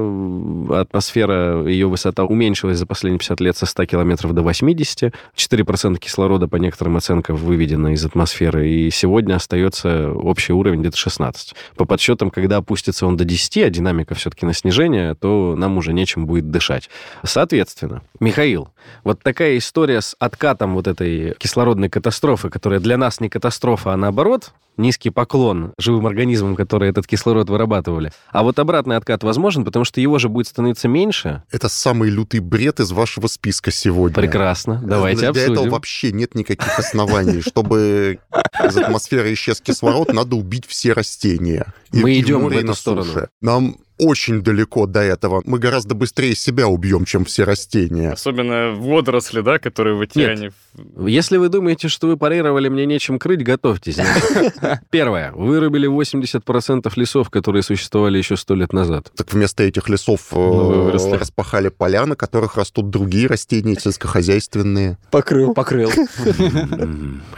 атмосфера, 0.69 1.65
ее 1.67 1.87
высота 1.87 2.23
уменьшилась 2.25 2.77
за 2.77 2.85
последние 2.85 3.19
50 3.19 3.39
лет 3.41 3.57
со 3.57 3.65
100 3.65 3.85
километров 3.85 4.33
до 4.33 4.41
80. 4.41 5.13
4% 5.35 5.97
кислорода, 5.97 6.47
по 6.47 6.57
некоторым 6.57 6.97
оценкам, 6.97 7.35
выведено 7.35 7.89
из 7.89 8.05
атмосферы, 8.05 8.69
и 8.69 8.89
сегодня 8.89 9.35
остается 9.35 10.11
общий 10.11 10.53
уровень 10.61 10.79
где-то 10.81 10.97
16. 10.97 11.53
По 11.75 11.85
подсчетам, 11.85 12.31
когда 12.31 12.57
опустится 12.57 13.05
он 13.05 13.17
до 13.17 13.25
10, 13.25 13.57
а 13.57 13.69
динамика 13.69 14.15
все-таки 14.15 14.45
на 14.45 14.53
снижение, 14.53 15.15
то 15.15 15.55
нам 15.57 15.77
уже 15.77 15.93
нечем 15.93 16.25
будет 16.25 16.49
дышать. 16.49 16.89
Соответственно, 17.23 18.01
Михаил, 18.19 18.69
вот 19.03 19.21
такая 19.21 19.57
история 19.57 20.01
с 20.01 20.15
откатом 20.19 20.73
вот 20.73 20.87
этой 20.87 21.35
кислородной 21.37 21.89
катастрофы, 21.89 22.49
которая 22.49 22.79
для 22.79 22.97
нас 22.97 23.19
не 23.19 23.29
катастрофа, 23.29 23.93
а 23.93 23.97
наоборот, 23.97 24.53
низкий 24.81 25.09
поклон 25.09 25.73
живым 25.77 26.07
организмам, 26.07 26.55
которые 26.55 26.91
этот 26.91 27.07
кислород 27.07 27.49
вырабатывали. 27.49 28.11
А 28.31 28.43
вот 28.43 28.59
обратный 28.59 28.97
откат 28.97 29.23
возможен, 29.23 29.63
потому 29.63 29.85
что 29.85 30.01
его 30.01 30.19
же 30.19 30.27
будет 30.27 30.47
становиться 30.47 30.87
меньше. 30.87 31.43
Это 31.51 31.69
самый 31.69 32.09
лютый 32.09 32.39
бред 32.39 32.79
из 32.79 32.91
вашего 32.91 33.27
списка 33.27 33.71
сегодня. 33.71 34.15
Прекрасно. 34.15 34.81
Давайте 34.83 35.21
Для 35.21 35.29
обсудим. 35.29 35.53
этого 35.53 35.69
вообще 35.69 36.11
нет 36.11 36.35
никаких 36.35 36.77
оснований. 36.77 37.41
Чтобы 37.45 38.19
из 38.63 38.77
атмосферы 38.77 39.33
исчез 39.33 39.61
кислород, 39.61 40.13
надо 40.13 40.35
убить 40.35 40.65
все 40.67 40.93
растения. 40.93 41.73
Мы 41.91 42.19
идем 42.19 42.47
в 42.47 42.51
эту 42.51 42.73
сторону. 42.73 43.27
Нам 43.41 43.77
очень 43.97 44.41
далеко 44.41 44.87
до 44.87 45.01
этого. 45.01 45.41
Мы 45.45 45.59
гораздо 45.59 45.95
быстрее 45.95 46.35
себя 46.35 46.67
убьем, 46.67 47.05
чем 47.05 47.25
все 47.25 47.43
растения. 47.43 48.11
Особенно 48.11 48.71
водоросли, 48.71 49.41
да, 49.41 49.59
которые 49.59 49.95
в 49.95 50.01
океане. 50.01 50.51
Если 51.05 51.37
вы 51.37 51.49
думаете, 51.49 51.87
что 51.87 52.07
вы 52.07 52.17
парировали 52.17 52.69
мне 52.69 52.85
нечем 52.85 53.19
крыть, 53.19 53.43
готовьтесь. 53.43 53.97
Первое. 54.89 55.31
Вырубили 55.33 55.87
80% 55.87 56.91
лесов, 56.95 57.29
которые 57.29 57.61
существовали 57.61 58.17
еще 58.17 58.37
сто 58.37 58.55
лет 58.55 58.73
назад. 58.73 59.11
Так 59.15 59.31
вместо 59.33 59.63
этих 59.63 59.89
лесов 59.89 60.27
э, 60.31 60.35
выросли. 60.35 61.17
распахали 61.17 61.69
поля, 61.69 62.05
на 62.05 62.15
которых 62.15 62.55
растут 62.55 62.89
другие 62.89 63.27
растения 63.27 63.75
сельскохозяйственные. 63.75 64.97
Покрыл. 65.11 65.53
Покрыл. 65.53 65.91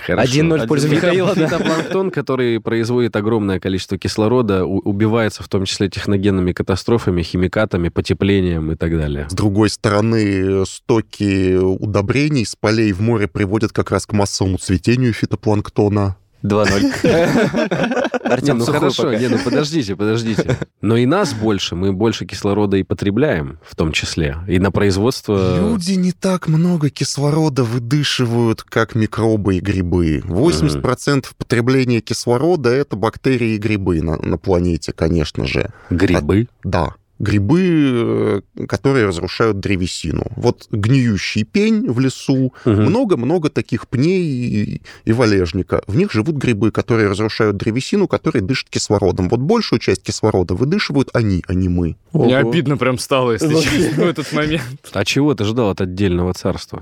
Хорошо. 0.05 0.39
1-0 0.41 0.65
в 0.65 0.67
пользу 0.67 0.87
Михаила. 0.87 1.35
Фитопланктон, 1.35 2.11
который 2.11 2.59
производит 2.61 3.15
огромное 3.15 3.59
количество 3.59 3.97
кислорода, 3.97 4.65
убивается 4.65 5.43
в 5.43 5.49
том 5.49 5.65
числе 5.65 5.89
техногенными 5.89 6.52
катастрофами, 6.53 7.21
химикатами, 7.21 7.89
потеплением 7.89 8.71
и 8.71 8.75
так 8.75 8.97
далее. 8.97 9.27
С 9.29 9.33
другой 9.33 9.69
стороны, 9.69 10.65
стоки 10.65 11.55
удобрений 11.55 12.45
с 12.45 12.55
полей 12.55 12.91
в 12.93 13.01
море 13.01 13.27
приводят 13.27 13.71
как 13.71 13.91
раз 13.91 14.05
к 14.05 14.13
массовому 14.13 14.57
цветению 14.57 15.13
фитопланктона. 15.13 16.17
2-0. 16.43 18.23
Не, 18.23 18.29
Артем 18.29 18.57
ну 18.57 18.65
сухой 18.65 18.79
хорошо, 18.79 19.13
не, 19.13 19.27
ну 19.27 19.37
подождите, 19.43 19.95
подождите. 19.95 20.57
Но 20.81 20.97
и 20.97 21.05
нас 21.05 21.33
больше, 21.33 21.75
мы 21.75 21.93
больше 21.93 22.25
кислорода 22.25 22.77
и 22.77 22.83
потребляем, 22.83 23.59
в 23.63 23.75
том 23.75 23.91
числе. 23.91 24.37
И 24.47 24.59
на 24.59 24.71
производство... 24.71 25.57
Люди 25.57 25.93
не 25.93 26.11
так 26.11 26.47
много 26.47 26.89
кислорода 26.89 27.63
выдышивают, 27.63 28.63
как 28.63 28.95
микробы 28.95 29.57
и 29.57 29.59
грибы. 29.59 30.23
80% 30.25 31.27
потребления 31.37 32.01
кислорода— 32.01 32.69
это 32.71 32.95
бактерии 32.95 33.55
и 33.55 33.57
грибы 33.57 34.01
на, 34.01 34.17
на 34.17 34.37
планете, 34.37 34.91
конечно 34.91 35.45
же. 35.45 35.71
Грибы. 35.89 36.47
Да, 36.63 36.95
грибы, 37.23 38.41
э, 38.57 38.65
которые 38.67 39.07
разрушают 39.07 39.59
древесину. 39.59 40.25
Вот 40.35 40.67
гниющий 40.71 41.43
пень 41.43 41.89
в 41.89 41.99
лесу, 41.99 42.53
много-много 42.65 43.49
таких 43.49 43.87
пней 43.87 44.23
и, 44.23 44.81
и 45.05 45.13
валежника. 45.13 45.81
В 45.87 45.95
них 45.95 46.11
живут 46.11 46.35
грибы, 46.35 46.71
которые 46.71 47.09
разрушают 47.09 47.57
древесину, 47.57 48.07
которые 48.07 48.41
дышат 48.41 48.69
кислородом. 48.69 49.29
Вот 49.29 49.39
большую 49.39 49.79
часть 49.79 50.03
кислорода 50.03 50.53
выдышивают 50.53 51.09
они, 51.13 51.43
а 51.47 51.53
не 51.53 51.69
мы. 51.69 51.95
Мне 52.11 52.37
Ого. 52.37 52.49
обидно 52.49 52.77
прям 52.77 52.97
стало, 52.99 53.31
если 53.31 53.55
честно, 53.61 54.05
в 54.05 54.07
этот 54.07 54.31
момент. 54.33 54.63
А 54.91 55.05
чего 55.05 55.33
ты 55.33 55.45
ждал 55.45 55.69
от 55.69 55.81
отдельного 55.81 56.33
царства 56.33 56.81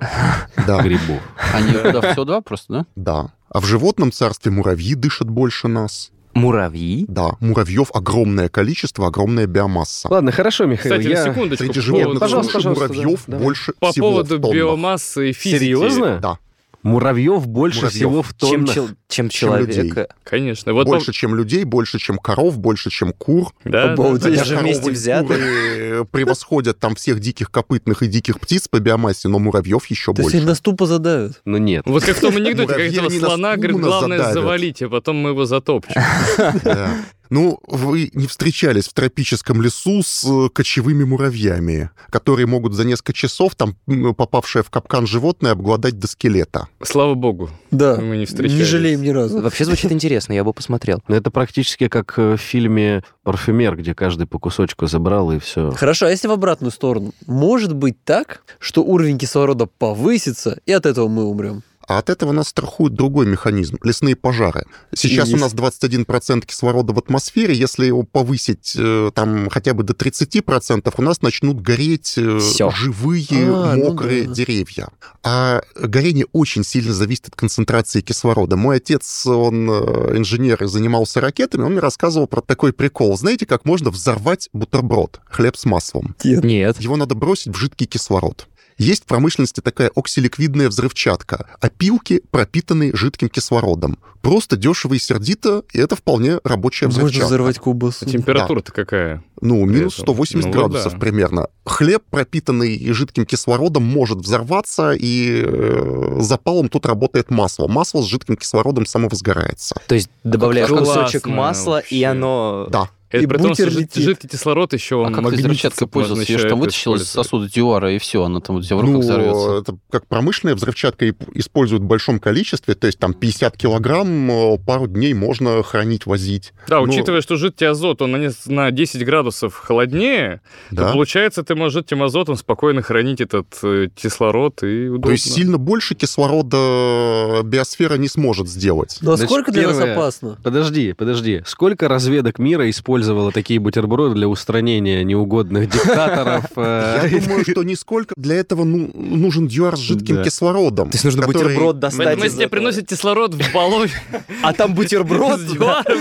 грибов? 0.58 1.22
Они 1.54 1.74
туда 1.74 2.02
в 2.02 2.18
СО2 2.18 2.42
просто, 2.42 2.74
да? 2.74 2.86
да. 2.96 3.34
А 3.50 3.60
в 3.60 3.66
животном 3.66 4.12
царстве 4.12 4.52
муравьи 4.52 4.96
дышат 4.96 5.30
больше 5.30 5.68
нас. 5.68 6.12
Муравьи. 6.34 7.06
Да, 7.08 7.32
муравьев 7.40 7.90
огромное 7.94 8.50
количество, 8.50 9.08
огромная 9.08 9.48
биомасса. 9.48 10.08
Ладно, 10.10 10.32
хорошо, 10.32 10.66
Михаил, 10.66 10.96
Кстати, 10.96 11.12
я... 11.12 11.26
на 11.26 11.32
секундочку. 11.32 11.66
Среди 11.66 11.80
животных 11.80 12.06
поводу- 12.08 12.20
пожалуйста, 12.20 12.54
пожалуйста, 12.54 12.88
муравьев 12.88 13.24
да, 13.28 13.38
больше 13.38 13.74
По 13.80 13.92
всего 13.92 14.10
поводу 14.12 14.38
биомассы 14.40 15.30
и 15.32 15.34
физики. 15.34 15.60
Серьезно? 15.60 16.20
Да, 16.22 16.38
Муравьев 16.84 17.48
больше 17.48 17.78
Муравьев. 17.82 17.96
всего 17.96 18.22
в 18.24 18.30
Чем, 18.38 18.50
тоннах. 18.66 18.74
чел- 18.74 18.90
чем 19.08 19.30
Чем 19.30 19.56
людей. 19.58 19.74
человека. 19.76 20.08
Конечно. 20.24 20.74
Вот 20.74 20.88
больше, 20.88 21.12
чем 21.14 21.36
людей, 21.36 21.64
больше, 21.64 22.00
чем 22.00 22.18
коров, 22.18 22.58
больше, 22.58 22.90
чем 22.90 23.14
кур. 23.14 23.54
Да, 23.66 23.96
да, 23.96 24.10
да. 24.14 24.18
Даже 24.18 24.56
вместе 24.58 24.82
коровы 24.82 24.92
и 24.92 24.94
взятые. 24.94 25.26
куры 25.40 26.06
превосходят 26.12 26.80
там 26.80 26.96
всех 26.96 27.20
диких 27.20 27.52
копытных 27.52 28.02
и 28.04 28.08
диких 28.08 28.40
птиц 28.40 28.68
по 28.68 28.80
биомассе, 28.80 29.28
но 29.28 29.38
муравьев 29.40 29.86
еще 29.88 30.14
То 30.14 30.22
есть 30.22 30.24
больше. 30.24 30.38
они 30.38 30.46
на 30.46 30.56
ступа 30.56 30.86
задавят. 30.88 31.42
Ну 31.46 31.58
нет. 31.58 31.84
Вот 31.86 32.04
как 32.04 32.18
в 32.18 32.22
том 32.22 32.36
анекдоте, 32.38 32.68
как 32.74 32.80
этого 32.80 33.08
они 33.08 33.20
нас 33.20 33.28
слона, 33.30 33.58
говорит, 33.58 33.78
главное 33.78 34.34
завалить, 34.34 34.82
а 34.82 34.90
потом 34.90 35.18
мы 35.18 35.30
его 35.32 35.46
затопчем. 35.46 36.02
Ну, 37.32 37.60
вы 37.66 38.12
не 38.14 38.28
встречались 38.28 38.90
в 38.90 38.94
тропическом 38.94 39.62
лесу 39.62 40.04
с 40.04 40.26
э, 40.26 40.50
кочевыми 40.50 41.06
муравьями, 41.06 41.90
которые 42.10 42.46
могут 42.46 42.74
за 42.74 42.84
несколько 42.84 43.14
часов, 43.14 43.56
там, 43.56 43.76
попавшее 44.18 44.64
в 44.64 44.70
капкан 44.70 45.08
животное, 45.08 45.54
обгладать 45.54 45.98
до 45.98 46.08
скелета. 46.08 46.68
Слава 46.84 47.14
богу, 47.14 47.50
Да. 47.72 47.96
мы 48.02 48.18
не 48.18 48.26
встречались. 48.26 48.60
Не 48.60 48.66
жалеем 48.66 49.02
ни 49.02 49.10
разу. 49.10 49.42
Вообще 49.42 49.64
звучит 49.64 49.94
интересно, 49.94 50.34
я 50.34 50.44
бы 50.44 50.52
посмотрел. 50.52 51.02
Ну, 51.08 51.16
Это 51.16 51.32
практически 51.32 51.88
как 51.88 52.14
э, 52.18 52.36
в 52.36 52.42
фильме 52.42 53.02
«Парфюмер», 53.24 53.78
где 53.78 53.96
каждый 53.96 54.28
по 54.28 54.38
кусочку 54.38 54.88
забрал, 54.88 55.32
и 55.32 55.40
все. 55.40 55.72
Хорошо, 55.72 56.08
а 56.08 56.10
если 56.10 56.28
в 56.28 56.32
обратную 56.32 56.72
сторону? 56.72 57.14
Может 57.28 57.74
быть 57.74 58.04
так, 58.04 58.44
что 58.60 58.84
уровень 58.84 59.18
кислорода 59.18 59.68
повысится, 59.68 60.60
и 60.66 60.74
от 60.74 60.86
этого 60.86 61.08
мы 61.08 61.24
умрем? 61.24 61.64
А 61.92 61.98
от 61.98 62.10
этого 62.10 62.32
нас 62.32 62.48
страхует 62.48 62.94
другой 62.94 63.26
механизм– 63.26 63.78
лесные 63.84 64.16
пожары. 64.16 64.64
Сейчас 64.96 65.28
И 65.30 65.36
у 65.36 65.38
нас 65.38 65.54
21% 65.54 66.46
кислорода 66.46 66.94
в 66.94 67.00
атмосфере. 67.00 67.54
Если 67.54 67.86
его 67.86 68.04
повысить 68.04 68.78
э, 68.78 69.12
там 69.14 69.50
хотя 69.50 69.74
бы 69.74 69.84
до 69.84 69.92
30%, 69.92 70.94
у 70.96 71.02
нас 71.02 71.22
начнут 71.22 71.60
гореть 71.60 72.14
э, 72.16 72.39
Всё. 72.39 72.72
живые 72.72 73.28
А, 73.32 73.76
ну 73.76 73.89
мокрые 73.89 74.24
да. 74.24 74.34
деревья. 74.34 74.88
А 75.22 75.64
горение 75.76 76.28
очень 76.32 76.64
сильно 76.64 76.94
зависит 76.94 77.28
от 77.28 77.36
концентрации 77.36 78.00
кислорода. 78.00 78.56
Мой 78.56 78.78
отец, 78.78 79.26
он 79.28 79.70
э, 79.70 80.18
инженер 80.18 80.64
и 80.64 80.68
занимался 80.68 81.20
ракетами, 81.20 81.64
он 81.64 81.74
мне 81.74 81.82
рассказывал 81.82 82.28
про 82.28 82.39
такой 82.39 82.72
прикол. 82.72 83.18
Знаете, 83.18 83.46
как 83.46 83.66
можно 83.66 83.89
взорвать 83.89 84.48
бутерброд, 84.54 85.20
хлеб 85.26 85.58
с 85.58 85.66
маслом? 85.66 86.16
Нет. 86.24 86.80
Его 86.80 86.96
надо 86.96 87.16
бросить 87.16 87.54
в 87.54 87.58
жидкий 87.58 87.86
кислород. 87.86 88.48
Есть 88.82 89.04
в 89.04 89.06
промышленности 89.06 89.60
такая 89.62 89.92
оксиликвидная 89.96 90.68
взрывчатка, 90.68 91.46
опилки, 91.60 92.24
пропитанные 92.32 92.96
жидким 92.96 93.30
кислородом. 93.30 94.00
Просто 94.22 94.58
дешево 94.58 94.96
и 94.96 95.00
сердито, 95.00 95.64
и 95.72 95.78
это 95.80 95.96
вполне 95.96 96.40
рабочая 96.44 96.88
Можно 96.88 97.02
взрывчатка. 97.02 97.28
взорвать 97.28 97.60
колбасу. 97.60 98.06
А 98.06 98.10
температура-то 98.10 98.72
какая? 98.72 99.24
Ну, 99.40 99.66
минус 99.66 99.94
При 99.96 100.04
этом. 100.04 100.16
180 100.16 100.46
Ну, 100.48 100.52
градусов 100.52 100.94
да. 100.94 100.98
примерно. 101.00 101.48
Хлеб, 101.64 102.02
пропитанный 102.10 102.92
жидким 102.92 103.28
кислородом, 103.28 103.84
может 103.84 104.18
взорваться, 104.18 104.94
и 104.94 105.44
э, 105.46 106.18
запалом 106.22 106.68
тут 106.68 106.88
работает 106.88 107.30
масло. 107.30 107.68
Масло 107.68 108.02
с 108.02 108.06
жидким 108.08 108.36
кислородом 108.36 108.88
самовозгорается. 108.88 109.76
То 109.88 109.94
есть 109.94 110.10
добавляешь 110.24 110.70
классно 110.70 111.04
кусочек 111.04 111.28
масла, 111.28 111.80
и 111.80 112.04
вообще. 112.04 112.06
оно... 112.06 112.68
Да. 112.72 112.90
Это 113.12 113.24
И 113.24 113.28
при 113.28 113.38
том, 113.38 113.53
что 113.53 113.66
летит. 113.66 113.95
жидкий 114.03 114.30
кислород 114.30 114.74
еще 114.74 114.95
он 114.95 115.14
а 115.14 115.22
как 115.22 115.30
ты 115.32 115.36
взрывчаткой 115.38 115.88
пользовался? 115.88 116.32
Ее 116.32 116.47
там 116.47 116.59
вытащил 116.59 116.95
из 116.95 117.07
сосуда 117.09 117.49
дюара, 117.49 117.93
и 117.93 117.99
все, 117.99 118.24
она 118.24 118.39
там 118.39 118.55
у 118.57 118.62
тебя 118.62 118.78
в 118.78 118.82
руках 118.82 118.93
Ну, 118.95 118.99
взорвется. 119.01 119.51
это 119.59 119.78
как 119.89 120.07
промышленная 120.07 120.55
взрывчатка 120.55 121.05
и- 121.05 121.14
используют 121.34 121.84
в 121.84 121.88
большом 121.88 122.20
количестве, 122.20 122.74
то 122.76 122.88
есть 122.88 122.99
там 122.99 123.14
50 123.14 123.57
килограмм 123.57 124.32
э, 124.32 124.57
пару 124.66 124.88
дней 124.88 125.14
можно 125.14 125.62
хранить, 125.64 126.05
возить. 126.05 126.53
Да, 126.68 126.78
Ну, 126.80 126.84
учитывая, 126.84 127.22
что 127.22 127.36
жидкий 127.36 127.68
азот, 127.68 128.01
он 128.01 128.12
на 128.12 128.18
нес- 128.18 128.45
на 128.45 128.72
10 128.72 129.03
градусов 129.05 129.55
холоднее, 129.55 130.41
то 130.70 130.76
Да. 130.78 130.91
получается, 130.93 131.43
ты 131.43 131.55
можешь 131.55 131.74
жидким 131.74 132.01
азотом 132.03 132.38
спокойно 132.38 132.82
хранить 132.82 133.20
этот 133.22 133.47
э, 133.64 133.88
кислород 133.93 134.64
и 134.64 134.88
удобно. 134.88 135.07
То 135.07 135.12
есть 135.12 135.32
сильно 135.34 135.57
больше 135.57 135.95
кислорода 135.95 137.41
биосфера 137.43 137.95
не 137.95 138.07
сможет 138.07 138.47
сделать. 138.47 138.97
А 139.01 139.05
Значит, 139.05 139.26
сколько 139.26 139.51
для 139.51 139.68
нас 139.68 139.78
первое- 139.78 139.93
опасно? 139.93 140.38
Подожди, 140.43 140.93
подожди. 140.93 141.41
Сколько 141.45 141.88
разведок 141.88 142.39
мира 142.39 142.70
использовало 143.02 143.32
такие 143.32 143.60
бутерброды 143.60 144.16
для 144.16 144.28
устранения 144.28 145.04
неугодных 145.04 145.70
диктаторов? 145.70 146.45
Я 146.56 147.02
э, 147.04 147.20
думаю, 147.20 147.43
что 147.43 147.64
нисколько 147.64 148.14
для 148.16 148.36
этого 148.36 148.64
ну, 148.64 148.91
нужен 148.93 149.47
дюар 149.47 149.76
с 149.76 149.80
жидким 149.80 150.24
кислородом. 150.24 150.89
То 150.89 150.95
есть 150.95 151.06
нужно 151.06 151.26
бутерброд 151.26 151.80
достать 151.80 152.18
если 152.18 152.30
тебе 152.30 152.45
этого. 152.45 152.49
приносят 152.49 152.88
кислород 152.88 153.34
в 153.34 153.54
баллоне 153.54 153.91
А 154.43 154.54
там 154.54 154.76
бутерброд? 154.76 155.39
с 155.39 155.52
дюаром, 155.52 155.99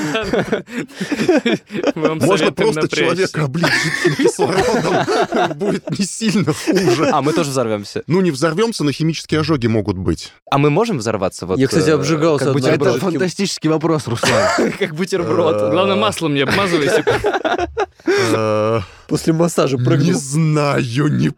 мы 1.95 2.15
Можно 2.17 2.53
просто 2.53 2.89
человека 2.89 3.45
облить 3.45 3.67
жидким 3.67 4.25
кислородом, 4.25 5.57
будет 5.57 5.99
не 5.99 6.05
сильно 6.05 6.53
хуже. 6.53 7.09
А, 7.13 7.23
мы 7.23 7.33
тоже 7.33 7.51
взорвемся. 7.51 8.03
Ну, 8.07 8.21
не 8.21 8.31
взорвемся, 8.31 8.85
но 8.85 8.93
химические 8.93 9.41
ожоги 9.41 9.67
могут 9.67 9.97
быть. 9.97 10.33
А 10.51 10.59
мы 10.59 10.71
можем 10.71 10.99
взорваться? 10.99 11.47
Вот, 11.47 11.59
Я, 11.59 11.69
кстати, 11.69 11.89
э, 11.89 11.95
обжигался. 11.95 12.51
Это 12.51 12.99
фантастический 12.99 13.71
вопрос, 13.71 14.07
Руслан. 14.07 14.73
Как 14.79 14.95
бутерброд. 14.95 15.71
Главное, 15.71 15.97
маслом 15.97 16.35
не 16.35 16.41
обмазывайся. 16.99 17.69
Э, 18.07 18.81
После 19.11 19.33
массажа 19.33 19.77
Не 19.77 19.85
прыгнул. 19.85 20.15
знаю, 20.15 20.83
не- 21.09 21.33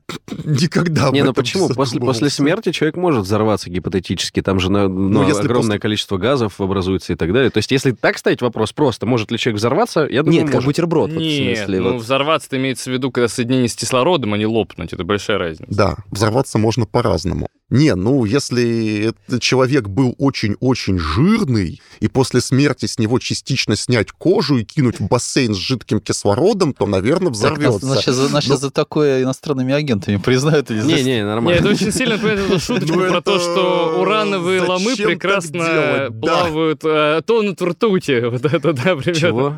никогда 0.44 1.10
Не, 1.10 1.24
ну 1.24 1.32
почему? 1.32 1.68
После, 1.70 1.98
после 2.00 2.28
смерти 2.30 2.70
человек 2.70 2.96
может 2.96 3.24
взорваться 3.24 3.70
гипотетически. 3.70 4.42
Там 4.42 4.60
же 4.60 4.70
на- 4.70 4.88
ну, 4.88 5.26
если 5.26 5.40
огромное 5.42 5.62
после- 5.76 5.80
количество 5.80 6.18
газов 6.18 6.60
образуется 6.60 7.14
и 7.14 7.16
так 7.16 7.32
далее. 7.32 7.50
То 7.50 7.58
есть, 7.58 7.70
если 7.70 7.92
так 7.92 8.18
ставить 8.18 8.42
вопрос 8.42 8.72
просто, 8.72 9.06
может 9.06 9.30
ли 9.32 9.38
человек 9.38 9.58
взорваться, 9.58 10.00
я 10.08 10.22
думаю, 10.22 10.40
Нет, 10.40 10.46
как 10.46 10.54
может. 10.56 10.66
бутерброд, 10.66 11.10
вот 11.10 11.18
в 11.18 11.20
Нет, 11.22 11.56
смысле. 11.58 11.80
ну 11.80 11.92
вот. 11.94 12.02
взорваться 12.02 12.48
имеется 12.56 12.90
в 12.90 12.92
виду, 12.92 13.10
когда 13.10 13.28
соединение 13.28 13.68
с 13.68 13.74
кислородом, 13.74 14.34
а 14.34 14.38
не 14.38 14.46
лопнуть. 14.46 14.92
Это 14.92 15.04
большая 15.04 15.38
разница. 15.38 15.64
Да, 15.74 15.96
взорваться 16.10 16.58
можно 16.58 16.84
по-разному. 16.84 17.48
Не, 17.70 17.94
ну, 17.94 18.26
если 18.26 19.14
этот 19.28 19.40
человек 19.40 19.88
был 19.88 20.14
очень-очень 20.18 20.98
жирный, 20.98 21.80
и 22.00 22.08
после 22.08 22.42
смерти 22.42 22.84
с 22.84 22.98
него 22.98 23.18
частично 23.18 23.76
снять 23.76 24.10
кожу 24.12 24.58
и 24.58 24.64
кинуть 24.64 25.00
в 25.00 25.08
бассейн 25.08 25.54
с 25.54 25.56
жидким 25.56 26.00
кислородом, 26.00 26.74
то, 26.74 26.84
наверное, 26.84 27.32
Так, 27.32 27.38
взорвется. 27.70 27.86
нас, 27.86 28.00
сейчас, 28.04 28.14
за- 28.16 28.32
нас 28.32 28.44
сейчас 28.44 28.60
Ну, 28.62 28.66
за 28.68 28.70
такое 28.70 29.22
иностранными 29.22 29.72
агентами 29.74 30.16
признают 30.16 30.70
или 30.70 30.80
Не, 30.82 31.02
не, 31.02 31.02
Нет, 31.16 31.26
нормально. 31.26 31.58
это 31.58 31.68
очень 31.68 31.92
сильно 31.92 32.14
напоминает 32.16 32.48
эту 32.50 32.60
шуточку 32.60 32.98
Ну, 32.98 33.08
про 33.10 33.20
то, 33.20 33.38
что 33.38 33.96
урановые 34.00 34.60
ломы 34.62 34.96
прекрасно 34.96 36.08
плавают, 36.20 36.80
э, 36.84 37.22
тонут 37.26 37.60
в 37.60 37.64
ртути. 37.64 38.20
Вот 38.30 38.44
это, 38.44 38.72
да, 38.72 38.96
примерно. 38.96 39.14
Чего? 39.14 39.54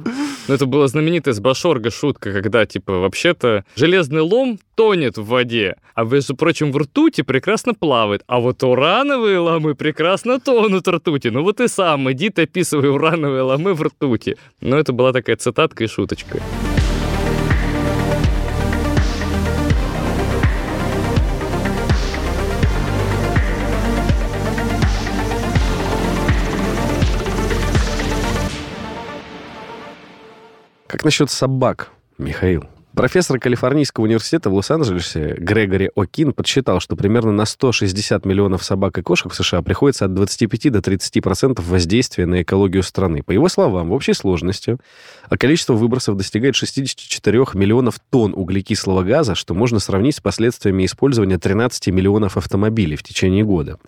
Ну, 0.48 0.54
это 0.54 0.66
была 0.66 0.88
знаменитая 0.88 1.32
с 1.34 1.40
Башорга 1.40 1.90
шутка, 1.90 2.32
когда, 2.32 2.66
типа, 2.66 2.92
вообще-то 3.00 3.64
железный 3.76 4.20
лом 4.20 4.58
тонет 4.74 5.16
в 5.16 5.24
воде, 5.24 5.76
а, 5.94 6.04
между 6.04 6.34
прочим, 6.36 6.72
в 6.72 6.76
ртути 6.78 7.22
прекрасно 7.22 7.72
плавает. 7.74 8.22
А 8.26 8.40
вот 8.40 8.62
урановые 8.62 9.38
ломы 9.38 9.74
прекрасно 9.74 10.40
тонут 10.40 10.86
в 10.86 10.90
ртути. 10.90 11.28
Ну 11.28 11.42
вот 11.44 11.60
и 11.60 11.68
сам, 11.68 12.10
иди 12.12 12.28
ты 12.30 12.42
описывай 12.42 12.90
урановые 12.90 13.42
ломы 13.42 13.72
в 13.74 13.82
ртути. 13.82 14.36
Ну, 14.60 14.76
это 14.76 14.92
была 14.92 15.12
такая 15.12 15.36
цитатка 15.36 15.84
и 15.84 15.86
шуточка. 15.86 16.40
Как 31.04 31.08
насчет 31.08 31.30
собак, 31.30 31.90
Михаил? 32.16 32.64
Профессор 32.94 33.38
Калифорнийского 33.38 34.04
университета 34.04 34.48
в 34.48 34.54
Лос-Анджелесе 34.54 35.34
Грегори 35.36 35.90
О'Кин 35.94 36.32
подсчитал, 36.32 36.80
что 36.80 36.96
примерно 36.96 37.30
на 37.30 37.44
160 37.44 38.24
миллионов 38.24 38.64
собак 38.64 38.96
и 38.96 39.02
кошек 39.02 39.30
в 39.30 39.34
США 39.34 39.60
приходится 39.60 40.06
от 40.06 40.14
25 40.14 40.72
до 40.72 40.78
30% 40.78 41.20
процентов 41.20 41.66
воздействия 41.68 42.24
на 42.24 42.40
экологию 42.40 42.82
страны. 42.82 43.22
По 43.22 43.32
его 43.32 43.50
словам, 43.50 43.90
в 43.90 43.92
общей 43.92 44.14
сложности 44.14 44.78
а 45.28 45.36
количество 45.36 45.74
выбросов 45.74 46.16
достигает 46.16 46.54
64 46.54 47.38
миллионов 47.52 48.00
тонн 48.08 48.32
углекислого 48.34 49.02
газа, 49.02 49.34
что 49.34 49.52
можно 49.52 49.80
сравнить 49.80 50.16
с 50.16 50.20
последствиями 50.22 50.86
использования 50.86 51.36
13 51.36 51.88
миллионов 51.88 52.38
автомобилей 52.38 52.96
в 52.96 53.02
течение 53.02 53.44
года. 53.44 53.78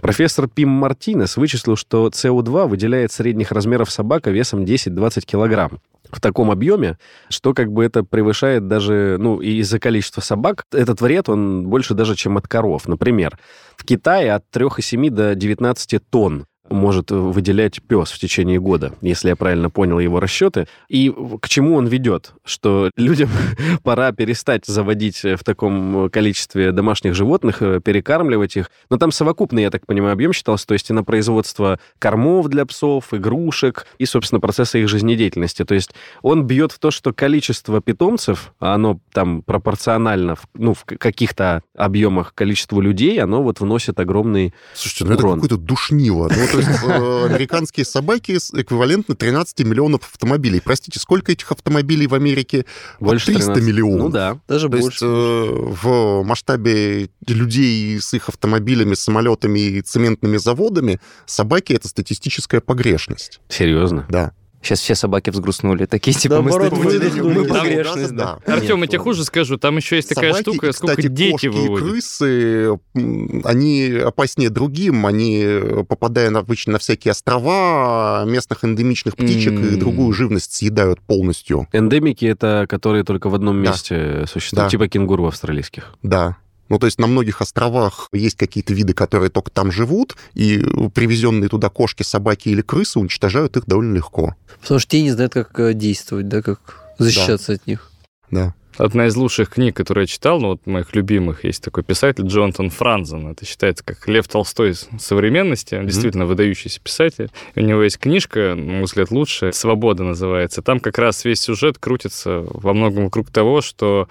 Профессор 0.00 0.48
Пим 0.48 0.70
Мартинес 0.70 1.36
вычислил, 1.36 1.76
что 1.76 2.08
СО2 2.08 2.66
выделяет 2.66 3.12
средних 3.12 3.52
размеров 3.52 3.92
собака 3.92 4.32
весом 4.32 4.64
10-20 4.64 5.24
килограмм 5.24 5.78
в 6.10 6.20
таком 6.20 6.50
объеме, 6.50 6.98
что 7.28 7.54
как 7.54 7.72
бы 7.72 7.84
это 7.84 8.04
превышает 8.04 8.68
даже, 8.68 9.16
ну, 9.18 9.40
и 9.40 9.58
из-за 9.60 9.78
количества 9.78 10.20
собак, 10.20 10.64
этот 10.72 11.00
вред, 11.00 11.28
он 11.28 11.66
больше 11.66 11.94
даже, 11.94 12.14
чем 12.14 12.36
от 12.36 12.48
коров. 12.48 12.86
Например, 12.88 13.38
в 13.76 13.84
Китае 13.84 14.32
от 14.32 14.44
3,7 14.52 15.10
до 15.10 15.34
19 15.34 16.00
тонн 16.10 16.46
может 16.70 17.10
выделять 17.10 17.82
пес 17.82 18.10
в 18.10 18.18
течение 18.18 18.58
года, 18.58 18.92
если 19.02 19.28
я 19.28 19.36
правильно 19.36 19.70
понял 19.70 19.98
его 19.98 20.20
расчеты. 20.20 20.66
И 20.88 21.12
к 21.40 21.48
чему 21.48 21.76
он 21.76 21.86
ведет? 21.86 22.32
Что 22.44 22.90
людям 22.96 23.28
пора 23.82 24.12
перестать 24.12 24.64
заводить 24.66 25.22
в 25.22 25.44
таком 25.44 26.08
количестве 26.10 26.72
домашних 26.72 27.14
животных, 27.14 27.60
э, 27.62 27.80
перекармливать 27.80 28.56
их. 28.56 28.70
Но 28.90 28.96
там 28.96 29.12
совокупный, 29.12 29.62
я 29.62 29.70
так 29.70 29.86
понимаю, 29.86 30.12
объем 30.14 30.32
считался, 30.32 30.66
то 30.66 30.74
есть 30.74 30.90
и 30.90 30.92
на 30.92 31.04
производство 31.04 31.78
кормов 31.98 32.48
для 32.48 32.64
псов, 32.66 33.12
игрушек 33.12 33.86
и, 33.98 34.06
собственно, 34.06 34.40
процесса 34.40 34.78
их 34.78 34.88
жизнедеятельности. 34.88 35.64
То 35.64 35.74
есть 35.74 35.90
он 36.22 36.44
бьет 36.46 36.72
в 36.72 36.78
то, 36.78 36.90
что 36.90 37.12
количество 37.12 37.80
питомцев, 37.80 38.52
а 38.60 38.74
оно 38.74 39.00
там 39.12 39.42
пропорционально, 39.42 40.36
в- 40.36 40.46
ну, 40.54 40.74
в 40.74 40.84
каких-то 40.84 41.62
объемах 41.76 42.34
количеству 42.34 42.80
людей, 42.80 43.20
оно 43.20 43.42
вот 43.42 43.60
вносит 43.60 43.98
огромный 44.00 44.54
Слушайте, 44.74 45.04
ну 45.04 45.12
это 45.14 45.22
урон. 45.26 45.40
какое-то 45.40 45.56
душнило. 45.56 46.30
Ну, 46.34 46.46
то 46.54 46.70
есть 46.70 46.82
э, 46.82 47.26
американские 47.26 47.84
собаки 47.84 48.32
эквивалентны 48.32 49.14
13 49.14 49.60
миллионов 49.60 50.02
автомобилей. 50.12 50.60
Простите, 50.64 50.98
сколько 51.00 51.32
этих 51.32 51.50
автомобилей 51.52 52.06
в 52.06 52.14
Америке? 52.14 52.64
Больше 53.00 53.26
300 53.26 53.54
13. 53.54 53.68
миллионов. 53.68 53.98
Ну 54.00 54.08
да. 54.10 54.38
Даже 54.48 54.68
То 54.68 54.76
есть 54.76 54.86
больше. 54.86 55.04
э, 55.04 55.48
в 55.82 56.22
масштабе 56.24 57.08
людей 57.26 58.00
с 58.00 58.14
их 58.14 58.28
автомобилями, 58.28 58.94
самолетами 58.94 59.58
и 59.58 59.80
цементными 59.80 60.36
заводами 60.36 61.00
собаки— 61.26 61.72
это 61.74 61.88
статистическая 61.88 62.60
погрешность. 62.60 63.40
Серьезно. 63.48 64.06
Да. 64.08 64.32
Сейчас 64.64 64.80
все 64.80 64.94
собаки 64.94 65.28
взгрустнули. 65.28 65.84
Такие 65.84 66.14
типа 66.16 66.36
Наоборот, 66.36 66.72
мы. 66.72 66.84
Мы 66.84 67.44
Там 67.46 67.58
погрешность, 67.58 68.14
да. 68.16 68.38
Артем, 68.46 68.80
я 68.80 68.86
тебе 68.86 68.98
хуже 68.98 69.24
скажу, 69.24 69.58
там 69.58 69.76
еще 69.76 69.96
есть 69.96 70.08
такая 70.08 70.32
Собаки, 70.32 70.42
штука, 70.42 70.66
и, 70.68 70.72
сколько 70.72 70.92
кстати, 70.96 71.08
дети 71.08 71.32
кошки 71.32 71.46
и 71.46 71.48
выводят. 71.50 71.86
крысы, 71.88 72.78
м, 72.94 73.42
они 73.44 73.90
опаснее 74.04 74.48
другим, 74.48 75.04
они, 75.04 75.46
попадая 75.86 76.30
на, 76.30 76.38
обычно 76.38 76.72
на 76.74 76.78
всякие 76.78 77.12
острова, 77.12 78.24
местных 78.26 78.64
эндемичных 78.64 79.16
птичек 79.16 79.52
и 79.52 79.76
другую 79.76 80.12
живность 80.14 80.54
съедают 80.54 81.00
полностью. 81.02 81.68
Эндемики— 81.72 82.24
это 82.26 82.66
которые 82.68 83.04
только 83.04 83.28
в 83.28 83.34
одном 83.34 83.62
Да. 83.62 83.70
месте 83.70 84.24
существуют, 84.26 84.66
Да. 84.66 84.70
типа 84.70 84.88
кенгуру 84.88 85.26
австралийских. 85.26 85.92
Да. 86.02 86.36
Ну, 86.68 86.78
то 86.78 86.86
есть 86.86 86.98
на 86.98 87.06
многих 87.06 87.40
островах 87.42 88.08
есть 88.12 88.36
какие-то 88.36 88.72
виды, 88.72 88.94
которые 88.94 89.30
только 89.30 89.50
там 89.50 89.70
живут, 89.70 90.16
и 90.34 90.64
привезенные 90.94 91.48
туда 91.48 91.68
кошки, 91.68 92.02
собаки 92.02 92.48
или 92.48 92.62
крысы 92.62 92.98
уничтожают 92.98 93.56
их 93.56 93.66
довольно 93.66 93.94
легко. 93.96 94.34
Потому 94.62 94.80
что 94.80 94.90
те 94.90 95.02
не 95.02 95.10
знают, 95.10 95.32
как 95.34 95.58
э, 95.60 95.74
действовать, 95.74 96.28
да, 96.28 96.42
как 96.42 96.84
защищаться 96.98 97.52
от 97.54 97.66
них. 97.66 97.90
Да. 98.30 98.54
Одна 98.76 99.06
из 99.06 99.14
лучших 99.14 99.50
книг, 99.50 99.76
которую 99.76 100.02
я 100.02 100.06
читал, 100.08 100.40
ну 100.40 100.48
вот 100.48 100.66
моих 100.66 100.96
любимых, 100.96 101.44
есть 101.44 101.62
такой 101.62 101.84
писатель 101.84 102.26
Джонатан 102.26 102.70
Франзен. 102.70 103.28
Это 103.28 103.44
считается 103.46 103.84
как 103.84 104.08
Лев 104.08 104.26
Толстой 104.26 104.74
с- 104.74 104.88
современности. 104.98 105.76
Он 105.76 105.86
действительно 105.86 106.26
выдающийся 106.26 106.80
писатель. 106.80 107.30
И 107.54 107.60
у 107.60 107.62
него 107.64 107.84
есть 107.84 107.98
книжка, 107.98 108.54
на 108.56 108.72
мой 108.72 108.82
взгляд, 108.84 109.12
лучшая, 109.12 109.52
«Свобода» 109.52 110.02
называется. 110.02 110.60
Там 110.60 110.80
как 110.80 110.98
раз 110.98 111.24
весь 111.24 111.40
сюжет 111.40 111.78
крутится 111.78 112.40
во 112.48 112.74
многом 112.74 113.04
вокруг 113.04 113.30
того, 113.30 113.60
что 113.60 114.08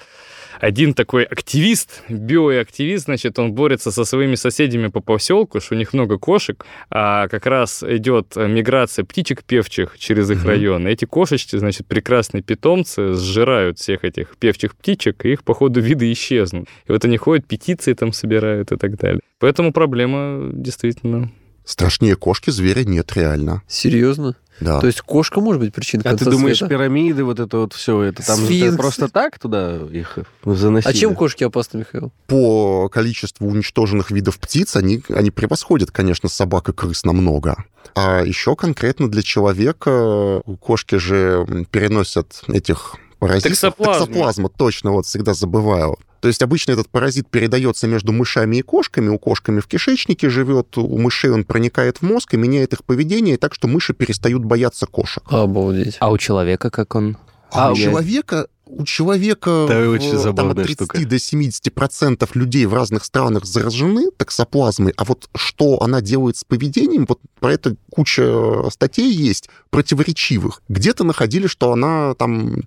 один 0.60 0.94
такой 0.94 1.24
активист, 1.24 2.04
биоактивист, 2.10 3.06
значит, 3.06 3.40
он 3.40 3.54
борется 3.54 3.92
со 3.92 4.06
своими 4.06 4.36
соседями 4.36 4.88
по 4.88 5.02
поселку, 5.02 5.60
что 5.60 5.76
у 5.76 5.78
них 5.78 5.94
много 5.94 6.18
кошек, 6.18 6.66
а 6.90 7.28
как 7.28 7.46
раз 7.46 7.84
идет 7.84 8.36
миграция 8.36 9.06
птичек 9.06 9.44
певчих 9.44 9.98
через 9.98 10.30
их 10.32 10.46
район. 10.46 10.88
И 10.88 10.92
эти 10.92 11.06
кошечки, 11.06 11.58
значит, 11.58 11.88
прекрасные 11.88 12.44
питомцы 12.44 13.14
сжирают 13.14 13.80
всех 13.80 14.04
этих 14.04 14.38
певчих 14.38 14.76
птичек, 14.76 15.26
и 15.26 15.34
их, 15.34 15.44
по 15.44 15.54
ходу, 15.54 15.80
виды 15.82 16.12
исчезнут. 16.12 16.68
И 16.88 16.92
вот 16.92 17.04
они 17.06 17.18
ходят, 17.18 17.48
петиции 17.48 17.94
там 17.94 18.14
собирают 18.14 18.72
и 18.72 18.78
так 18.78 18.98
далее. 18.98 19.22
Поэтому 19.40 19.74
проблема 19.74 20.52
действительно... 20.54 21.32
Страшнее 21.66 22.18
кошки 22.18 22.50
зверя 22.50 22.84
нет 22.84 23.14
реально. 23.16 23.62
Серьезно? 23.68 24.36
Да. 24.64 24.80
То 24.80 24.88
есть 24.88 25.02
кошка 25.02 25.42
может 25.42 25.62
быть 25.62 25.74
причиной 25.74 26.02
А 26.06 26.10
конца 26.10 26.26
ты 26.26 26.32
думаешь, 26.32 26.58
света? 26.58 26.74
пирамиды, 26.76 27.24
вот 27.24 27.40
это 27.40 27.58
вот 27.58 27.74
все, 27.74 28.02
это 28.02 28.26
там 28.26 28.38
Сфинкс. 28.38 28.78
просто 28.78 29.08
так 29.10 29.38
туда 29.40 29.76
их 29.92 30.18
заносили? 30.46 30.90
А 30.90 30.94
чем 30.94 31.16
кошки 31.16 31.44
опасны, 31.44 31.80
Михаил? 31.80 32.12
По 32.28 32.90
количеству 32.90 33.48
уничтоженных 33.48 34.12
видов 34.12 34.40
птиц 34.40 34.76
они, 34.76 35.04
они 35.10 35.32
превосходят, 35.32 35.92
конечно, 35.92 36.30
собак 36.30 36.70
и 36.70 36.74
крыс 36.74 37.04
намного. 37.04 37.64
А 37.96 38.22
еще 38.24 38.56
конкретно 38.56 39.10
для 39.10 39.22
человека 39.22 40.42
кошки 40.60 40.96
же 40.96 41.46
переносят 41.72 42.44
этих 42.48 42.96
паразитов. 43.20 43.52
Токсоплазму. 43.52 44.06
Токсоплазма, 44.06 44.50
точно, 44.50 44.92
вот 44.92 45.06
всегда 45.06 45.34
забываю. 45.34 45.98
То 46.24 46.30
есть 46.30 46.42
обычно 46.42 46.72
этот 46.72 46.88
паразит 46.88 47.28
передается 47.28 47.86
между 47.86 48.14
мышами 48.14 48.56
и 48.56 48.62
кошками, 48.62 49.10
у 49.10 49.20
кошками 49.20 49.60
в 49.60 49.68
кишечнике 49.68 50.30
живет, 50.30 50.78
у 50.78 50.98
мышей 50.98 51.32
он 51.32 51.44
проникает 51.44 51.98
в 51.98 52.04
мозг 52.04 52.34
и 52.34 52.38
меняет 52.38 52.72
их 52.72 52.86
поведение 52.86 53.36
так, 53.36 53.54
что 53.54 53.68
мыши 53.68 53.94
перестают 53.94 54.46
бояться 54.46 54.86
кошек. 54.86 55.22
Обалдеть. 55.28 55.98
А 56.00 56.10
у 56.10 56.18
человека 56.18 56.70
как 56.70 56.96
он? 56.96 57.18
А 57.52 57.74
у 57.74 57.76
человека 57.76 58.48
у 58.66 58.86
человека 58.86 59.66
Да, 59.68 59.90
очень 59.90 60.18
там, 60.34 60.52
от 60.52 60.56
30 60.56 60.76
штука. 60.76 61.06
до 61.06 61.20
70 61.20 61.74
процентов 61.74 62.36
людей 62.36 62.66
в 62.68 62.74
разных 62.74 63.04
странах 63.04 63.46
заражены 63.46 64.10
токсоплазмой, 64.16 64.94
а 64.96 65.04
вот 65.04 65.30
что 65.36 65.82
она 65.84 66.00
делает 66.00 66.38
с 66.38 66.46
поведением, 66.46 67.06
вот 67.06 67.20
про 67.42 67.54
это 67.54 67.76
куча 67.92 68.70
статей 68.70 69.12
есть, 69.12 69.50
противоречивых. 69.70 70.62
Где-то 70.70 71.04
находили, 71.04 71.48
что 71.48 71.74
она 71.74 72.14
там... 72.16 72.64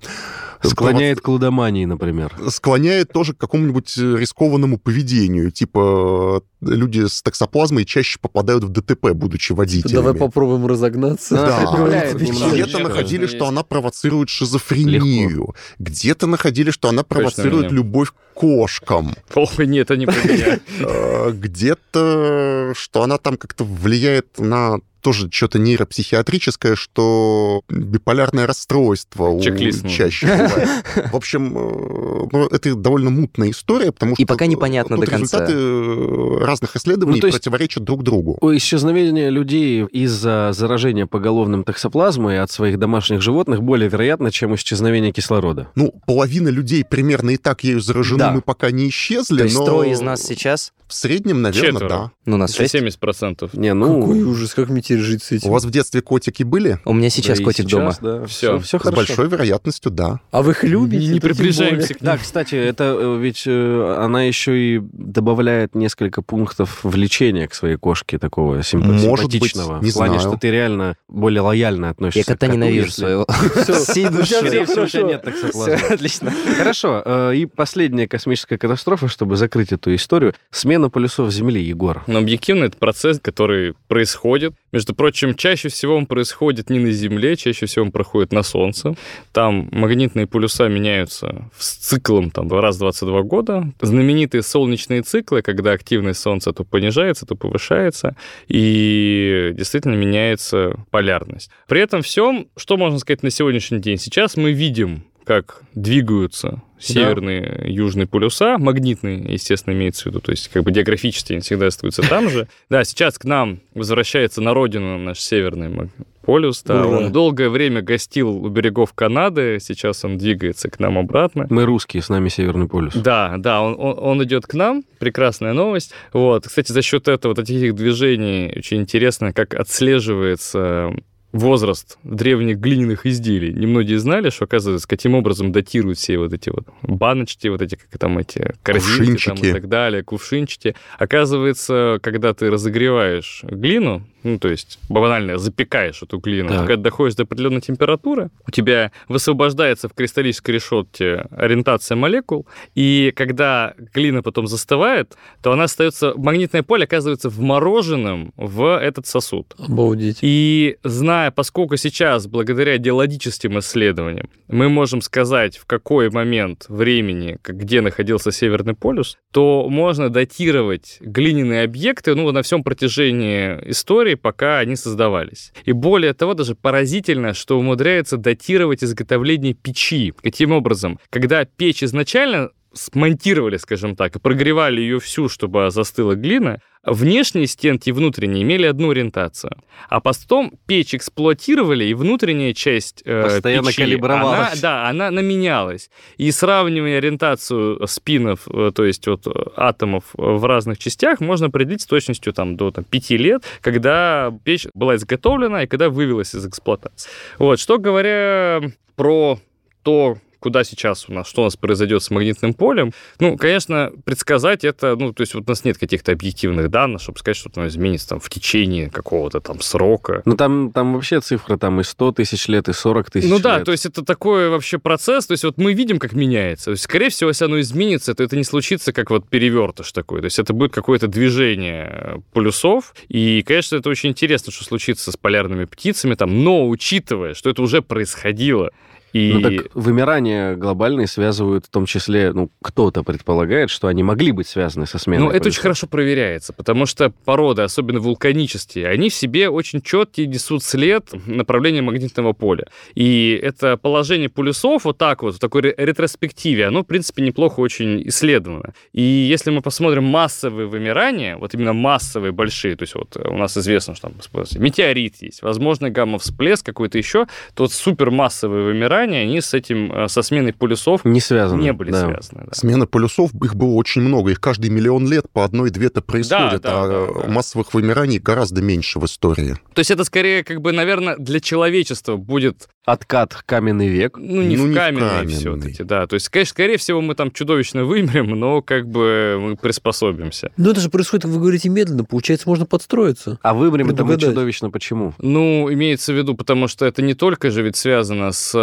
Склоняет 0.62 1.20
к 1.20 1.28
лудомании, 1.28 1.84
например. 1.84 2.32
склоняет 2.48 3.12
тоже 3.12 3.34
к 3.34 3.38
какому-нибудь 3.38 3.96
э, 3.98 4.16
рискованному 4.18 4.78
поведению. 4.78 5.50
Типа 5.50 6.42
э, 6.62 6.66
люди 6.66 7.06
с 7.06 7.22
токсоплазмой 7.22 7.84
чаще 7.84 8.18
попадают 8.20 8.64
в 8.64 8.68
ДТП, 8.70 9.10
будучи 9.12 9.52
водителями. 9.52 9.94
Давай 9.94 10.14
попробуем 10.14 10.66
разогнаться. 10.66 11.34
Да. 11.34 12.12
Где-то 12.14 12.78
находили, 12.78 13.26
что 13.26 13.46
она 13.46 13.62
провоцирует 13.62 14.28
шизофрению. 14.28 15.54
Где-то 15.78 16.26
находили, 16.26 16.70
что 16.70 16.88
она 16.88 17.02
провоцирует 17.02 17.72
любовь 17.72 18.10
к 18.12 18.14
кошкам. 18.34 19.14
Ой, 19.34 19.66
нет, 19.66 19.86
это 19.90 19.96
не 19.96 20.06
про 20.06 20.14
меня. 20.14 20.58
Э, 20.80 21.30
Где-то, 21.32 22.72
что 22.76 23.02
она 23.02 23.18
там 23.18 23.36
как-то 23.36 23.64
влияет 23.64 24.38
на 24.38 24.78
тоже 25.06 25.28
что-то 25.30 25.60
нейропсихиатрическое, 25.60 26.74
что 26.74 27.62
биполярное 27.68 28.44
расстройство 28.44 29.28
у- 29.28 29.40
Чек-лист 29.40 29.86
чаще 29.88 30.26
бывает. 30.26 30.68
В 31.12 31.16
общем, 31.16 31.56
э, 31.56 32.28
ну, 32.32 32.46
это 32.48 32.74
довольно 32.74 33.10
мутная 33.10 33.50
история, 33.50 33.92
потому 33.92 34.14
И 34.14 34.24
что 34.24 34.26
пока 34.26 34.46
непонятно 34.46 34.96
до 34.98 35.06
конца. 35.06 35.46
результаты 35.46 35.52
э, 35.54 36.44
разных 36.44 36.74
исследований 36.74 37.18
Ну, 37.18 37.20
то 37.20 37.28
есть- 37.28 37.38
противоречат 37.38 37.84
друг 37.84 38.02
другу. 38.02 38.36
У 38.40 38.50
исчезновения 38.56 39.28
людей 39.30 39.84
из-за 39.84 40.50
заражения 40.52 41.06
поголовным 41.06 41.62
токсоплазмой 41.62 42.40
от 42.40 42.50
своих 42.50 42.80
домашних 42.80 43.22
животных 43.22 43.62
более 43.62 43.88
вероятно, 43.88 44.32
чем 44.32 44.56
исчезновение 44.56 45.12
кислорода. 45.12 45.68
Ну, 45.76 45.94
половина 46.06 46.48
людей 46.48 46.84
примерно 46.84 47.30
и 47.30 47.36
так 47.36 47.62
ею 47.62 47.78
заражены, 47.80 48.18
Да. 48.18 48.32
мы 48.32 48.40
пока 48.40 48.72
не 48.72 48.88
исчезли, 48.88 49.38
То 49.38 49.44
есть 49.44 49.56
но 49.56 49.64
трое 49.64 49.92
из 49.92 50.00
нас 50.00 50.20
сейчас, 50.22 50.72
в 50.88 50.94
среднем, 50.94 51.42
наверное, 51.42 51.70
Четверо. 51.72 51.88
да. 51.88 52.10
ну, 52.26 52.36
нас 52.36 52.54
шесть. 52.54 52.74
70%. 52.74 53.50
Не, 53.52 53.72
ну... 53.74 54.00
Какой 54.00 54.22
ужас, 54.22 54.54
как 54.54 54.68
мне 54.68 54.82
теперь 54.96 55.06
жить 55.12 55.22
с 55.22 55.32
этим? 55.32 55.48
У 55.50 55.52
вас 55.52 55.64
в 55.64 55.70
детстве 55.70 56.02
котики 56.02 56.42
были? 56.42 56.78
У 56.84 56.92
меня 56.92 57.10
сейчас 57.10 57.38
да 57.38 57.44
котик 57.44 57.66
сейчас, 57.68 57.70
дома. 57.70 57.94
Да, 58.20 58.26
Всё. 58.26 58.58
все, 58.58 58.66
все 58.66 58.78
С 58.78 58.82
хорошо. 58.82 58.96
большой 58.96 59.28
вероятностью, 59.28 59.90
да. 59.90 60.20
А 60.30 60.42
вы 60.42 60.52
их 60.52 60.64
любите? 60.64 61.06
Не 61.12 61.20
приближаемся 61.20 61.94
к 61.94 62.00
ним. 62.00 62.06
Да, 62.06 62.16
кстати, 62.18 62.54
это 62.54 62.96
э, 62.98 63.18
ведь 63.20 63.44
э, 63.46 63.96
она 63.98 64.22
еще 64.24 64.58
и 64.76 64.80
добавляет 64.92 65.74
несколько 65.74 66.22
пунктов 66.22 66.80
влечения 66.82 67.46
к 67.48 67.54
своей 67.54 67.76
кошке 67.76 68.18
такого 68.18 68.60
симпа- 68.62 68.92
Может 68.92 69.26
быть, 69.26 69.32
симпатичного. 69.34 69.82
не 69.82 69.90
в 69.90 69.94
плане, 69.94 70.18
знаю. 70.18 70.28
что 70.30 70.38
ты 70.40 70.50
реально 70.50 70.96
более 71.08 71.40
лояльно 71.40 71.90
относишься 71.90 72.18
Я 72.20 72.24
кота 72.24 72.46
к 72.46 72.50
коту, 72.50 72.52
ненавижу 72.60 72.86
если- 72.86 73.00
своего. 73.00 73.26
Всей 73.84 74.06
у 74.08 74.22
тебя 74.22 75.02
нет. 75.02 75.24
Всё, 75.52 75.94
отлично. 75.94 76.32
Хорошо. 76.56 77.02
э, 77.04 77.36
И 77.36 77.46
последняя 77.46 78.06
космическая 78.08 78.58
катастрофа, 78.58 79.08
чтобы 79.08 79.36
закрыть 79.36 79.72
эту 79.72 79.94
историю. 79.94 80.34
Смена 80.50 80.88
полюсов 80.90 81.30
Земли, 81.32 81.62
Егор. 81.62 82.02
Но 82.06 82.18
объективно 82.18 82.64
это 82.64 82.76
процесс, 82.76 83.18
который 83.20 83.74
происходит. 83.88 84.54
Между 84.76 84.94
прочим, 84.94 85.34
чаще 85.34 85.70
всего 85.70 85.96
он 85.96 86.04
происходит 86.04 86.68
не 86.68 86.78
на 86.78 86.90
Земле, 86.90 87.34
чаще 87.36 87.64
всего 87.64 87.86
он 87.86 87.92
проходит 87.92 88.30
на 88.30 88.42
Солнце. 88.42 88.94
Там 89.32 89.70
магнитные 89.72 90.26
полюса 90.26 90.68
меняются 90.68 91.48
с 91.56 91.76
циклом 91.76 92.30
там, 92.30 92.52
раз 92.52 92.76
в 92.76 92.80
22 92.80 93.22
года. 93.22 93.72
Знаменитые 93.80 94.42
солнечные 94.42 95.00
циклы, 95.00 95.40
когда 95.40 95.72
активность 95.72 96.20
Солнца 96.20 96.52
то 96.52 96.62
понижается, 96.62 97.24
то 97.24 97.36
повышается, 97.36 98.16
и 98.48 99.54
действительно 99.54 99.94
меняется 99.94 100.74
полярность. 100.90 101.50
При 101.68 101.80
этом 101.80 102.02
всем, 102.02 102.48
что 102.54 102.76
можно 102.76 102.98
сказать 102.98 103.22
на 103.22 103.30
сегодняшний 103.30 103.78
день? 103.78 103.96
Сейчас 103.96 104.36
мы 104.36 104.52
видим 104.52 105.04
как 105.26 105.62
двигаются 105.74 106.62
северные 106.78 107.66
и 107.66 107.72
южные 107.72 108.06
полюса, 108.06 108.58
магнитные, 108.58 109.24
естественно, 109.32 109.74
имеется 109.74 110.04
в 110.04 110.06
виду, 110.06 110.20
то 110.20 110.30
есть 110.30 110.48
как 110.48 110.62
бы 110.62 110.70
географически 110.70 111.32
они 111.32 111.40
всегда 111.40 111.66
остаются 111.66 112.02
там 112.02 112.30
же. 112.30 112.48
Да, 112.68 112.84
сейчас 112.84 113.18
к 113.18 113.24
нам 113.24 113.60
возвращается 113.74 114.40
на 114.40 114.52
родину 114.52 114.98
наш 114.98 115.20
северный 115.20 115.90
полюс, 116.22 116.62
да, 116.62 116.84
Ура. 116.84 116.98
он 116.98 117.12
долгое 117.12 117.48
время 117.48 117.80
гостил 117.80 118.28
у 118.28 118.48
берегов 118.48 118.92
Канады, 118.92 119.58
сейчас 119.60 120.04
он 120.04 120.18
двигается 120.18 120.68
к 120.68 120.78
нам 120.80 120.98
обратно. 120.98 121.46
Мы 121.48 121.64
русские, 121.64 122.02
с 122.02 122.08
нами 122.08 122.28
Северный 122.28 122.68
полюс. 122.68 122.94
Да, 122.94 123.34
да, 123.38 123.62
он, 123.62 123.76
он, 123.78 123.98
он 123.98 124.24
идет 124.24 124.46
к 124.46 124.54
нам, 124.54 124.82
прекрасная 124.98 125.52
новость. 125.52 125.92
Вот, 126.12 126.46
кстати, 126.46 126.72
за 126.72 126.82
счет 126.82 127.08
этого 127.08 127.32
вот 127.32 127.38
этих 127.38 127.74
движений 127.74 128.52
очень 128.56 128.78
интересно, 128.78 129.32
как 129.32 129.54
отслеживается 129.54 130.92
возраст 131.32 131.98
древних 132.02 132.58
глиняных 132.58 133.06
изделий. 133.06 133.52
Немногие 133.52 133.98
знали, 133.98 134.30
что, 134.30 134.44
оказывается, 134.44 134.88
каким 134.88 135.14
образом 135.14 135.52
датируют 135.52 135.98
все 135.98 136.18
вот 136.18 136.32
эти 136.32 136.50
вот 136.50 136.66
баночки, 136.82 137.48
вот 137.48 137.62
эти, 137.62 137.76
как 137.76 137.98
там 137.98 138.18
эти 138.18 138.54
корзинки 138.62 139.26
там, 139.26 139.36
и 139.36 139.52
так 139.52 139.68
далее, 139.68 140.02
кувшинчики. 140.02 140.74
Оказывается, 140.98 141.98
когда 142.02 142.32
ты 142.34 142.50
разогреваешь 142.50 143.42
глину, 143.44 144.02
ну, 144.22 144.38
то 144.38 144.48
есть 144.48 144.78
банально 144.88 145.38
запекаешь 145.38 146.02
эту 146.02 146.18
глину, 146.18 146.48
Так. 146.48 146.66
когда 146.66 146.76
доходишь 146.76 147.14
до 147.14 147.22
определенной 147.22 147.60
температуры, 147.60 148.30
у 148.46 148.50
тебя 148.50 148.90
высвобождается 149.08 149.88
в 149.88 149.94
кристаллической 149.94 150.54
решетке 150.54 151.26
ориентация 151.30 151.96
молекул, 151.96 152.46
и 152.74 153.12
когда 153.14 153.74
глина 153.94 154.22
потом 154.22 154.46
застывает, 154.46 155.16
то 155.42 155.52
она 155.52 155.64
остается, 155.64 156.14
магнитное 156.16 156.62
поле 156.62 156.84
оказывается 156.84 157.28
вмороженным 157.28 158.32
в 158.36 158.78
этот 158.78 159.06
сосуд. 159.06 159.54
Обалдеть. 159.58 160.18
И 160.22 160.76
зная 160.82 161.25
зная, 161.26 161.30
поскольку 161.30 161.76
сейчас, 161.76 162.26
благодаря 162.26 162.78
геологическим 162.78 163.58
исследованиям, 163.58 164.28
мы 164.48 164.68
можем 164.68 165.00
сказать, 165.00 165.56
в 165.56 165.66
какой 165.66 166.10
момент 166.10 166.66
времени, 166.68 167.38
где 167.44 167.80
находился 167.80 168.32
Северный 168.32 168.74
полюс, 168.74 169.16
то 169.32 169.68
можно 169.68 170.08
датировать 170.08 170.98
глиняные 171.00 171.64
объекты 171.64 172.14
ну, 172.14 172.30
на 172.32 172.42
всем 172.42 172.62
протяжении 172.62 173.70
истории, 173.70 174.14
пока 174.14 174.58
они 174.58 174.76
создавались. 174.76 175.52
И 175.64 175.72
более 175.72 176.12
того, 176.14 176.34
даже 176.34 176.54
поразительно, 176.54 177.34
что 177.34 177.58
умудряется 177.58 178.16
датировать 178.16 178.84
изготовление 178.84 179.54
печи. 179.54 180.12
Каким 180.22 180.52
образом? 180.52 180.98
Когда 181.10 181.44
печь 181.44 181.82
изначально 181.82 182.50
смонтировали, 182.76 183.56
скажем 183.56 183.96
так, 183.96 184.16
и 184.16 184.18
прогревали 184.18 184.80
ее 184.80 185.00
всю, 185.00 185.28
чтобы 185.28 185.70
застыла 185.70 186.14
глина, 186.14 186.60
внешние 186.86 187.46
стенки 187.48 187.88
и 187.88 187.92
внутренние 187.92 188.42
имели 188.42 188.66
одну 188.66 188.90
ориентацию. 188.90 189.56
А 189.88 190.00
потом 190.00 190.52
печь 190.66 190.94
эксплуатировали, 190.94 191.84
и 191.84 191.94
внутренняя 191.94 192.54
часть 192.54 193.02
э, 193.04 193.22
Постоянно 193.22 193.68
печи, 193.68 193.82
калибровалась. 193.82 194.52
Она, 194.52 194.60
да, 194.62 194.88
она 194.88 195.10
наменялась. 195.10 195.90
И 196.16 196.30
сравнивая 196.30 196.98
ориентацию 196.98 197.86
спинов, 197.86 198.48
э, 198.48 198.70
то 198.74 198.84
есть 198.84 199.06
вот 199.06 199.26
атомов 199.56 200.04
в 200.14 200.44
разных 200.44 200.78
частях, 200.78 201.20
можно 201.20 201.48
определить 201.48 201.82
с 201.82 201.86
точностью 201.86 202.32
там, 202.32 202.56
до 202.56 202.70
там, 202.70 202.84
5 202.84 203.10
лет, 203.10 203.42
когда 203.60 204.32
печь 204.44 204.66
была 204.72 204.96
изготовлена 204.96 205.64
и 205.64 205.66
когда 205.66 205.90
вывелась 205.90 206.34
из 206.34 206.46
эксплуатации. 206.46 207.10
Вот, 207.38 207.58
что 207.58 207.78
говоря 207.78 208.62
про 208.94 209.40
то, 209.82 210.18
куда 210.46 210.62
сейчас 210.62 211.06
у 211.08 211.12
нас, 211.12 211.26
что 211.26 211.40
у 211.40 211.44
нас 211.46 211.56
произойдет 211.56 212.04
с 212.04 212.10
магнитным 212.12 212.54
полем. 212.54 212.92
Ну, 213.18 213.36
конечно, 213.36 213.90
предсказать 214.04 214.62
это, 214.62 214.94
ну, 214.94 215.12
то 215.12 215.22
есть 215.22 215.34
вот 215.34 215.42
у 215.44 215.50
нас 215.50 215.64
нет 215.64 215.76
каких-то 215.76 216.12
объективных 216.12 216.70
данных, 216.70 217.02
чтобы 217.02 217.18
сказать, 217.18 217.36
что 217.36 217.50
оно 217.56 217.66
изменится 217.66 218.10
там 218.10 218.20
в 218.20 218.30
течение 218.30 218.88
какого-то 218.88 219.40
там 219.40 219.60
срока. 219.60 220.22
Ну, 220.24 220.36
там, 220.36 220.70
там 220.70 220.94
вообще 220.94 221.20
цифра 221.20 221.56
там 221.56 221.80
и 221.80 221.82
100 221.82 222.12
тысяч 222.12 222.46
лет, 222.46 222.68
и 222.68 222.72
40 222.72 223.10
тысяч 223.10 223.28
Ну 223.28 223.38
лет. 223.38 223.42
да, 223.42 223.64
то 223.64 223.72
есть 223.72 223.86
это 223.86 224.04
такой 224.04 224.48
вообще 224.48 224.78
процесс, 224.78 225.26
то 225.26 225.32
есть 225.32 225.42
вот 225.42 225.58
мы 225.58 225.72
видим, 225.72 225.98
как 225.98 226.12
меняется. 226.12 226.66
То 226.66 226.70
есть, 226.70 226.84
скорее 226.84 227.08
всего, 227.10 227.30
если 227.30 227.44
оно 227.46 227.58
изменится, 227.58 228.14
то 228.14 228.22
это 228.22 228.36
не 228.36 228.44
случится 228.44 228.92
как 228.92 229.10
вот 229.10 229.28
перевертыш 229.28 229.90
такой. 229.90 230.20
То 230.20 230.26
есть 230.26 230.38
это 230.38 230.52
будет 230.52 230.72
какое-то 230.72 231.08
движение 231.08 232.22
полюсов. 232.32 232.94
И, 233.08 233.42
конечно, 233.42 233.74
это 233.74 233.90
очень 233.90 234.10
интересно, 234.10 234.52
что 234.52 234.62
случится 234.62 235.10
с 235.10 235.16
полярными 235.16 235.64
птицами 235.64 236.14
там, 236.14 236.44
но 236.44 236.68
учитывая, 236.68 237.34
что 237.34 237.50
это 237.50 237.62
уже 237.62 237.82
происходило, 237.82 238.70
и... 239.16 239.32
Ну 239.32 239.40
так 239.40 239.66
вымирание 239.74 240.56
глобальные 240.56 241.06
связывают 241.06 241.66
в 241.66 241.70
том 241.70 241.86
числе, 241.86 242.32
ну, 242.32 242.50
кто-то 242.62 243.02
предполагает, 243.02 243.70
что 243.70 243.88
они 243.88 244.02
могли 244.02 244.32
быть 244.32 244.46
связаны 244.46 244.86
со 244.86 244.98
сменой 244.98 245.24
Ну, 245.24 245.30
это 245.30 245.48
очень 245.48 245.62
хорошо 245.62 245.86
проверяется, 245.86 246.52
потому 246.52 246.86
что 246.86 247.10
породы, 247.24 247.62
особенно 247.62 248.00
вулканические, 248.00 248.88
они 248.88 249.08
в 249.08 249.14
себе 249.14 249.48
очень 249.48 249.80
четкие 249.80 250.26
несут 250.26 250.62
след 250.62 251.10
направления 251.26 251.80
магнитного 251.82 252.34
поля. 252.34 252.66
И 252.94 253.38
это 253.42 253.76
положение 253.78 254.28
полюсов 254.28 254.84
вот 254.84 254.98
так 254.98 255.22
вот, 255.22 255.36
в 255.36 255.38
такой 255.38 255.62
ре- 255.62 255.74
ретроспективе, 255.78 256.66
оно, 256.66 256.82
в 256.82 256.86
принципе, 256.86 257.22
неплохо 257.22 257.60
очень 257.60 258.06
исследовано. 258.08 258.74
И 258.92 259.02
если 259.02 259.50
мы 259.50 259.62
посмотрим 259.62 260.04
массовые 260.04 260.66
вымирания, 260.66 261.36
вот 261.36 261.54
именно 261.54 261.72
массовые, 261.72 262.32
большие, 262.32 262.76
то 262.76 262.82
есть 262.82 262.94
вот 262.94 263.16
у 263.16 263.36
нас 263.36 263.56
известно, 263.56 263.94
что 263.94 264.08
там 264.08 264.14
метеорит 264.58 265.22
есть, 265.22 265.42
возможно, 265.42 265.88
гамма-всплеск 265.90 266.66
какой-то 266.66 266.98
еще, 266.98 267.26
то 267.54 267.62
вот 267.62 267.72
супермассовые 267.72 268.64
вымирания, 268.64 269.05
они 269.14 269.40
с 269.40 269.54
этим, 269.54 269.92
э, 269.92 270.08
со 270.08 270.22
сменой 270.22 270.52
полюсов 270.52 271.04
Не 271.04 271.20
связаны. 271.20 271.60
не 271.62 271.72
были 271.72 271.90
да. 271.90 272.06
связаны. 272.06 272.44
да. 272.46 272.52
Смена 272.52 272.86
полюсов, 272.86 273.30
их 273.42 273.54
было 273.54 273.74
очень 273.74 274.02
много. 274.02 274.30
Их 274.30 274.40
каждый 274.40 274.70
миллион 274.70 275.08
лет 275.08 275.30
по 275.32 275.44
одной-две-то 275.44 276.02
происходит, 276.02 276.62
да, 276.62 276.84
а 276.84 276.88
да, 276.88 277.22
да. 277.22 277.28
массовых 277.28 277.74
вымираний 277.74 278.18
гораздо 278.18 278.62
меньше 278.62 278.98
в 278.98 279.04
истории. 279.04 279.56
То 279.74 279.80
есть 279.80 279.90
это 279.90 280.04
скорее, 280.04 280.42
как 280.42 280.60
бы, 280.60 280.72
наверное, 280.72 281.16
для 281.16 281.40
человечества 281.40 282.16
будет 282.16 282.68
Откат 282.86 283.34
каменный 283.44 283.88
век. 283.88 284.16
Ну, 284.16 284.42
не 284.42 284.56
Ну, 284.56 284.62
в 284.62 284.68
не 284.68 284.72
в 284.72 284.76
каменные 284.76 285.10
каменный. 285.10 285.34
все-таки, 285.34 285.82
да. 285.82 286.06
То 286.06 286.14
есть, 286.14 286.28
конечно, 286.28 286.50
скорее 286.50 286.76
всего, 286.76 287.00
мы 287.00 287.16
там 287.16 287.32
чудовищно 287.32 287.84
вымрем, 287.84 288.30
но 288.38 288.62
как 288.62 288.86
бы 288.86 289.38
мы 289.40 289.56
приспособимся. 289.56 290.52
Но 290.56 290.70
это 290.70 290.80
же 290.80 290.88
происходит, 290.88 291.24
вы 291.24 291.40
говорите, 291.40 291.68
медленно. 291.68 292.04
Получается, 292.04 292.48
можно 292.48 292.64
подстроиться. 292.64 293.40
А 293.42 293.54
вымрем 293.54 293.90
это 293.90 294.04
мы 294.04 294.16
чудовищно 294.16 294.70
почему? 294.70 295.14
Ну, 295.18 295.68
имеется 295.72 296.12
в 296.12 296.16
виду, 296.16 296.36
потому 296.36 296.68
что 296.68 296.86
это 296.86 297.02
не 297.02 297.14
только 297.14 297.50
же 297.50 297.62
ведь 297.62 297.74
связано 297.74 298.30
с 298.30 298.52
э, 298.54 298.58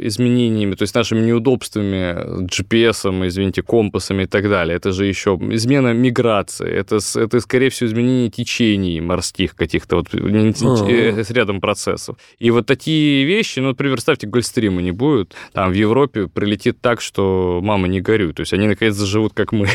изменениями, 0.00 0.74
то 0.74 0.82
есть 0.82 0.94
нашими 0.94 1.20
неудобствами, 1.20 2.44
GPS, 2.46 3.26
извините, 3.26 3.62
компасами 3.62 4.24
и 4.24 4.26
так 4.26 4.48
далее. 4.48 4.76
Это 4.76 4.92
же 4.92 5.06
еще 5.06 5.38
измена 5.50 5.92
миграции, 5.92 6.70
это, 6.70 6.98
это 7.14 7.40
скорее 7.40 7.70
всего, 7.70 7.88
изменение 7.88 8.30
течений 8.30 9.00
морских 9.00 9.54
каких-то, 9.54 9.96
вот 9.96 10.08
А. 10.14 10.90
э, 10.90 11.24
с 11.24 11.30
рядом 11.30 11.60
процессов. 11.60 12.16
И 12.38 12.50
вот 12.50 12.66
такие 12.66 13.24
вещи, 13.24 13.60
ну, 13.60 13.68
например, 13.68 13.94
представьте, 13.94 14.26
Гольфстрима 14.26 14.82
не 14.82 14.92
будет, 14.92 15.34
там 15.52 15.70
в 15.70 15.74
Европе 15.74 16.26
прилетит 16.26 16.80
так, 16.80 17.00
что 17.00 17.60
мама 17.62 17.88
не 17.88 18.00
горюй. 18.00 18.32
То 18.32 18.40
есть 18.40 18.52
они, 18.52 18.66
наконец, 18.66 18.94
заживут, 18.94 19.32
как 19.34 19.52
мы. 19.52 19.68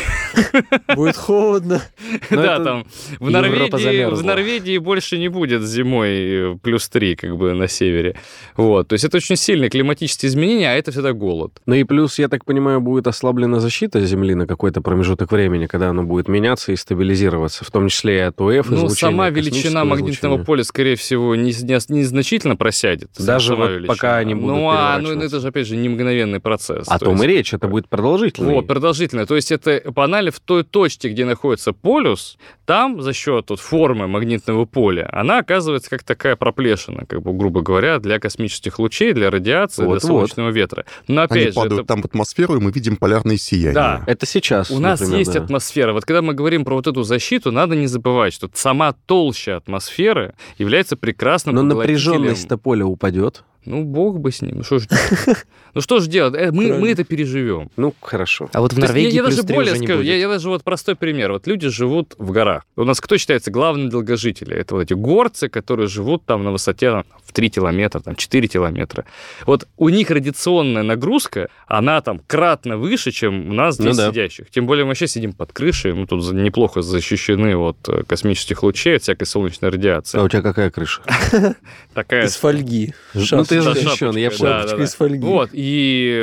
Будет 0.94 1.16
холодно. 1.16 1.82
Но 2.30 2.42
Да, 2.42 2.64
там 2.64 2.86
в 3.18 3.30
Норвегии, 3.30 4.04
в 4.04 4.24
Норвегии 4.24 4.78
больше 4.78 5.18
не 5.18 5.28
будет 5.28 5.62
зимой 5.62 6.08
э, 6.10 6.56
плюс 6.62 6.88
3, 6.88 7.16
как 7.16 7.36
бы, 7.36 7.54
на 7.54 7.68
севере. 7.68 8.16
Вот, 8.56 8.88
то 8.88 8.94
есть 8.94 9.04
это 9.04 9.16
очень 9.16 9.36
сильные 9.36 9.70
климатические 9.76 10.30
изменения, 10.30 10.70
а 10.70 10.74
это 10.74 10.90
всегда 10.90 11.12
голод. 11.12 11.52
Ну 11.66 11.74
и 11.74 11.84
плюс, 11.84 12.18
я 12.18 12.28
так 12.28 12.44
понимаю, 12.44 12.80
будет 12.80 13.06
ослаблена 13.06 13.60
защита 13.60 14.00
Земли 14.00 14.34
на 14.34 14.46
какой-то 14.46 14.80
промежуток 14.80 15.30
времени, 15.32 15.66
когда 15.66 15.90
оно 15.90 16.02
будет 16.02 16.28
меняться 16.28 16.72
и 16.72 16.76
стабилизироваться, 16.76 17.64
в 17.64 17.70
том 17.70 17.88
числе 17.88 18.16
и 18.16 18.20
от 18.20 18.40
УФ, 18.40 18.70
Ну, 18.70 18.88
сама 18.88 19.28
величина 19.30 19.84
магнитного 19.84 20.34
излучения. 20.36 20.44
поля, 20.46 20.64
скорее 20.64 20.96
всего, 20.96 21.34
не, 21.36 21.50
не- 21.52 21.94
незначительно 21.98 22.56
просядет. 22.56 23.10
Даже 23.18 23.54
вот 23.54 23.70
величина. 23.70 23.86
пока 23.94 24.16
они 24.16 24.34
будут 24.34 24.46
Ну, 24.56 24.68
а, 24.70 24.98
ну, 24.98 25.10
это 25.20 25.40
же, 25.40 25.48
опять 25.48 25.66
же, 25.66 25.76
не 25.76 25.88
мгновенный 25.88 26.40
процесс. 26.40 26.86
О 26.88 26.98
То 26.98 27.06
том 27.06 27.14
есть- 27.14 27.24
и 27.24 27.28
речь, 27.28 27.52
это 27.54 27.68
будет 27.68 27.88
продолжительно. 27.88 28.52
Вот, 28.52 28.66
продолжительно. 28.66 29.26
То 29.26 29.36
есть 29.36 29.52
это 29.52 29.82
банально 29.92 30.30
в 30.30 30.40
той 30.40 30.64
точке, 30.64 31.08
где 31.10 31.24
находится 31.24 31.72
полюс, 31.72 32.38
там 32.64 33.02
за 33.02 33.12
счет 33.12 33.50
вот, 33.50 33.60
формы 33.60 34.06
магнитного 34.08 34.64
поля, 34.64 35.08
она 35.12 35.38
оказывается 35.38 35.90
как 35.90 36.02
такая 36.02 36.36
проплешина, 36.36 37.04
как 37.06 37.22
бы, 37.22 37.32
грубо 37.32 37.60
говоря, 37.60 37.98
для 37.98 38.18
космических 38.18 38.78
лучей, 38.78 39.12
для 39.12 39.30
радиации, 39.30 39.65
Вот-вот. 39.76 40.00
для 40.00 40.08
солнечного 40.08 40.50
ветра. 40.50 40.84
Но 41.08 41.22
Они 41.22 41.24
опять 41.24 41.48
же, 41.48 41.52
падают 41.54 41.80
это- 41.80 41.88
там 41.88 42.02
в 42.02 42.04
атмосферу, 42.06 42.56
и 42.56 42.60
мы 42.60 42.70
видим 42.70 42.96
полярные 42.96 43.38
сияния. 43.38 43.74
Да. 43.74 44.02
Это 44.06 44.26
сейчас, 44.26 44.70
у 44.70 44.78
нас 44.78 45.00
например, 45.00 45.18
есть 45.20 45.32
да. 45.32 45.42
атмосфера. 45.42 45.92
Вот 45.92 46.04
когда 46.04 46.22
мы 46.22 46.34
говорим 46.34 46.64
про 46.64 46.74
вот 46.74 46.86
эту 46.86 47.02
защиту, 47.02 47.52
надо 47.52 47.74
не 47.76 47.86
забывать, 47.86 48.32
что 48.32 48.50
сама 48.54 48.94
толща 49.06 49.56
атмосферы 49.56 50.34
является 50.58 50.96
прекрасным 50.96 51.54
Но 51.56 51.62
напряженность-то 51.62 52.56
поля 52.58 52.86
упадет. 52.86 53.44
Ну, 53.64 53.82
бог 53.82 54.20
бы 54.20 54.30
с 54.30 54.42
ним. 54.42 54.58
Ну, 54.58 54.62
что 54.62 54.78
ж 54.78 54.86
ну, 55.76 55.82
что 55.82 56.00
ж 56.00 56.06
делать? 56.06 56.34
Э, 56.34 56.50
Мы, 56.52 56.72
мы 56.78 56.90
это 56.90 57.04
переживем. 57.04 57.70
Ну, 57.76 57.94
хорошо. 58.00 58.48
А 58.54 58.62
вот 58.62 58.72
в 58.72 58.78
Норвегии 58.78 59.08
я, 59.10 59.16
я 59.16 59.22
даже 59.24 59.42
3 59.42 59.54
более 59.54 59.72
уже 59.72 59.80
не 59.82 59.86
скажу, 59.86 59.98
будет. 59.98 60.08
я, 60.08 60.16
я 60.16 60.26
даже 60.28 60.48
вот 60.48 60.64
простой 60.64 60.96
пример. 60.96 61.32
Вот 61.32 61.46
люди 61.46 61.68
живут 61.68 62.14
в 62.16 62.30
горах. 62.30 62.62
У 62.76 62.84
нас 62.84 62.98
кто 62.98 63.18
считается 63.18 63.50
главным 63.50 63.90
долгожителем? 63.90 64.56
Это 64.56 64.74
вот 64.74 64.80
эти 64.80 64.94
горцы, 64.94 65.50
которые 65.50 65.86
живут 65.86 66.24
там 66.24 66.44
на 66.44 66.50
высоте 66.50 66.90
там, 66.90 67.04
в 67.26 67.32
3 67.34 67.50
километра, 67.50 68.00
там 68.00 68.16
4 68.16 68.48
километра. 68.48 69.04
Вот 69.44 69.68
у 69.76 69.90
них 69.90 70.10
радиационная 70.10 70.82
нагрузка, 70.82 71.50
она 71.66 72.00
там 72.00 72.20
кратно 72.26 72.78
выше, 72.78 73.10
чем 73.10 73.50
у 73.50 73.52
нас 73.52 73.78
Ну 73.78 73.84
здесь 73.92 73.96
да. 73.98 74.10
сидящих. 74.10 74.48
Тем 74.50 74.64
более 74.66 74.84
мы 74.86 74.92
вообще 74.92 75.06
сидим 75.06 75.34
под 75.34 75.52
крышей, 75.52 75.92
мы 75.92 76.06
тут 76.06 76.32
неплохо 76.32 76.80
защищены 76.80 77.54
от 77.54 77.76
э, 77.88 78.02
космических 78.04 78.62
лучей, 78.62 78.96
от 78.96 79.02
всякой 79.02 79.24
солнечной 79.26 79.70
радиации. 79.70 80.18
А 80.18 80.22
у 80.22 80.28
тебя 80.30 80.40
какая 80.40 80.70
крыша? 80.70 81.02
Такая 81.92 82.24
Из 82.26 82.36
фольги. 82.36 82.94
Ну, 83.12 83.44
ты 83.44 83.60
защищен, 83.60 84.16
я 84.16 84.30
понял. 84.30 84.80
из 84.82 84.94
фольги. 84.94 85.18
Вот, 85.24 85.50
и, 85.52 85.65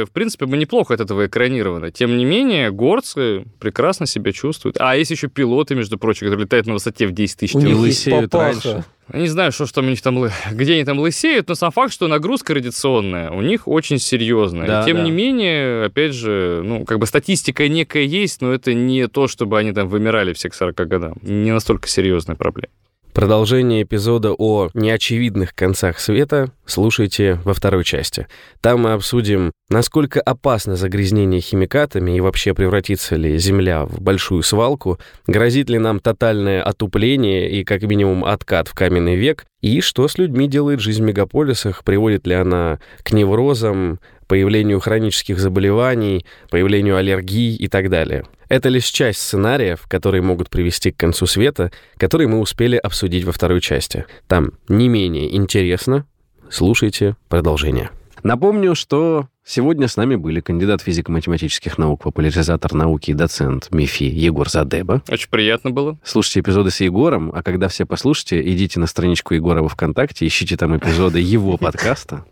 в 0.07 0.11
принципе, 0.11 0.45
мы 0.45 0.57
неплохо 0.57 0.93
от 0.93 1.01
этого 1.01 1.25
экранированы. 1.27 1.91
Тем 1.91 2.17
не 2.17 2.25
менее, 2.25 2.71
горцы 2.71 3.45
прекрасно 3.59 4.05
себя 4.05 4.31
чувствуют. 4.31 4.77
А 4.79 4.95
есть 4.95 5.11
еще 5.11 5.27
пилоты, 5.27 5.75
между 5.75 5.97
прочим, 5.97 6.27
которые 6.27 6.43
летают 6.45 6.67
на 6.67 6.73
высоте 6.73 7.07
в 7.07 7.11
10 7.11 7.37
тысяч 7.39 7.55
У 7.55 7.59
них 7.59 7.67
километров. 7.69 7.87
есть 7.87 8.05
лысеют 8.07 8.33
раньше. 8.35 8.83
Я 9.11 9.19
не 9.19 9.27
знаю, 9.27 9.51
что 9.51 9.65
там 9.73 9.87
у 9.87 9.89
них 9.89 10.01
там, 10.01 10.17
лы- 10.17 10.31
где 10.51 10.73
они 10.75 10.85
там 10.85 10.97
лысеют, 10.99 11.49
но 11.49 11.55
сам 11.55 11.71
факт, 11.71 11.91
что 11.91 12.07
нагрузка 12.07 12.53
радиационная 12.53 13.31
у 13.31 13.41
них 13.41 13.67
очень 13.67 13.99
серьезная. 13.99 14.65
Да, 14.65 14.81
И 14.81 14.85
тем 14.85 14.97
да. 14.97 15.03
не 15.03 15.11
менее, 15.11 15.85
опять 15.85 16.13
же, 16.13 16.61
ну, 16.63 16.85
как 16.85 16.99
бы 16.99 17.05
статистика 17.05 17.67
некая 17.67 18.03
есть, 18.03 18.41
но 18.41 18.53
это 18.53 18.73
не 18.73 19.07
то, 19.07 19.27
чтобы 19.27 19.59
они 19.59 19.73
там 19.73 19.89
вымирали 19.89 20.31
все 20.33 20.49
к 20.49 20.53
40 20.53 20.75
годам. 20.87 21.15
Не 21.21 21.51
настолько 21.51 21.89
серьезная 21.89 22.37
проблема. 22.37 22.69
Продолжение 23.13 23.83
эпизода 23.83 24.33
о 24.33 24.69
неочевидных 24.73 25.53
концах 25.53 25.99
света 25.99 26.49
слушайте 26.65 27.39
во 27.43 27.53
второй 27.53 27.83
части. 27.83 28.27
Там 28.59 28.81
мы 28.81 28.93
обсудим, 28.93 29.51
насколько 29.69 30.19
опасно 30.19 30.75
загрязнение 30.75 31.39
химикатами 31.39 32.17
и 32.17 32.21
вообще 32.21 32.55
превратится 32.55 33.15
ли 33.15 33.37
Земля 33.37 33.85
в 33.85 34.01
большую 34.01 34.41
свалку, 34.41 34.97
грозит 35.27 35.69
ли 35.69 35.77
нам 35.77 35.99
тотальное 35.99 36.63
отупление 36.63 37.51
и 37.51 37.63
как 37.63 37.83
минимум 37.83 38.25
откат 38.25 38.67
в 38.67 38.73
каменный 38.73 39.15
век, 39.15 39.45
и 39.61 39.79
что 39.79 40.07
с 40.07 40.17
людьми 40.17 40.47
делает 40.47 40.79
жизнь 40.79 41.03
в 41.03 41.05
мегаполисах, 41.05 41.83
приводит 41.83 42.25
ли 42.25 42.33
она 42.33 42.79
к 43.03 43.13
неврозам, 43.13 43.99
появлению 44.33 44.79
хронических 44.79 45.37
заболеваний, 45.37 46.25
появлению 46.49 46.97
аллергий 46.97 47.55
и 47.55 47.67
так 47.67 47.91
далее. 47.91 48.25
Это 48.49 48.67
лишь 48.69 48.85
часть 48.85 49.19
сценариев, 49.19 49.83
которые 49.87 50.23
могут 50.23 50.49
привести 50.49 50.91
к 50.91 50.97
концу 50.97 51.27
света, 51.27 51.71
которые 51.97 52.27
мы 52.27 52.39
успели 52.39 52.75
обсудить 52.75 53.25
во 53.25 53.31
второй 53.31 53.61
части. 53.61 54.05
Там 54.27 54.53
не 54.67 54.87
менее 54.87 55.35
интересно. 55.35 56.07
Слушайте 56.49 57.15
продолжение. 57.29 57.91
Напомню, 58.23 58.73
что 58.73 59.27
сегодня 59.45 59.87
с 59.87 59.97
нами 59.97 60.15
были 60.15 60.39
кандидат 60.39 60.81
физико-математических 60.81 61.77
наук, 61.77 62.01
популяризатор 62.01 62.73
науки 62.73 63.11
и 63.11 63.13
доцент 63.13 63.69
МИФИ 63.69 64.05
Егор 64.05 64.49
Задеба. 64.49 65.03
Очень 65.09 65.29
приятно 65.29 65.69
было. 65.69 65.99
Слушайте 66.03 66.39
эпизоды 66.39 66.71
с 66.71 66.79
Егором, 66.79 67.31
а 67.35 67.43
когда 67.43 67.67
все 67.67 67.85
послушаете, 67.85 68.41
идите 68.51 68.79
на 68.79 68.87
страничку 68.87 69.35
Егора 69.35 69.61
во 69.61 69.69
ВКонтакте, 69.69 70.25
ищите 70.25 70.57
там 70.57 70.75
эпизоды 70.75 71.19
его 71.19 71.57
подкаста. 71.59 72.25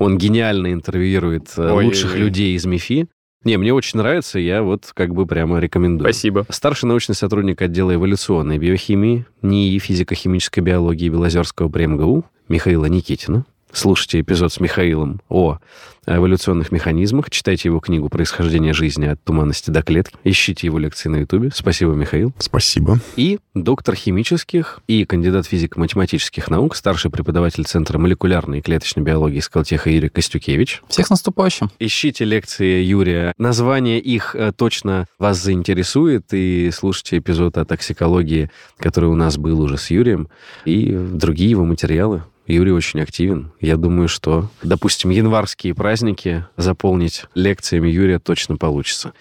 Он 0.00 0.16
гениально 0.16 0.72
интервьюирует 0.72 1.52
э, 1.58 1.72
Ой, 1.72 1.84
лучших 1.84 2.14
ой. 2.14 2.20
людей 2.20 2.56
из 2.56 2.64
МИФИ. 2.64 3.06
Не, 3.44 3.58
мне 3.58 3.74
очень 3.74 3.98
нравится, 3.98 4.38
я 4.38 4.62
вот 4.62 4.90
как 4.94 5.14
бы 5.14 5.26
прямо 5.26 5.58
рекомендую. 5.58 6.10
Спасибо. 6.10 6.46
Старший 6.48 6.88
научный 6.88 7.14
сотрудник 7.14 7.60
отдела 7.60 7.94
эволюционной 7.94 8.56
биохимии, 8.56 9.26
НИИ 9.42 9.78
физико-химической 9.78 10.60
биологии 10.60 11.10
Белозерского 11.10 11.68
при 11.68 11.84
МГУ 11.84 12.24
Михаила 12.48 12.86
Никитина. 12.86 13.44
Слушайте 13.72 14.20
эпизод 14.20 14.52
с 14.52 14.60
Михаилом 14.60 15.20
о 15.28 15.58
эволюционных 16.06 16.72
механизмах, 16.72 17.30
читайте 17.30 17.68
его 17.68 17.78
книгу 17.78 18.08
«Происхождение 18.08 18.72
жизни 18.72 19.06
от 19.06 19.22
туманности 19.22 19.70
до 19.70 19.82
клетки», 19.82 20.16
ищите 20.24 20.66
его 20.66 20.78
лекции 20.78 21.08
на 21.08 21.16
Ютубе. 21.16 21.50
Спасибо, 21.54 21.92
Михаил. 21.92 22.32
Спасибо. 22.38 22.98
И 23.16 23.38
доктор 23.54 23.94
химических 23.94 24.80
и 24.86 25.04
кандидат 25.04 25.46
физико-математических 25.46 26.50
наук, 26.50 26.74
старший 26.74 27.10
преподаватель 27.10 27.64
Центра 27.64 27.98
молекулярной 27.98 28.58
и 28.58 28.62
клеточной 28.62 29.04
биологии 29.04 29.40
Скалтеха 29.40 29.90
Юрий 29.90 30.08
Костюкевич. 30.08 30.82
Всех 30.88 31.06
с 31.06 31.10
наступающим. 31.10 31.70
Ищите 31.78 32.24
лекции 32.24 32.82
Юрия. 32.82 33.34
Название 33.38 34.00
их 34.00 34.34
э, 34.34 34.52
точно 34.52 35.06
вас 35.18 35.42
заинтересует. 35.42 36.26
И 36.32 36.70
слушайте 36.72 37.18
эпизод 37.18 37.58
о 37.58 37.64
токсикологии, 37.64 38.50
который 38.78 39.10
у 39.10 39.14
нас 39.14 39.36
был 39.36 39.60
уже 39.60 39.76
с 39.76 39.90
Юрием. 39.90 40.28
И 40.64 40.90
другие 40.92 41.50
его 41.50 41.64
материалы. 41.64 42.22
Юрий 42.50 42.72
очень 42.72 43.00
активен. 43.00 43.52
Я 43.60 43.76
думаю, 43.76 44.08
что, 44.08 44.48
допустим, 44.62 45.10
январские 45.10 45.74
праздники 45.74 46.44
заполнить 46.56 47.24
лекциями 47.34 47.88
Юрия 47.88 48.18
точно 48.18 48.56
получится. 48.56 49.12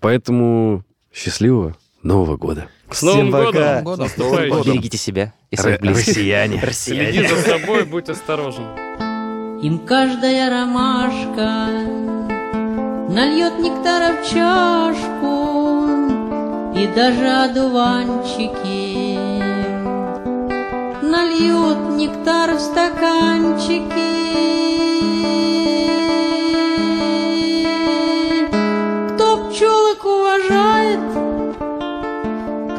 Поэтому 0.00 0.84
счастливого 1.12 1.76
Нового 2.02 2.36
года. 2.36 2.68
С 2.90 3.02
Новым 3.02 3.28
Всем 3.28 3.32
пока. 3.32 3.82
годом! 3.82 4.08
Новым 4.16 4.48
годом. 4.48 4.62
С. 4.62 4.66
Берегите 4.66 4.98
себя 4.98 5.32
и 5.50 5.56
своих 5.56 5.80
близких. 5.80 6.08
Россияне. 6.08 6.60
Следи 6.70 7.26
за 7.26 7.36
собой, 7.42 7.84
будь 7.84 8.08
осторожен. 8.08 8.64
Им 9.62 9.78
каждая 9.78 10.50
ромашка 10.50 11.68
Нальет 13.08 13.58
нектара 13.58 14.12
в 14.12 14.28
чашку 14.30 15.86
И 16.78 16.86
даже 16.94 17.26
одуванчики 17.26 19.15
Нальют 21.16 21.96
нектар 21.96 22.54
в 22.54 22.60
стаканчики 22.60 23.86
Кто 29.14 29.48
пчелок 29.48 30.04
уважает 30.04 31.00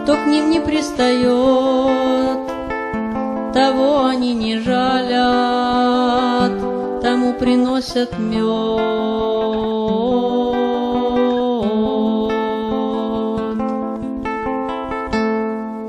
Кто 0.04 0.16
к 0.18 0.28
ним 0.28 0.52
не 0.52 0.60
пристает 0.60 1.78
того 3.58 4.06
они 4.06 4.36
не 4.36 4.60
жалят, 4.60 6.52
тому 7.02 7.34
приносят 7.34 8.20
мед. 8.20 8.38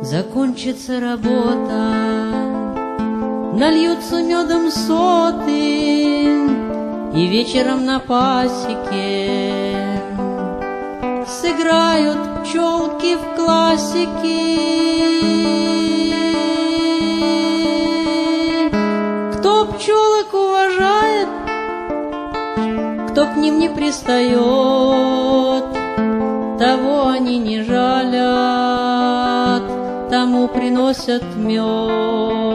Закончится 0.02 0.98
работа, 0.98 2.27
нальются 3.58 4.22
медом 4.22 4.70
соты, 4.70 6.28
и 7.12 7.26
вечером 7.26 7.84
на 7.84 7.98
пасеке 7.98 9.72
сыграют 11.26 12.18
пчелки 12.42 13.16
в 13.16 13.34
классики. 13.34 14.58
Кто 19.34 19.66
пчелок 19.66 20.32
уважает, 20.34 21.28
кто 23.10 23.26
к 23.26 23.36
ним 23.36 23.58
не 23.58 23.68
пристает, 23.68 24.38
того 26.60 27.08
они 27.08 27.38
не 27.38 27.62
жалят, 27.64 28.02
тому 30.10 30.46
приносят 30.46 31.24
мед. 31.34 32.47